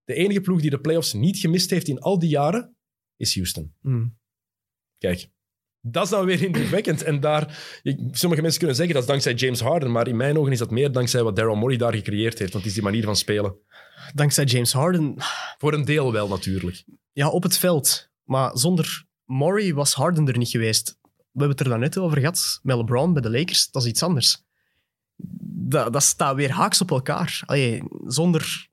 [0.04, 2.76] De enige ploeg die de playoffs niet gemist heeft in al die jaren
[3.16, 3.74] is Houston.
[3.80, 4.18] Mm.
[4.98, 5.30] Kijk,
[5.80, 7.02] dat is dan weer indrukwekkend.
[7.02, 10.38] En daar, ik- sommige mensen kunnen zeggen dat is dankzij James Harden, maar in mijn
[10.38, 12.52] ogen is dat meer dankzij wat Daryl Morey daar gecreëerd heeft.
[12.52, 13.54] Want het is die manier van spelen.
[14.14, 15.14] Dankzij James Harden,
[15.58, 16.84] Voor een deel wel, natuurlijk.
[17.12, 18.08] ja, op het veld.
[18.24, 20.98] Maar zonder Murray was Harden er niet geweest.
[21.02, 23.70] We hebben het er daarnet over gehad met LeBron bij de Lakers.
[23.70, 24.42] Dat is iets anders.
[25.52, 27.42] Dat, dat staat weer haaks op elkaar.
[27.46, 28.68] Allee, zonder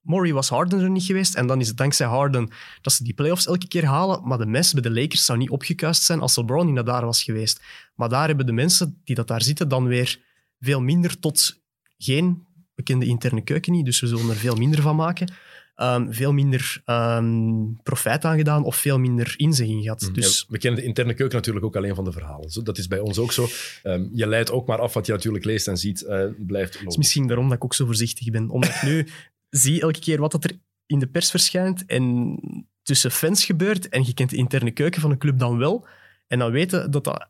[0.00, 1.34] Murray was Harden er niet geweest.
[1.34, 4.20] En dan is het dankzij Harden dat ze die playoffs elke keer halen.
[4.28, 7.04] Maar de mensen bij de Lakers zou niet opgekuist zijn als LeBron niet naar daar
[7.04, 7.60] was geweest.
[7.94, 10.20] Maar daar hebben de mensen die dat daar zitten dan weer
[10.60, 11.60] veel minder tot
[11.98, 13.84] geen bekende interne keuken niet.
[13.84, 15.32] Dus we zullen er veel minder van maken.
[15.74, 20.10] Ehm, veel minder ehm, profijt aan gedaan of veel minder inzicht in gehad.
[20.12, 22.50] Dus Ja, we kennen de interne keuken natuurlijk ook alleen van de verhalen.
[22.50, 23.48] Zo, Dat is bij ons ook zo.
[23.82, 26.02] Ehm, je leidt ook maar af wat je natuurlijk leest en ziet.
[26.02, 28.48] eh, blijft Het is misschien daarom dat ik ook zo voorzichtig ben.
[28.50, 29.06] Omdat ik nu
[29.50, 32.36] zie elke keer wat dat er in de pers verschijnt en
[32.82, 33.88] tussen fans gebeurt.
[33.88, 35.86] En je kent de interne keuken van een club dan wel.
[36.26, 37.28] En dan weten dat dat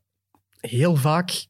[0.61, 1.47] heel vaak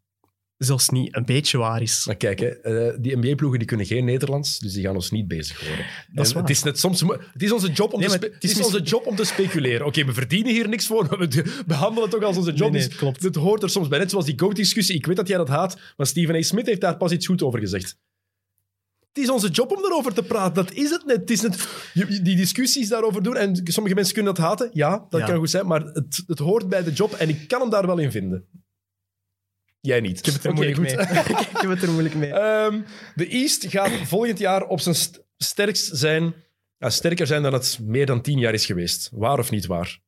[0.56, 2.06] zelfs niet een beetje waar is.
[2.06, 5.28] Maar kijk, hè, eh, die NBA-ploegen die kunnen geen Nederlands, dus die gaan ons niet
[5.28, 5.86] bezig houden.
[6.12, 6.42] Dat is waar.
[6.42, 7.00] het is net soms,
[7.32, 8.98] het is onze job om, Nee, te, maar spe- het is het is onze misschien-
[8.98, 9.86] job om te speculeren.
[9.86, 12.70] Oké, we verdienen hier niks voor, maar we behandelen het toch als onze job.
[12.70, 13.22] Nee, nee, Dus klopt.
[13.22, 13.98] Het hoort er soms bij.
[13.98, 14.96] Net zoals die GOAT-discussie.
[14.96, 16.42] Ik weet dat jij dat haat, maar Stephen A.
[16.42, 17.96] Smith heeft daar pas iets goed over gezegd.
[19.12, 20.54] Het is onze job om erover te praten.
[20.64, 21.16] Dat is het net.
[21.16, 21.68] Het is net
[22.24, 23.36] die discussies daarover doen.
[23.36, 24.70] En sommige mensen kunnen dat haten.
[24.72, 25.26] Ja, dat Ja.
[25.26, 25.66] kan goed zijn.
[25.66, 27.12] Maar het, het hoort bij de job.
[27.12, 28.44] En ik kan hem daar wel in vinden.
[29.80, 30.18] Jij niet.
[30.18, 30.86] Ik heb het er moeilijk goed.
[30.86, 30.94] mee.
[31.50, 32.32] ik heb het er moeilijk mee.
[32.32, 32.80] Ehm,
[33.14, 36.34] de East gaat volgend jaar op zijn st- sterkst zijn.
[36.78, 39.08] ja, sterker zijn dan het meer dan tien jaar is geweest.
[39.12, 39.98] Waar of niet waar?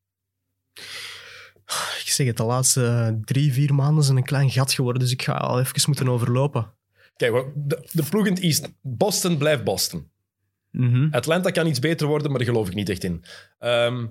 [2.05, 5.11] Ik zeg het, de laatste eh, drie, vier maanden zijn een klein gat geworden, dus
[5.11, 6.73] ik ga al even moeten overlopen.
[7.15, 8.71] Kijk, de, de ploeg in het East.
[8.81, 10.11] Boston blijft Boston.
[10.71, 11.07] Mhm.
[11.11, 13.23] Atlanta kan iets beter worden, maar daar geloof ik niet echt in.
[13.59, 14.09] De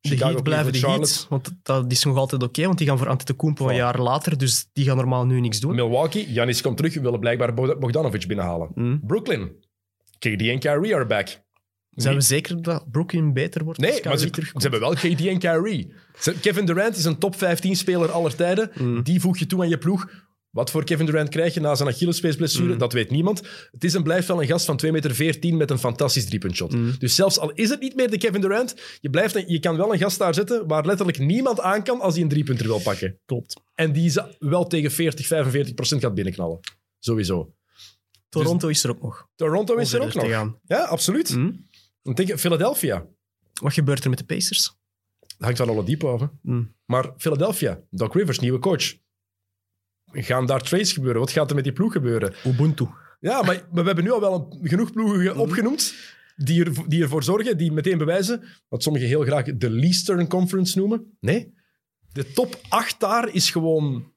[0.00, 3.08] Chicago, Heat blijven de Heat, want dat is nog altijd oké, want die gaan voor
[3.08, 3.78] Antetokounmpo een Voilà.
[3.78, 5.74] jaar later, dus die gaan normaal nu niks doen.
[5.74, 8.70] Milwaukee, Janis komt terug, willen blijkbaar Bogda- Bogdanovic binnenhalen.
[8.74, 8.98] Mhm.
[9.06, 9.52] Brooklyn,
[10.18, 11.42] KD en Kyrie are back.
[11.90, 15.92] Zijn we zeker dat Brooklyn beter wordt Nee, maar ze, hebben wel KD en Kyrie.
[16.40, 18.70] Kevin Durant is een top 15 speler aller tijden.
[18.74, 19.02] Mm.
[19.02, 20.08] Die voeg je toe aan je ploeg.
[20.54, 22.72] Wat voor Kevin Durant krijg je na zijn Achillespeesblessure?
[22.72, 22.78] Mm.
[22.78, 23.42] Dat weet niemand.
[23.70, 26.72] Het is en blijft wel een gast van 2,14 meter met een fantastisch driepuntshot.
[26.74, 26.94] Mm.
[26.98, 29.92] Dus zelfs al is het niet meer de Kevin Durant, je, blijft, je kan wel
[29.92, 33.18] een gast daar zetten waar letterlijk niemand aan kan als hij een driepunter wil pakken.
[33.26, 33.60] Klopt.
[33.74, 36.60] En die ze wel tegen 40, 45 procent gaat binnenknallen.
[36.98, 37.54] Sowieso.
[38.28, 39.28] Toronto is er ook nog.
[39.34, 40.28] Toronto is er ook nog.
[40.28, 40.58] gaan.
[40.64, 41.36] Ja, absoluut.
[41.36, 41.50] Mhm.
[42.02, 43.06] Ik denk Philadelphia.
[43.62, 44.76] Wat gebeurt er met de Pacers?
[45.20, 46.20] Dat hangt van Oladipo af.
[46.20, 46.26] hè.
[46.42, 46.74] Mm.
[46.84, 49.02] Maar Philadelphia, Doc Rivers, nieuwe coach.
[50.22, 51.20] Gaan daar trades gebeuren?
[51.20, 52.34] Wat gaat er met die ploeg gebeuren?
[52.46, 52.86] Ubuntu.
[53.20, 55.94] Ja, maar, maar we hebben nu al wel een- genoeg ploegen ge- opgenoemd
[56.36, 60.78] die, er, die ervoor zorgen, die meteen bewijzen, wat sommigen heel graag de Leastern Conference
[60.78, 61.16] noemen.
[61.20, 61.54] Nee,
[62.12, 64.12] de top 8 daar is gewoon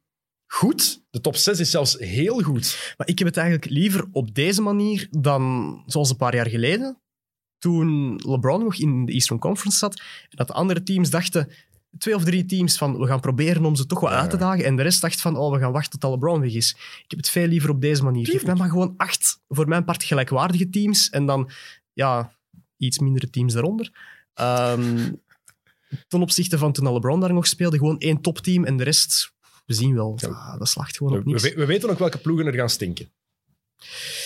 [0.45, 1.03] goed.
[1.09, 2.93] De top 6 is zelfs heel goed.
[2.97, 7.01] Maar ik heb het eigenlijk liever op deze manier dan zoals een paar jaar geleden,
[7.57, 11.49] toen LeBron nog in de Eastern Conference zat, en dat de andere teams dachten,
[11.97, 14.19] twee of drie teams van, we gaan proberen om ze toch wat Ja.
[14.19, 16.53] uit te dagen, en de rest dacht van, oh, we gaan wachten tot LeBron weg
[16.53, 16.69] is.
[16.77, 18.25] Ik heb het veel liever op deze manier.
[18.27, 21.49] Geef mij maar gewoon acht, voor mijn part, gelijkwaardige teams, en dan,
[21.93, 22.33] ja,
[22.77, 23.91] iets mindere teams daaronder.
[24.33, 25.11] Ehm,
[26.07, 29.33] ten opzichte van toen LeBron daar nog speelde, gewoon één topteam, en de rest,
[29.65, 31.43] we zien wel, ah, dat slaagt gewoon op niks.
[31.43, 33.11] we- we weten ook welke ploegen er gaan stinken.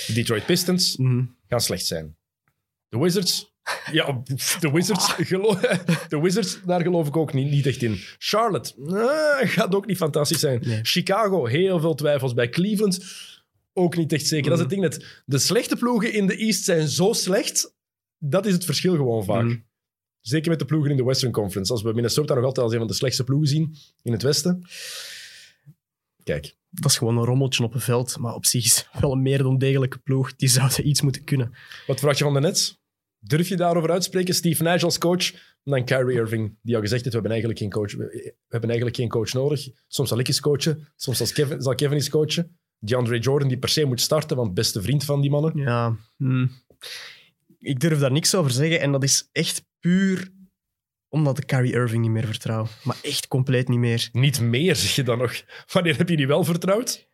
[0.08, 1.24] De Detroit Pistons Mhm.
[1.48, 2.16] gaan slecht zijn.
[2.90, 3.51] De Wizards...
[3.92, 4.22] Ja,
[4.60, 5.16] de Wizards,
[6.10, 8.00] de Wizards, daar geloof ik ook niet, niet echt in.
[8.18, 10.62] Charlotte eh, gaat ook niet fantastisch zijn.
[10.66, 10.80] Nee.
[10.84, 13.06] Chicago, heel veel twijfels bij Cleveland.
[13.74, 14.50] Ook niet echt zeker.
[14.50, 15.24] Dat is het ding net.
[15.26, 17.76] De slechte ploegen in de East zijn zo slecht.
[18.18, 19.44] Dat is het verschil gewoon vaak.
[19.44, 19.58] Mhm.
[20.22, 21.72] Zeker met de ploegen in de Western Conference.
[21.72, 24.66] Als we Minnesota nog altijd als een van de slechtste ploegen zien in het Westen.
[26.24, 28.18] Kijk, dat is gewoon een rommeltje op een veld.
[28.18, 30.36] Maar op zich is het wel een meer dan degelijke ploeg.
[30.36, 31.54] Die zouden iets moeten kunnen.
[31.88, 32.81] wat verwacht je van de Nets?
[33.24, 34.34] Durf je daarover uitspreken?
[34.34, 35.34] Steve Nash als coach?
[35.64, 38.70] En dan Kyrie Irving, die al gezegd heeft, we hebben eigenlijk geen coach, we hebben
[38.70, 39.68] eigenlijk geen coach nodig.
[39.88, 42.60] Soms zal ik eens coachen, soms zal Kevin, zal Kevin eens coachen.
[42.80, 45.58] DeAndre Jordan, die per se moet starten, want beste vriend van die mannen.
[45.58, 46.52] Ja, hmm.
[47.60, 48.80] ik durf daar niks over zeggen.
[48.80, 50.32] En dat is echt puur
[51.10, 52.68] omdat ik Kyrie Irving niet meer vertrouw.
[52.84, 54.10] Maar echt compleet niet meer.
[54.12, 55.44] Niet meer, zeg je dan nog.
[55.72, 57.10] Wanneer heb je die wel vertrouwd?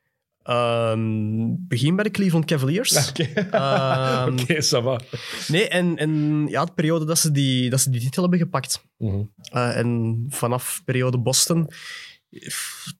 [0.48, 2.95] Ehm, begin bij de Cleveland Cavaliers.
[3.10, 5.00] Oké, Ehm, ça va.
[5.48, 8.86] Nee, en, en ja, de periode dat ze die, dat ze die titel hebben gepakt.
[8.98, 9.24] Mhm.
[9.41, 11.70] Eh, en vanaf periode Boston...
[12.30, 12.95] pff,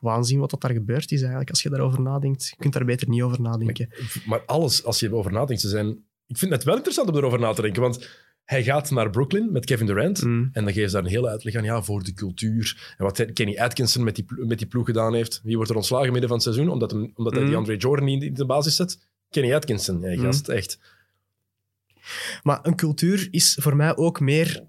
[0.00, 2.48] Waanzin wat dat daar gebeurd is eigenlijk, als je daarover nadenkt.
[2.48, 3.88] Je kunt daar beter niet over nadenken.
[4.26, 5.88] Maar alles, als je erover nadenkt, ze zijn...
[6.26, 8.08] Ik vind het wel interessant om erover na te denken, want
[8.44, 10.48] hij gaat naar Brooklyn met Kevin Durant Mm.
[10.52, 12.94] en dan geeft ze daar een hele uitleg aan, ja, voor de cultuur.
[12.98, 15.40] En wat Kenny Atkinson met die, met die ploeg gedaan heeft.
[15.44, 17.48] Wie wordt er ontslagen midden van het seizoen, omdat, hem, omdat hij Mm.
[17.48, 18.98] die Andre Jordan niet in de basis zet?
[19.30, 20.78] Kenny Atkinson, ja, gast, echt.
[22.42, 24.64] Maar een cultuur is voor mij ook meer,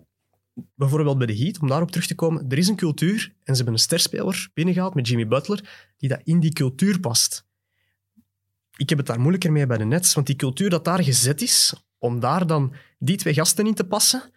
[0.75, 2.45] bijvoorbeeld bij de Heat, om daarop terug te komen.
[2.49, 6.21] Er is een cultuur en ze hebben een sterspeler binnengehaald met Jimmy Butler, die dat
[6.23, 7.45] in die cultuur past.
[8.75, 11.41] Ik heb het daar moeilijker mee bij de Nets, want die cultuur dat daar gezet
[11.41, 11.73] is,
[12.03, 14.31] om daar dan die twee gasten in te passen,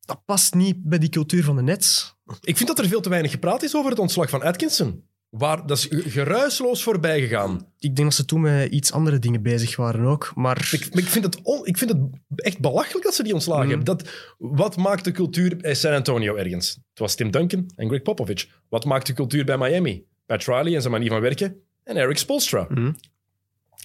[0.00, 2.14] dat past niet bij die cultuur van de Nets.
[2.40, 5.08] Ik vind dat er veel te weinig gepraat is over het ontslag van Atkinson.
[5.28, 7.66] Waar, dat is ge- geruisloos voorbij gegaan.
[7.78, 10.68] Ik denk dat ze toen met iets andere dingen bezig waren ook, maar...
[10.72, 12.00] Ik, maar ik, vind het on- ik vind het
[12.36, 13.70] echt belachelijk dat ze die ontslagen Mm.
[13.70, 13.96] hebben.
[13.96, 16.68] Dat, wat maakt de cultuur bij San Antonio ergens?
[16.90, 18.48] Het was Tim Duncan en Greg Popovich.
[18.68, 20.04] Wat maakt de cultuur bij Miami?
[20.26, 21.62] Pat Riley en zijn manier van werken.
[21.84, 22.66] En Eric Spoelstra.
[22.68, 22.92] Mhm.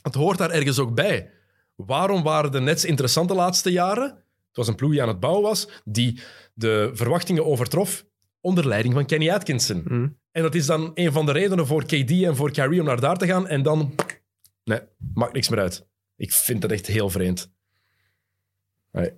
[0.02, 1.32] Het hoort daar ergens ook bij.
[1.76, 4.10] Waarom waren de Nets interessant de laatste jaren?
[4.48, 6.20] Het was een ploeg die aan het bouwen was, die
[6.54, 8.06] de verwachtingen overtrof
[8.40, 9.82] onder leiding van Kenny Atkinson.
[9.86, 10.08] Mhm.
[10.32, 13.00] En dat is dan een van de redenen voor KD en voor Kyrie om naar
[13.00, 13.48] daar te gaan.
[13.48, 13.96] En dan,
[14.64, 14.80] nee,
[15.14, 15.88] maakt niks meer uit.
[16.16, 17.54] Ik vind dat echt heel vreemd.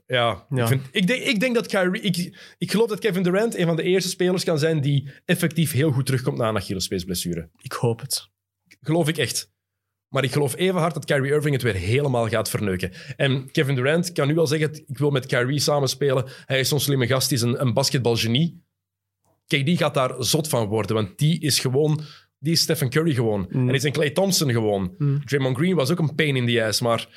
[0.06, 0.62] Ja, Ja.
[0.62, 2.02] Ik, vind, ik, denk, ik denk dat Kyrie...
[2.02, 5.72] Ik, ik geloof dat Kevin Durant een van de eerste spelers kan zijn die effectief
[5.72, 7.50] heel goed terugkomt na een Achillespeesblessure.
[7.62, 8.30] Ik hoop het.
[8.82, 9.52] Geloof ik echt.
[10.10, 12.92] Maar ik geloof even hard dat Kyrie Irving het weer helemaal gaat verneuken.
[13.16, 16.26] En Kevin Durant kan nu al zeggen, ik wil met Kyrie samenspelen.
[16.46, 18.66] Hij is zo'n slimme gast, hij is een, een basketbalgenie.
[19.48, 22.02] KD gaat daar zot van worden, want die is gewoon...
[22.40, 23.48] Die is Stephen Curry gewoon.
[23.50, 23.70] Mm.
[23.70, 24.96] En is een Clay Thompson gewoon.
[24.98, 25.26] Mm.
[25.26, 27.08] Draymond Green was ook een pain in the ass, maar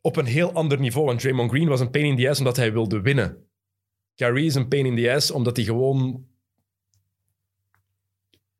[0.00, 1.06] op een heel ander niveau.
[1.06, 3.36] Want Draymond Green was een pain in the ass omdat hij wilde winnen.
[4.14, 6.26] Kyrie is een pain in the ass omdat hij gewoon...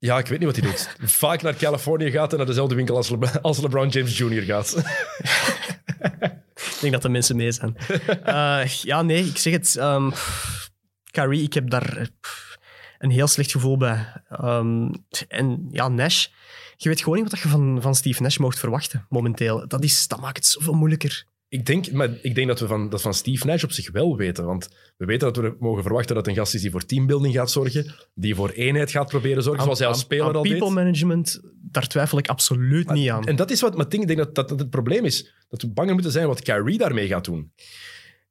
[0.02, 0.96] Ja, ik weet niet wat hij doet.
[1.10, 4.42] Vaak naar Californië gaat en naar dezelfde winkel als, als LeBron James Jr.
[4.42, 4.76] gaat.
[6.54, 7.76] Ik denk dat de mensen mee zijn.
[8.22, 9.76] Eh, ja, nee, ik zeg het.
[9.76, 10.10] ehm
[11.10, 12.06] Kyrie, ik heb daar eh,
[12.98, 14.22] een heel slecht gevoel bij.
[14.28, 14.90] Ehm,
[15.28, 16.26] en ja, Nash.
[16.76, 19.68] Je weet gewoon niet wat je van, van Steve Nash mocht verwachten, momenteel.
[19.68, 21.24] Dat, is, dat maakt het zoveel moeilijker.
[21.52, 24.16] Ik denk, maar ik denk dat we van, dat van Steve Nash op zich wel
[24.16, 24.44] weten.
[24.44, 27.50] Want we weten dat we mogen verwachten dat een gast is die voor teambuilding gaat
[27.50, 27.94] zorgen.
[28.14, 30.74] Die voor eenheid gaat proberen zorgen, zoals hij als Aan- speler aan al people deed.
[30.74, 33.24] management, daar twijfel ik absoluut niet aan.
[33.24, 35.32] En dat is wat maar ik denk dat, dat dat het probleem is.
[35.48, 37.52] Dat we banger moeten zijn wat Kyrie daarmee gaat doen.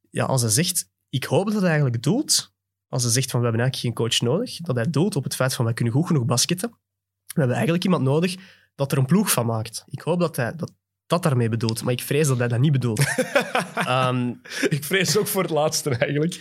[0.10, 2.54] ja, als hij zegt, ik hoop dat hij eigenlijk doelt,
[2.88, 5.36] als hij zegt van we hebben eigenlijk geen coach nodig, dat hij doelt op het
[5.36, 6.70] feit van wij kunnen goed genoeg basketten.
[6.70, 8.36] We hebben eigenlijk iemand nodig
[8.76, 9.84] dat er een ploeg van maakt.
[9.88, 10.74] Ik hoop dat hij dat,
[11.12, 13.00] dat daarmee bedoelt, maar ik vrees dat hij dat niet bedoelt.
[13.76, 14.34] Ehm,
[14.70, 16.34] Ik vrees ook voor het laatste eigenlijk.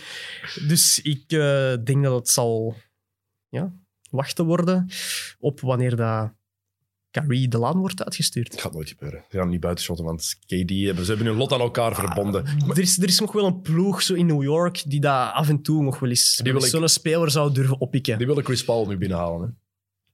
[0.67, 2.75] dus ik eh, denk dat het zal
[3.49, 3.73] ja,
[4.09, 4.89] wachten worden
[5.39, 6.31] op wanneer dat
[7.11, 8.51] Kyrie de laan wordt uitgestuurd.
[8.51, 9.23] Het gaat nooit gebeuren.
[9.29, 12.45] Ze gaan niet buitenshotten, want KD hebben, ze hebben hun lot aan elkaar verbonden.
[12.69, 15.49] Er is, er is nog wel een ploeg zo in New York die dat af
[15.49, 18.17] en toe nog wel eens, zo'n speler zou durven oppikken.
[18.17, 19.41] Die willen Chris Paul nu binnenhalen.
[19.41, 19.60] Hè.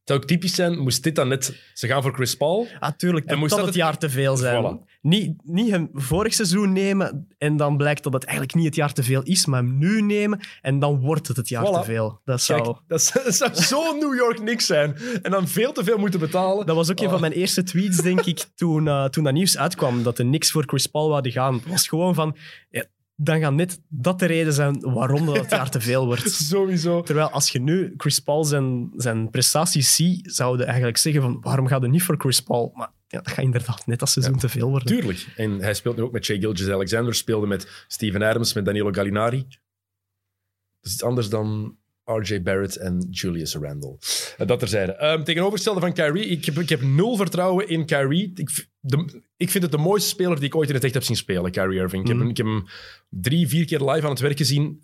[0.07, 1.55] Het zou ook typisch zijn, moest dit dan net...
[1.73, 2.67] Ze gaan voor Chris Paul.
[2.79, 4.63] Ah, tuurlijk, En moest dat het jaar te veel zijn.
[4.63, 4.97] Voilà.
[5.01, 8.93] Niet, niet hem vorig seizoen nemen en dan blijkt dat het eigenlijk niet het jaar
[8.93, 11.71] te veel is, maar hem nu nemen en dan wordt het het jaar Voilà.
[11.71, 12.21] te veel.
[12.25, 14.95] Dat, zou, Kijk, dat zou, dat zou zo New York niks zijn.
[15.21, 16.65] En dan veel te veel moeten betalen.
[16.65, 19.57] dat was ook een van mijn eerste tweets, denk ik, toen, eh, toen dat nieuws
[19.57, 21.53] uitkwam, dat er niks voor Chris Paul wouden gaan.
[21.53, 22.35] Het was gewoon van,
[22.69, 22.85] ja,
[23.19, 26.31] dan gaat net dat de reden zijn waarom dat het jaar te veel wordt.
[26.53, 27.01] Sowieso.
[27.01, 31.67] Terwijl als je nu Chris Paul zijn, zijn prestaties ziet, zouden eigenlijk zeggen van waarom
[31.67, 32.71] gaat het niet voor Chris Paul?
[32.75, 34.87] Maar ja, dat gaat inderdaad net als seizoen te veel worden.
[34.87, 35.27] Tuurlijk.
[35.35, 39.45] En hij speelt nu ook met Shea Gilgis-Alexander, speelde met Steven Adams, met Danilo Gallinari.
[39.47, 41.77] Dat is iets anders dan
[42.11, 43.97] RJ Barrett en Julius Randle.
[44.37, 44.91] Eh, Dat terzijde.
[44.91, 48.31] Ehm tegenovergestelde van Kyrie, ik heb, ik heb nul vertrouwen in Kyrie.
[48.35, 51.03] Ik, de, ik vind het de mooiste speler die ik ooit in het echt heb
[51.03, 52.01] zien spelen, Kyrie Irving.
[52.01, 52.19] Ik, heb, Mhm.
[52.25, 52.65] hem- ik heb hem
[53.09, 54.81] drie, vier keer live aan het werk gezien.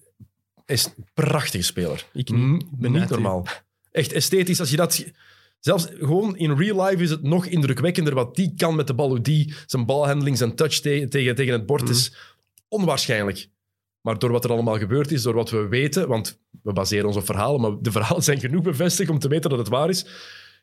[0.66, 2.06] Hij is een prachtige speler.
[2.14, 2.30] Ik.
[2.30, 3.48] Mm, ben niet normaal.
[3.92, 4.60] Echt esthetisch.
[4.60, 5.06] Als je dat...
[5.60, 9.08] Zelfs gewoon in real life is het nog indrukwekkender wat die kan met de bal.
[9.10, 12.16] Hoe die zijn balhandling, zijn touch te- tegen, tegen het bord is
[12.68, 13.48] onwaarschijnlijk.
[14.04, 17.16] Maar door wat er allemaal gebeurd is, door wat we weten, want we baseren ons
[17.16, 20.06] op verhalen, maar de verhalen zijn genoeg bevestigd om te weten dat het waar is,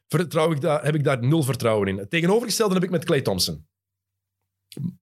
[0.09, 1.97] vertrouw ik daar, heb ik daar nul vertrouwen in.
[1.97, 3.67] Het tegenovergestelde heb ik met Clay Thompson.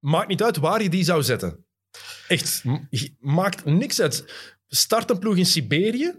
[0.00, 1.64] Maakt niet uit waar je die zou zetten.
[2.28, 2.64] Echt,
[3.18, 4.34] maakt niks uit.
[4.68, 6.14] Start een ploeg in Siberië,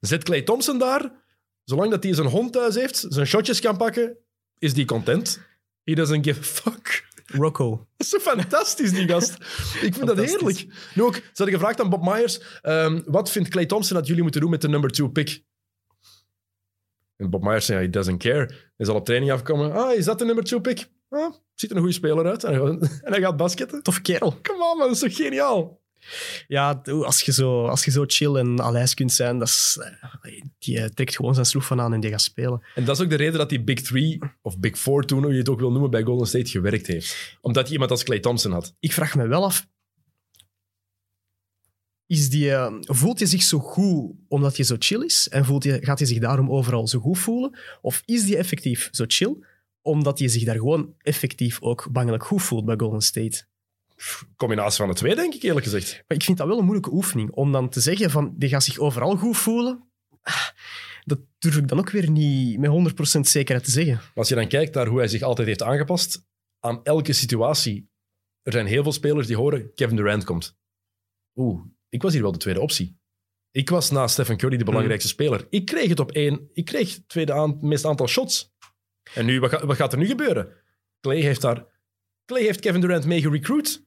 [0.00, 1.12] zet Clay Thompson daar,
[1.64, 4.16] zolang dat hij zijn hond thuis heeft, zijn shotjes kan pakken,
[4.58, 5.40] is die content.
[5.84, 7.12] He doesn't give a fuck.
[7.26, 7.70] Rocco.
[7.96, 9.32] Dat is zo fantastisch, die gast.
[9.80, 10.66] Ik vind dat heerlijk.
[10.94, 14.22] Nu ook, ze hadden gevraagd aan Bob Myers, ehm, wat vindt Clay Thompson dat jullie
[14.22, 15.42] moeten doen met de number two pick?
[17.16, 18.46] En Bob Myers zei, he doesn't care.
[18.76, 19.72] Hij zal op training afkomen.
[19.72, 20.88] Ah, is dat de number two pick?
[21.08, 22.44] Ah, ziet er een goede speler uit.
[22.44, 23.82] En hij gaat, basketten.
[23.82, 24.38] Toffe kerel.
[24.42, 25.82] Come on, man, dat is toch geniaal?
[26.46, 30.40] Ja, als je zo, als je zo chill en alijs kunt zijn, dat is, eh,
[30.58, 32.62] die eh, trekt gewoon zijn sloef van aan en die gaat spelen.
[32.74, 35.32] En dat is ook de reden dat die Big Three, of Big Four toen, hoe
[35.32, 37.36] je het ook wil noemen, bij Golden State gewerkt heeft.
[37.40, 38.74] Omdat je iemand als Clay Thompson had.
[38.80, 39.66] Ik vraag me wel af,
[42.06, 45.28] is die, eh, voelt hij zich zo goed omdat hij zo chill is?
[45.28, 47.58] En voelt hij, gaat hij zich daarom overal zo goed voelen?
[47.80, 49.36] Of is die effectief zo chill
[49.82, 53.44] omdat hij zich daar gewoon effectief ook bangelijk goed voelt bij Golden State?
[54.36, 55.92] Combinatie van de twee, denk ik eerlijk gezegd.
[55.92, 57.30] Maar ik vind dat wel een moeilijke oefening.
[57.30, 59.90] Om dan te zeggen van, die gaat zich overal goed voelen.
[60.22, 60.48] ah,
[61.04, 62.70] Dat durf ik dan ook weer niet met
[63.16, 64.00] 100% zekerheid te zeggen.
[64.14, 66.26] Als je dan kijkt naar hoe hij zich altijd heeft aangepast
[66.60, 67.90] aan elke situatie.
[68.42, 70.56] Er zijn heel veel spelers die horen, Kevin Durant komt.
[71.34, 72.98] Oeh, ik was hier wel de tweede optie.
[73.50, 75.46] Ik was na Stephen Curry de belangrijkste speler.
[75.50, 76.48] Ik kreeg het op één.
[76.52, 78.52] Ik kreeg het tweede aan, meeste aantal shots.
[79.14, 80.48] En nu, wat gaat er nu gebeuren?
[81.00, 81.66] Clay heeft daar...
[82.26, 83.83] Clay heeft Kevin Durant mee gerecruit.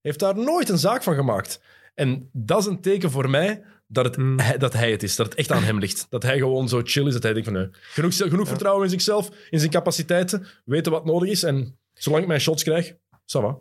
[0.00, 1.60] Heeft daar nooit een zaak van gemaakt.
[1.94, 4.38] En dat is een teken voor mij dat, het, Hmm.
[4.38, 5.16] hij, dat hij het is.
[5.16, 6.06] Dat het echt aan hem ligt.
[6.08, 7.12] Dat hij gewoon zo chill is.
[7.12, 11.04] Dat hij denkt van, nee, genoeg, genoeg vertrouwen in zichzelf, in zijn capaciteiten, weten wat
[11.04, 11.42] nodig is.
[11.42, 13.58] En zolang ik mijn shots krijg, ça va.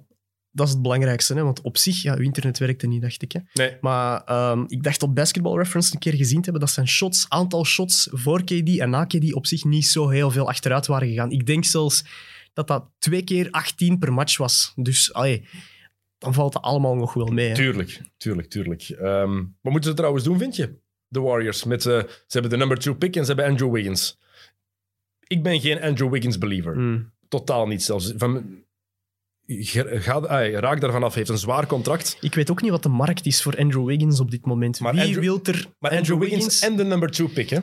[0.52, 1.44] Dat is het belangrijkste, hè?
[1.44, 3.32] want op zich, ja, uw internet werkte niet, dacht ik.
[3.32, 3.40] Hè?
[3.54, 3.78] Nee.
[3.82, 7.26] Maar ehm, ik dacht op Basketball Reference een keer gezien te hebben dat zijn shots,
[7.30, 11.08] aantal shots voor KD en na KD op zich niet zo heel veel achteruit waren
[11.08, 11.32] gegaan.
[11.32, 12.06] Ik denk zelfs
[12.54, 14.74] dat dat twee keer 18 per match was.
[14.76, 15.48] Dus allee,
[16.20, 17.48] dan valt het allemaal nog wel mee.
[17.48, 17.56] Hè?
[17.56, 18.82] Tuurlijk, tuurlijk, tuurlijk.
[18.90, 20.78] Ehm, wat moeten ze trouwens doen, vind je?
[21.10, 21.64] de Warriors.
[21.64, 24.18] Met, eh, ze hebben de number two pick en ze hebben Andrew Wiggins.
[25.28, 26.74] Ik ben geen Andrew Wiggins believer.
[26.74, 27.12] Hmm.
[27.28, 28.14] Totaal niet zelfs.
[28.18, 28.64] Van,
[29.48, 30.20] ga,
[30.60, 31.14] raak daarvan af.
[31.14, 32.18] heeft een zwaar contract.
[32.22, 34.80] Ik weet ook niet wat de markt is voor Andrew Wiggins op dit moment.
[34.80, 37.60] Maar Wie Andrew- wil er Maar Andrew, Wiggins, en de number two pick, hè?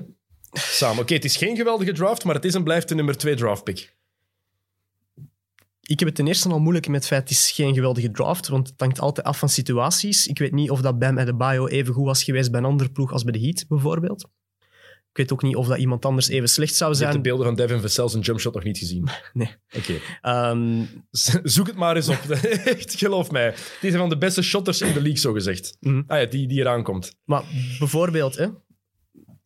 [0.52, 1.02] Samen.
[1.02, 3.64] Oké, het is geen geweldige draft, maar het is en blijft de nummer twee draft
[3.64, 3.95] pick.
[5.86, 8.48] Ik heb het ten eerste al moeilijk met het feit, het is geen geweldige draft,
[8.48, 10.26] want het hangt altijd af van situaties.
[10.26, 13.12] Ik weet niet of dat Bam Adebayo even goed was geweest bij een andere ploeg
[13.12, 14.28] als bij de Heat, bijvoorbeeld.
[15.10, 17.22] Ik weet ook niet of dat iemand anders even slecht zou Je hebt zijn.
[17.22, 19.08] de beelden van Devin Vassell zijn jumpshot nog niet gezien.
[19.32, 19.54] Nee.
[19.76, 19.94] Oké.
[20.20, 20.84] Ehm,
[21.54, 22.20] Zoek het maar eens op.
[22.64, 23.44] Echt, geloof mij.
[23.44, 25.76] Het is een van de beste shotters in de league, zo gezegd.
[25.80, 26.02] Mhm.
[26.06, 27.14] Ah ja, die, die eraan komt.
[27.24, 27.42] maar
[27.78, 28.46] bijvoorbeeld, hè,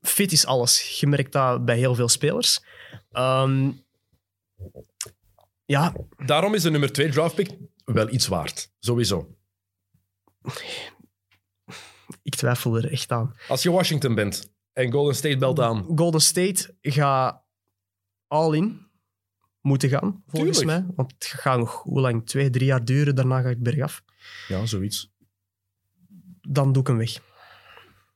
[0.01, 0.99] fit is alles.
[1.01, 2.61] Je merkt dat bij heel veel spelers.
[3.11, 3.71] Ehm,
[5.71, 5.95] ja,
[6.27, 8.73] Daarom is de nummer twee draft pick wel iets waard.
[8.79, 9.37] Sowieso.
[12.23, 13.35] ik twijfel er echt aan.
[13.49, 15.87] Als je Washington bent en Golden State belt aan.
[15.97, 17.45] Golden State gaat
[18.27, 18.87] all in
[19.61, 20.83] moeten gaan, volgens Tuurlijk.
[20.87, 20.95] mij.
[20.97, 22.27] Want het gaat nog, hoe lang?
[22.27, 24.03] Twee, drie jaar duren, daarna gaat het bergaf.
[24.49, 25.13] Ja, zoiets.
[26.41, 27.21] Dan doe ik hem weg,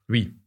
[0.04, 0.42] Wie?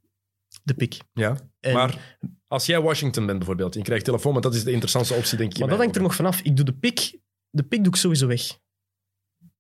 [0.64, 0.98] de pick.
[1.14, 1.38] Ja.
[1.60, 2.18] En- Maar
[2.48, 5.38] als jij Washington bent bijvoorbeeld, en je krijgt telefoon, want dat is de interessantste optie,
[5.38, 5.60] denk ik.
[5.60, 6.42] Maar dat hangt er nog vanaf.
[6.42, 7.20] Ik doe de pick,
[7.50, 8.60] de pick doe ik sowieso weg.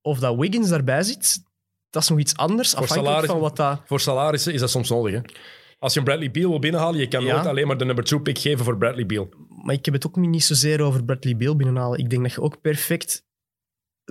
[0.01, 1.43] Of dat Wiggins daarbij zit,
[1.89, 3.81] dat is nog iets anders, afhankelijk salaris- van wat dat...
[3.85, 5.13] Voor salarissen is dat soms nodig.
[5.13, 5.21] Hè?
[5.79, 7.33] Als je een Bradley Beal wil binnenhalen, je kan Ja.
[7.33, 9.29] nooit alleen maar de number two pick geven voor Bradley Beal.
[9.63, 11.99] Maar ik heb het ook niet zozeer over Bradley Beal binnenhalen.
[11.99, 13.25] Ik denk dat je ook perfect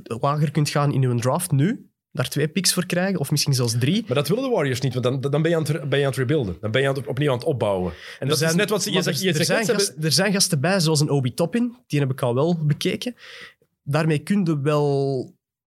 [0.02, 3.74] lager kunt gaan in je draft nu, daar twee picks voor krijgen, of misschien zelfs
[3.78, 4.04] drie.
[4.06, 6.04] Maar dat willen de Warriors niet, want dan, dan ben, je aan het, ben je
[6.04, 6.56] aan het rebuilden.
[6.60, 7.92] Dan ben je aan het, opnieuw aan het opbouwen.
[8.18, 9.18] En dat is net wat ze, je zegt.
[9.18, 11.10] er- Je er, zegt zijn net, ze gast- hebben- er zijn gasten bij, zoals een
[11.10, 11.76] Obi Toppin.
[11.86, 13.14] Die heb ik al wel bekeken.
[13.82, 15.18] Daarmee kun je wel...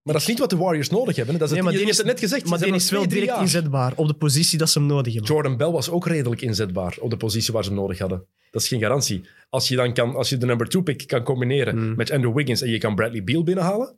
[0.03, 1.37] maar dat is niet wat de Warriors nodig hebben.
[1.37, 2.45] Dat is Nee, het, maar je, hebt het net gezegd.
[2.45, 3.41] Maar die is wel direct drie jaar.
[3.41, 5.31] inzetbaar op de positie dat ze hem nodig hebben.
[5.33, 8.25] Jordan Bell was ook redelijk inzetbaar op de positie waar ze hem nodig hadden.
[8.51, 9.21] Dat is geen garantie.
[9.49, 11.95] Als je, dan kan, als je de number two pick kan combineren Hmm.
[11.95, 13.97] met Andrew Wiggins en je kan Bradley Beal binnenhalen.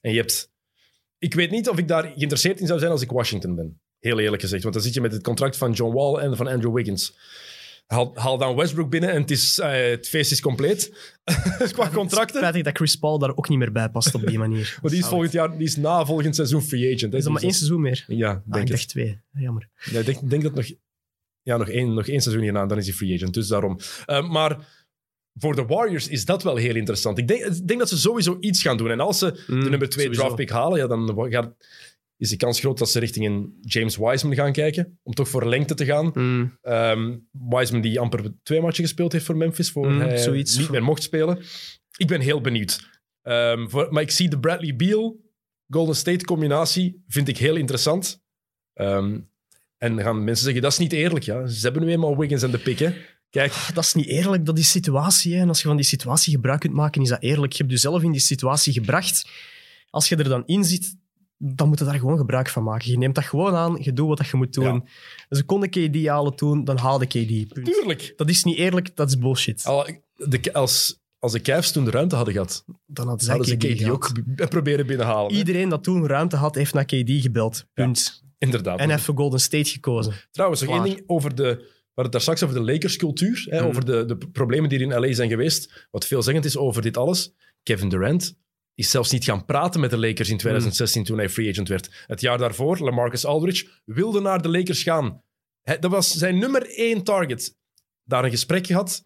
[0.00, 0.50] En je hebt...
[1.22, 3.80] Ik weet niet of ik daar geïnteresseerd in zou zijn als ik Washington ben.
[3.98, 4.62] Heel eerlijk gezegd.
[4.62, 7.16] Want dan zit je met het contract van John Wall en van Andrew Wiggins.
[7.86, 10.92] Haal, haal dan Westbrook binnen en het, is, eh, het feest is compleet.
[11.72, 12.36] Qua contracten.
[12.40, 14.76] Spijtig dat Chris Paul daar ook niet meer bij past op die manier.
[14.82, 17.12] Maar die is volgend jaar, die is na volgend seizoen free agent.
[17.12, 17.18] hè.
[17.18, 18.04] Is dat maar één seizoen meer?
[18.06, 18.68] Ja, Ah, denk ik het.
[18.68, 19.20] dacht twee.
[19.32, 19.68] Jammer.
[19.90, 20.66] Ja, ik denk, denk dat nog,
[21.42, 23.34] ja, nog, één, nog één seizoen hierna, dan is hij free agent.
[23.34, 23.78] Dus daarom.
[24.06, 24.81] Eh, maar
[25.34, 27.18] voor de Warriors is dat wel heel interessant.
[27.18, 28.90] Ik denk, ik denk dat ze sowieso iets gaan doen.
[28.90, 30.20] En als ze de nummer twee sowieso.
[30.22, 31.54] draft pick halen, ja, dan gaat,
[32.16, 34.98] is de kans groot dat ze richting een James Wiseman gaan kijken.
[35.02, 36.10] Om toch voor lengte te gaan.
[36.14, 36.58] Mm.
[36.62, 40.58] Ehm, Wiseman die amper twee matchen gespeeld heeft voor Memphis, voor Mm, hij zoiets.
[40.58, 41.38] niet meer mocht spelen.
[41.96, 42.88] Ik ben heel benieuwd.
[43.22, 45.20] Ehm, voor, maar ik zie de Bradley Beal
[45.68, 48.22] Golden State combinatie vind ik heel interessant.
[48.72, 49.18] Ehm,
[49.78, 51.24] en dan gaan mensen zeggen, dat is niet eerlijk.
[51.24, 51.46] Ja.
[51.46, 52.78] Ze hebben nu eenmaal Wiggins en de pick.
[52.78, 52.92] Hè.
[53.32, 55.34] Kijk, Dat is niet eerlijk, dat is situatie.
[55.34, 55.40] Hè.
[55.40, 57.52] En als je van die situatie gebruik kunt maken, is dat eerlijk.
[57.52, 59.28] Je hebt jezelf in die situatie gebracht.
[59.90, 60.96] Als je er dan in zit,
[61.38, 62.90] dan moet je daar gewoon gebruik van maken.
[62.90, 64.88] Je neemt dat gewoon aan, je doet wat je moet doen.
[65.30, 67.52] Ze konden KD halen toen, dan haalde KD.
[67.54, 67.64] Punt.
[67.66, 68.12] tuurlijk.
[68.16, 69.64] Dat is niet eerlijk, dat is bullshit.
[70.16, 73.74] De, als, als de Cavs toen de ruimte hadden gehad, Dan hadden zij hadden ze
[73.74, 74.12] KD, KD ook
[74.48, 75.32] proberen binnenhalen.
[75.32, 75.38] hè.
[75.38, 77.66] Iedereen dat toen ruimte had, heeft naar KD gebeld.
[77.74, 78.22] Punt.
[78.38, 78.78] Inderdaad.
[78.78, 80.14] En heeft voor Golden State gekozen.
[80.30, 81.80] Trouwens, nog één ding over de...
[81.94, 83.68] We hadden het daar straks over de Lakers-cultuur, hè, Mhm.
[83.68, 85.86] over de, de problemen die er in LA zijn geweest.
[85.90, 87.32] Wat veelzeggend is over dit alles.
[87.62, 88.38] Kevin Durant
[88.74, 92.04] is zelfs niet gaan praten met de Lakers in 2016 toen hij free agent werd.
[92.06, 95.22] Het jaar daarvoor, LaMarcus Aldridge, wilde naar de Lakers gaan.
[95.62, 97.56] Hij- dat was zijn nummer één target.
[98.04, 99.04] Daar een gesprek gehad.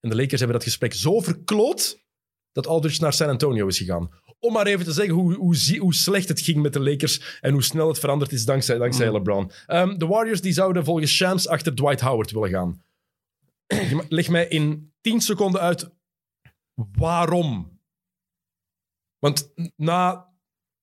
[0.00, 2.04] En de Lakers hebben dat gesprek zo verkloot
[2.52, 4.10] dat Aldridge naar San Antonio is gegaan.
[4.40, 7.52] Om maar even te zeggen hoe, hoe, hoe slecht het ging met de Lakers en
[7.52, 9.12] hoe snel het veranderd is dankzij, dankzij Mm.
[9.12, 9.50] LeBron.
[9.66, 12.82] Ehm, de Warriors die zouden volgens Shams achter Dwight Howard willen gaan.
[14.08, 15.90] Leg mij in 10 seconden uit
[16.92, 17.80] waarom.
[19.18, 20.26] Want na,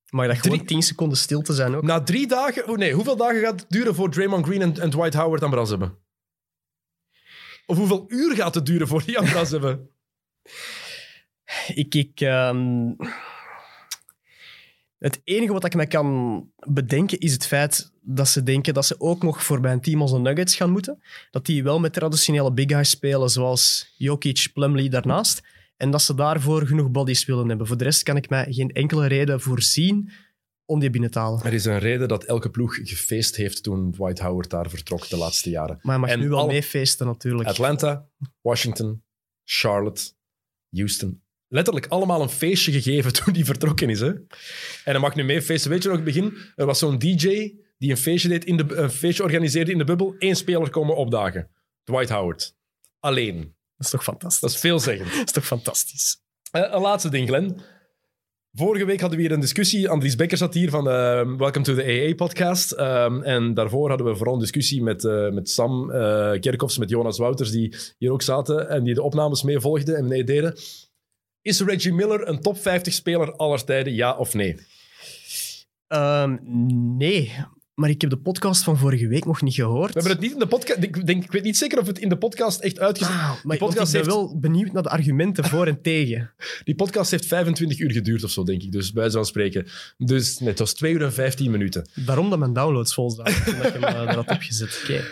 [0.10, 1.84] Maar dat gewoon Drie- 10 seconden stil te zijn ook.
[1.84, 2.68] na drie dagen...
[2.68, 5.49] Oh nee, hoeveel dagen gaat het duren voor Draymond Green en, en Dwight Howard aan
[5.49, 5.98] bras hebben?
[7.65, 9.90] Of hoeveel uur gaat het duren voor die aan bras hebben?
[11.68, 12.91] Ik, ik, ehm,
[14.97, 18.99] het enige wat ik me kan bedenken is het feit dat ze denken dat ze
[18.99, 21.03] ook nog voor bij een team als de Nuggets gaan moeten.
[21.31, 25.41] Dat die wel met traditionele big guys spelen, zoals Jokic, Plumlee daarnaast.
[25.77, 27.67] En dat ze daarvoor genoeg bodies willen hebben.
[27.67, 30.11] Voor de rest kan ik mij geen enkele reden voorzien
[30.65, 31.43] om die binnen te halen.
[31.43, 35.17] Er is een reden dat elke ploeg gefeest heeft toen Dwight Howard daar vertrok de
[35.17, 35.80] laatste jaren.
[35.81, 37.49] Maar hij mag En nu wel meefeesten natuurlijk.
[37.49, 38.09] Atlanta,
[38.41, 39.03] Washington,
[39.43, 40.11] Charlotte,
[40.69, 41.23] Houston.
[41.47, 43.99] Letterlijk allemaal een feestje gegeven toen die vertrokken is.
[43.99, 44.09] Hè?
[44.09, 44.26] En
[44.84, 45.72] hij mag nu mee feesten.
[45.72, 48.57] Weet je nog, in het begin, er was zo'n DJ die een feestje, deed in
[48.57, 50.15] de, een feestje organiseerde in de bubbel.
[50.19, 51.49] Eén speler komen opdagen.
[51.84, 52.55] Dwight Howard.
[52.99, 53.38] Alleen.
[53.77, 54.39] Dat is toch fantastisch?
[54.39, 55.09] Dat is veelzeggend.
[55.17, 56.17] Dat is toch fantastisch?
[56.51, 57.61] Eh, een laatste ding, Glenn.
[58.57, 59.89] Vorige week hadden we hier een discussie.
[59.89, 60.93] Andries Becker zat hier van eh,
[61.38, 62.72] Welcome to the AA-podcast.
[62.72, 67.17] en daarvoor hadden we vooral een discussie met, eh, met Sam eh Kerkhoffs, met Jonas
[67.17, 70.55] Wouters, die hier ook zaten en die de opnames mee volgden en meededen.
[71.45, 74.55] Is Reggie Miller een top 50 speler aller tijden, ja of nee?
[75.88, 76.38] Ehm,
[76.97, 77.31] nee,
[77.73, 79.93] maar ik heb de podcast van vorige week nog niet gehoord.
[79.93, 80.84] We hebben het niet in de podcast...
[80.84, 83.13] Ik, denk, ik weet niet zeker of het in de podcast echt uitgezet...
[83.13, 86.31] Ah, maar podcast ik ben heeft, wel benieuwd naar de argumenten voor en tegen.
[86.63, 88.72] die podcast heeft 25 uur geduurd of zo, denk ik.
[88.72, 89.67] Dus bij van spreken.
[89.97, 91.89] Dus nee, het was 2 uur en 15 minuten.
[91.95, 94.80] Daarom dat mijn downloads vol zaten, toen ik hem eh, opgezet.
[94.84, 94.91] Oké.
[94.91, 95.03] Nee.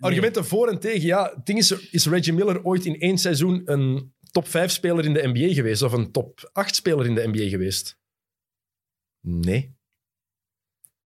[0.00, 1.06] Argumenten voor en tegen.
[1.06, 5.04] Ja, het ding is, is Reggie Miller ooit in één seizoen een top 5 speler
[5.04, 5.82] in de NBA geweest?
[5.82, 7.98] Of een top 8 speler in de NBA geweest?
[9.20, 9.76] Nee.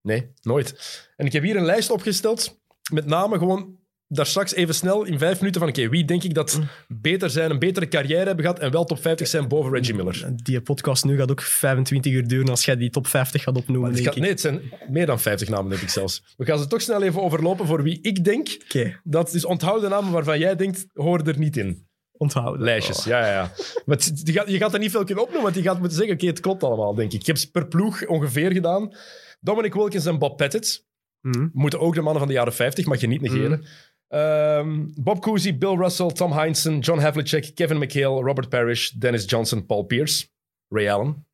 [0.03, 1.09] Nee, nooit.
[1.17, 2.61] En ik heb hier een lijst opgesteld
[2.93, 3.79] met name gewoon
[4.09, 7.51] daar straks even snel in vijf minuten van oké, wie denk ik dat beter zijn,
[7.51, 10.31] een betere carrière hebben gehad en wel top 50 zijn boven Reggie Miller?
[10.37, 13.91] Die podcast nu gaat ook 25 uur duren als jij die top 50 gaat opnoemen.
[13.91, 14.23] Het denk gaat, ik.
[14.23, 16.23] nee, het zijn meer dan 50 namen, denk ik zelfs.
[16.37, 18.57] We gaan ze toch snel even overlopen voor wie ik denk.
[18.65, 21.88] Oké, Dat is onthoud de namen waarvan jij denkt, horen er niet in.
[22.19, 22.63] Onthouden.
[22.63, 23.05] Lijstjes, Oh.
[23.05, 23.53] ja, ja, ja.
[23.85, 25.97] Maar het- die gaat, je gaat er niet veel kunnen opnoemen, want je gaat moeten
[25.97, 27.21] zeggen, oké, het klopt allemaal, denk ik.
[27.21, 28.95] Ik heb ze per ploeg ongeveer gedaan.
[29.41, 30.87] Dominic Wilkins en Bob Pettit.
[31.21, 31.49] Mhm.
[31.53, 33.65] Moeten ook de mannen van de jaren 50, mag je niet negeren.
[34.09, 39.67] Ehm, Bob Cousy, Bill Russell, Tom Heinsohn, John Havlicek, Kevin McHale, Robert Parrish, Dennis Johnson,
[39.67, 40.27] Paul Pierce,
[40.69, 41.27] Ray Allen,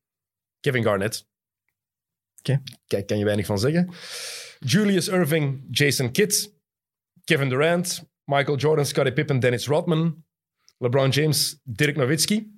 [0.59, 1.27] Kevin Garnett.
[2.39, 2.61] Oké.
[2.87, 3.89] Kijk, kan je weinig van zeggen.
[4.59, 6.53] Julius Irving, Jason Kidd,
[7.23, 10.24] Kevin Durant, Michael Jordan, Scottie Pippen, Dennis Rodman,
[10.77, 12.53] LeBron James, Dirk Nowitzki.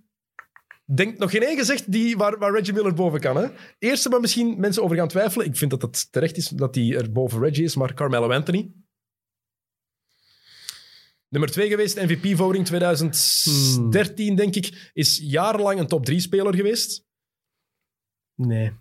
[0.86, 3.38] Denk nog geen één gezegd die, waar, waar Reggie Miller boven kan.
[3.38, 3.48] Hè?
[3.80, 5.46] Eerste waar misschien mensen over gaan twijfelen.
[5.46, 8.72] Ik vind dat het terecht is dat hij er boven Reggie is, maar Carmelo Anthony.
[11.30, 14.92] Nummer twee geweest, MVP-voting 2013, denk ik.
[14.94, 17.06] Is jarenlang een top 3 speler geweest.
[18.36, 18.72] Nee.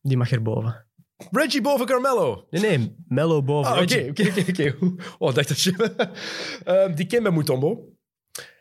[0.00, 0.86] Die mag erboven.
[1.30, 2.46] Reggie boven Carmelo.
[2.50, 2.96] Nee, nee.
[3.08, 3.72] Mello boven.
[3.72, 4.08] Ah, Reggie.
[4.10, 4.76] Oké, oké, oké.
[5.18, 5.72] Oh, dacht dat je...
[6.64, 7.97] Ehm, die Kemba Mutombo.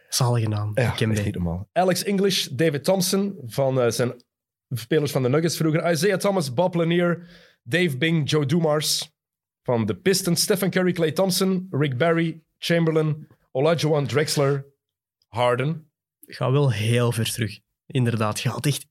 [0.10, 0.72] Zalige naam.
[0.74, 1.16] Ja, Kembe.
[1.16, 1.70] echt niet normaal.
[1.74, 4.24] Alex English, David Thompson, van eh, zijn
[4.70, 5.92] spelers van de Nuggets vroeger.
[5.92, 7.28] Isaiah Thomas, Bob Lanier,
[7.64, 9.12] Dave Bing, Joe Dumars
[9.64, 10.42] van de Pistons.
[10.42, 14.66] Stephen Curry, Clay Thompson, Rick Barry, Chamberlain, Olajuwon Drexler,
[15.28, 15.92] Harden.
[16.20, 17.60] Ga wel heel ver terug.
[17.86, 18.88] Inderdaad, je gaat echt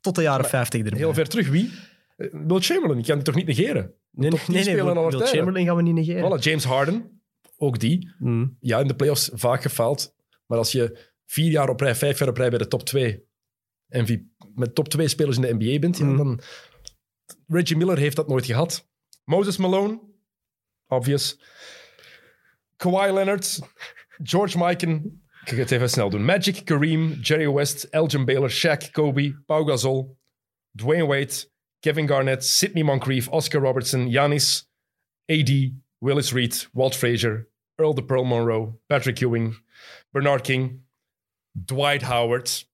[0.00, 0.98] tot de jaren 50 erbij.
[0.98, 1.70] Heel ver terug, wie?
[2.16, 3.94] Eh, Will Chamberlain, ik kan die toch niet negeren?
[4.10, 5.26] Nee, top nee, 10 nee, tijden.
[5.26, 6.38] Chamberlain gaan we niet negeren.
[6.38, 7.20] Voilà, James Harden,
[7.56, 8.14] ook die.
[8.18, 8.56] Mm.
[8.60, 10.14] Ja, in de playoffs vaak gefaald.
[10.46, 13.24] Maar als je vier jaar op rij, vijf jaar op rij bij de top twee
[13.88, 14.22] MVP,
[14.54, 16.16] met top twee spelers in de NBA bent, Mhm.
[16.16, 16.40] dan...
[17.46, 18.88] Reggie Miller heeft dat nooit gehad.
[19.24, 20.00] Moses Malone,
[20.86, 21.38] obvious.
[22.76, 23.58] Kawhi Leonard,
[24.22, 26.24] George Mikan, ik ga het even snel doen.
[26.24, 30.18] Magic, Kareem, Jerry West, Elgin Baylor, Shaq, Kobe, Pau Gasol,
[30.76, 31.48] Dwayne Wade,
[31.80, 34.70] Kevin Garnett, Sidney Moncrief, Oscar Robertson, Giannis,
[35.30, 35.50] AD,
[35.98, 39.56] Willis Reed, Walt Frazier, Earl de Pearl Monroe, Patrick Ewing,
[40.16, 40.80] Bernard King,
[41.64, 42.70] Dwight Howard.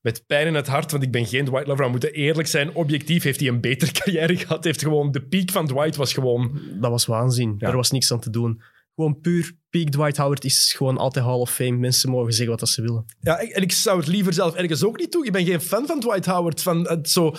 [0.00, 1.84] Met pijn in het hart, want ik ben geen Dwight lover.
[1.84, 2.74] We moeten eerlijk zijn.
[2.74, 4.64] Objectief heeft hij een betere carrière gehad.
[4.64, 6.60] Heeft gewoon, de piek van Dwight was gewoon...
[6.80, 7.54] Dat was waanzin.
[7.58, 7.68] Ja.
[7.68, 8.62] Er was niks aan te doen.
[8.94, 11.76] Gewoon puur peak Dwight Howard is gewoon altijd Hall of Fame.
[11.76, 13.04] Mensen mogen zeggen wat ze willen.
[13.20, 15.24] Ja, en ik zou het liever zelf ergens ook niet doen.
[15.24, 16.62] Ik ben geen fan van Dwight Howard.
[16.62, 17.34] Van het zo...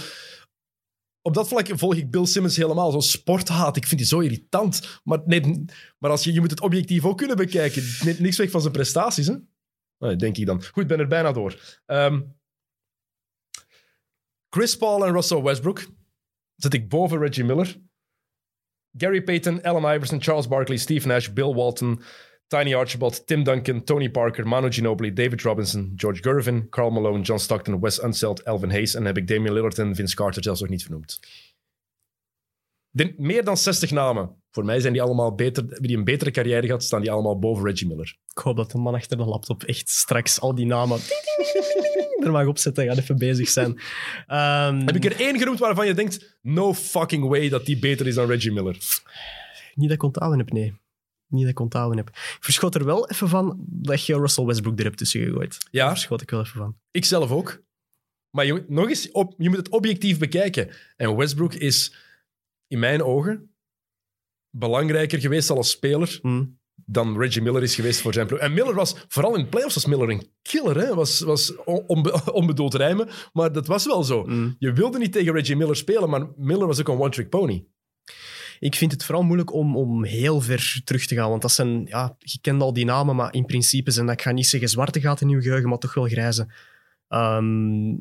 [1.25, 2.91] Op dat vlak volg ik Bill Simmons helemaal.
[2.91, 3.77] Zo sporthaat.
[3.77, 5.01] Ik vind die zo irritant.
[5.03, 5.65] Maar, nee,
[5.97, 7.83] maar als je, je moet het objectief ook kunnen bekijken.
[8.03, 10.15] Neemt niks weg van zijn prestaties, hè?
[10.15, 10.63] Denk ik dan.
[10.63, 11.79] Goed, ben er bijna door.
[11.85, 12.21] Ehm,
[14.49, 15.85] Chris Paul en Russell Westbrook
[16.55, 17.81] zet ik boven Reggie Miller.
[18.97, 22.01] Gary Payton, Allen Iverson, Charles Barkley, Steve Nash, Bill Walton,
[22.53, 27.39] Tiny Archibald, Tim Duncan, Tony Parker, Manu Ginobili, David Robinson, George Gervin, Carl Malone, John
[27.39, 28.95] Stockton, Wes Unseld, Elvin Hayes.
[28.95, 31.19] En heb ik Damian Lillard en Vince Carter zelfs nog niet vernoemd.
[32.89, 34.35] De, meer dan 60 namen.
[34.51, 37.39] Voor mij zijn die allemaal beter, hebben die een betere carrière gehad, staan die allemaal
[37.39, 38.17] boven Reggie Miller.
[38.35, 40.99] Ik hoop dat de man achter de laptop echt straks al die namen
[42.23, 42.85] er mag opzetten.
[42.85, 43.79] Gaat even bezig zijn.
[44.27, 48.07] Ehm, Heb ik er één genoemd waarvan je denkt, no fucking way dat die beter
[48.07, 48.77] is dan Reggie Miller?
[49.73, 50.81] Niet dat ik onthouden heb, nee.
[51.33, 52.09] Niet dat ik onthouden heb.
[52.09, 55.57] Ik verschot er wel even van dat je Russell Westbrook er hebt tussen gegooid.
[55.71, 55.83] Ja.
[55.85, 56.75] Daar verschot ik wel even van.
[56.91, 57.61] Ik zelf ook.
[58.29, 60.69] Maar je, nog eens, op, je moet het objectief bekijken.
[60.95, 61.95] En Westbrook is
[62.67, 63.55] in mijn ogen
[64.49, 66.45] belangrijker geweest als speler Hm.
[66.75, 68.39] dan Reggie Miller is geweest voor zijn ploeg.
[68.39, 70.77] En Miller was, vooral in de playoffs, was Miller een killer.
[70.77, 70.93] Hè?
[70.95, 74.23] Was, was on- onbe- onbedoeld rijmen, maar dat was wel zo.
[74.25, 74.49] Hm.
[74.59, 77.65] Je wilde niet tegen Reggie Miller spelen, maar Miller was ook een one-trick pony.
[78.63, 81.29] Ik vind het vooral moeilijk om, om heel ver terug te gaan.
[81.29, 84.21] Want dat zijn, ja, je kent al die namen, maar in principe zijn dat, ik
[84.21, 86.47] ga niet zeggen zwarte gaten in je geheugen, maar toch wel grijze.
[87.07, 87.95] Ehm,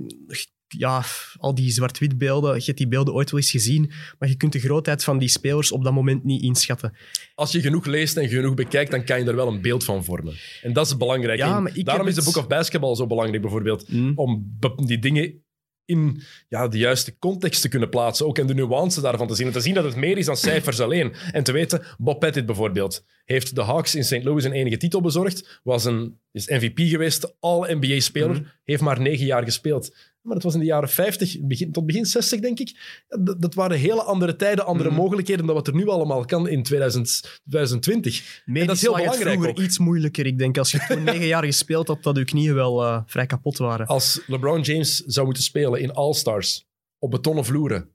[0.68, 1.05] ja,
[1.39, 4.52] al die zwart-wit beelden, je hebt die beelden ooit wel eens gezien, maar je kunt
[4.52, 6.97] de grootheid van die spelers op dat moment niet inschatten.
[7.34, 10.05] Als je genoeg leest en genoeg bekijkt, dan kan je er wel een beeld van
[10.05, 10.34] vormen.
[10.62, 11.39] En dat is belangrijk.
[11.39, 13.89] Ja, En maar ik Daarom is de Book of Basketball zo belangrijk, bijvoorbeeld.
[13.89, 14.12] Mm.
[14.14, 15.41] Om die dingen
[15.85, 18.27] in ja, de juiste context te kunnen plaatsen.
[18.27, 19.47] Ook en de nuance daarvan te zien.
[19.47, 21.15] En te zien dat het meer is dan cijfers alleen.
[21.33, 24.25] En te weten, Bob Pettit bijvoorbeeld heeft de Hawks in St.
[24.25, 25.61] Louis een enige titel bezorgd.
[25.63, 28.37] Was een, is MVP geweest, all-NBA-speler.
[28.37, 28.45] Mhm.
[28.65, 29.97] Heeft maar negen jaar gespeeld.
[30.23, 33.01] Maar dat was in de jaren 50, begin, tot begin 60, denk ik.
[33.09, 34.99] Dat, dat waren hele andere tijden, andere Mhm.
[34.99, 38.43] mogelijkheden dan wat er nu allemaal kan in 2000, 2020.
[38.47, 39.59] En dat is heel Medisch lag het belangrijk vroeger ook.
[39.69, 40.27] iets moeilijker.
[40.27, 43.27] Ik denk als je toen negen jaar gespeeld had, dat je knieën wel eh, vrij
[43.27, 43.86] kapot waren.
[43.86, 46.66] Als LeBron James zou moeten spelen in All-Stars
[46.99, 47.89] op betonnen vloeren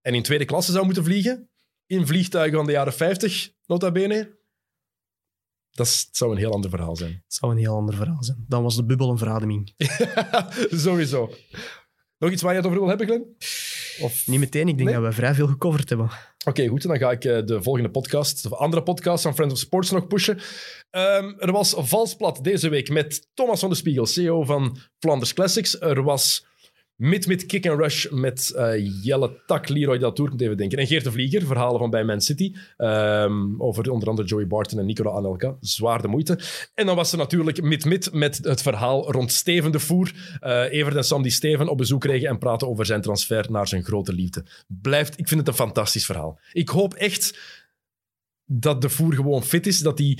[0.00, 1.48] en in tweede klasse zou moeten vliegen,
[1.86, 4.36] in vliegtuigen van de jaren 50, nota bene,
[5.74, 7.12] dat is- zou een heel ander verhaal zijn.
[7.12, 8.44] Het zou een heel ander verhaal zijn.
[8.48, 9.72] Dan was de bubbel een verademing.
[10.84, 11.30] Sowieso.
[12.18, 13.36] Nog iets waar je het over wil hebben, Glenn?
[14.00, 14.26] Of...
[14.26, 14.98] Niet meteen, ik denk Nee?
[14.98, 16.10] dat we vrij veel gecoverd hebben.
[16.46, 16.82] Oké, goed.
[16.82, 20.06] Dan ga ik eh, de volgende podcast, of andere podcast van Friends of Sports nog
[20.06, 20.38] pushen.
[20.90, 25.80] Ehm, er was Valsplat deze week met Thomas van de Spiegel, CEO van Flanders Classics.
[25.80, 26.46] Er was
[26.96, 30.78] Mid Mid Kick and Rush met eh, Jelle Tak, Leroy Deltour, moet even denken.
[30.78, 32.54] En Geert de Vlieger, verhalen van bij Man City.
[32.76, 35.56] Ehm, over onder andere Joey Barton en Nicola Anelka.
[35.60, 36.38] Zwaar de moeite.
[36.74, 40.38] En dan was er natuurlijk Mid Mid met het verhaal rond Steven de Voer.
[40.40, 43.68] Eh Evert en Sam die Steven op bezoek kregen en praten over zijn transfer naar
[43.68, 44.44] zijn grote liefde.
[44.66, 46.38] Blijft, ik vind het een fantastisch verhaal.
[46.52, 47.38] Ik hoop echt
[48.44, 50.18] dat de Voer gewoon fit is, dat hij...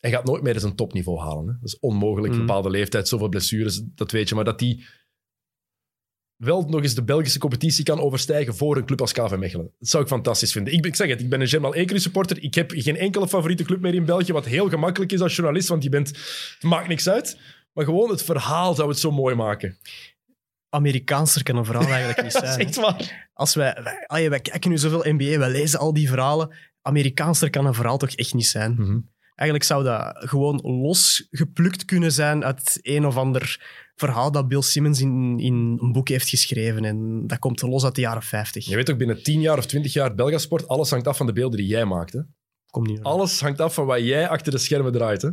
[0.00, 1.46] Hij gaat nooit meer zijn topniveau halen.
[1.46, 1.52] Hè.
[1.60, 2.38] Dat is onmogelijk, Mm.
[2.38, 4.34] bepaalde leeftijd, zoveel blessures, dat weet je.
[4.34, 4.82] Maar dat hij
[6.44, 9.70] wel nog eens de Belgische competitie kan overstijgen voor een club als KV Mechelen.
[9.78, 10.72] Dat zou ik fantastisch vinden.
[10.72, 12.42] Ik, ben- ik zeg het, ik ben een Germal Ekeri supporter.
[12.42, 15.68] Ik heb geen enkele favoriete club meer in België, wat heel gemakkelijk is als journalist,
[15.68, 17.38] want je bent, het maakt niks uit.
[17.72, 19.78] Maar gewoon het verhaal zou het zo mooi maken.
[20.68, 22.66] Amerikaanser kan een verhaal eigenlijk niet Dat is zijn.
[22.66, 23.28] echt waar.
[23.32, 23.76] Als wij,
[24.06, 26.54] wij, wij kijken nu zoveel NBA, wij lezen al die verhalen.
[26.82, 28.74] Amerikaanser kan een verhaal toch echt niet zijn.
[28.78, 28.98] Mhm.
[29.34, 33.60] Eigenlijk zou dat gewoon losgeplukt kunnen zijn uit een of ander
[33.94, 36.84] verhaal dat Bill Simmons in, in een boek heeft geschreven.
[36.84, 38.66] En dat komt los uit de jaren 50.
[38.66, 41.32] Je weet ook, binnen 10 jaar of 20 jaar Belgasport, alles hangt af van de
[41.32, 42.12] beelden die jij maakt.
[42.12, 42.20] Hè?
[42.70, 43.02] Komt niet.
[43.02, 45.22] Alles hangt af van wat jij achter de schermen draait.
[45.22, 45.30] Hè?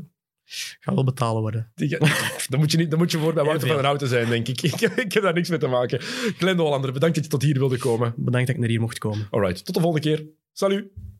[0.79, 1.71] Gaat wel betalen worden.
[2.49, 4.47] Dan moet je, niet, dan moet je voor bij Wouter van der Houten zijn, denk
[4.47, 4.61] ik.
[4.71, 4.81] ik.
[4.81, 5.99] Ik heb daar niks mee te maken.
[6.37, 8.13] Glenn de Hollander, bedankt dat je tot hier wilde komen.
[8.17, 9.27] Bedankt dat ik naar hier mocht komen.
[9.29, 10.25] Alright, tot de volgende keer.
[10.51, 11.10] Salut!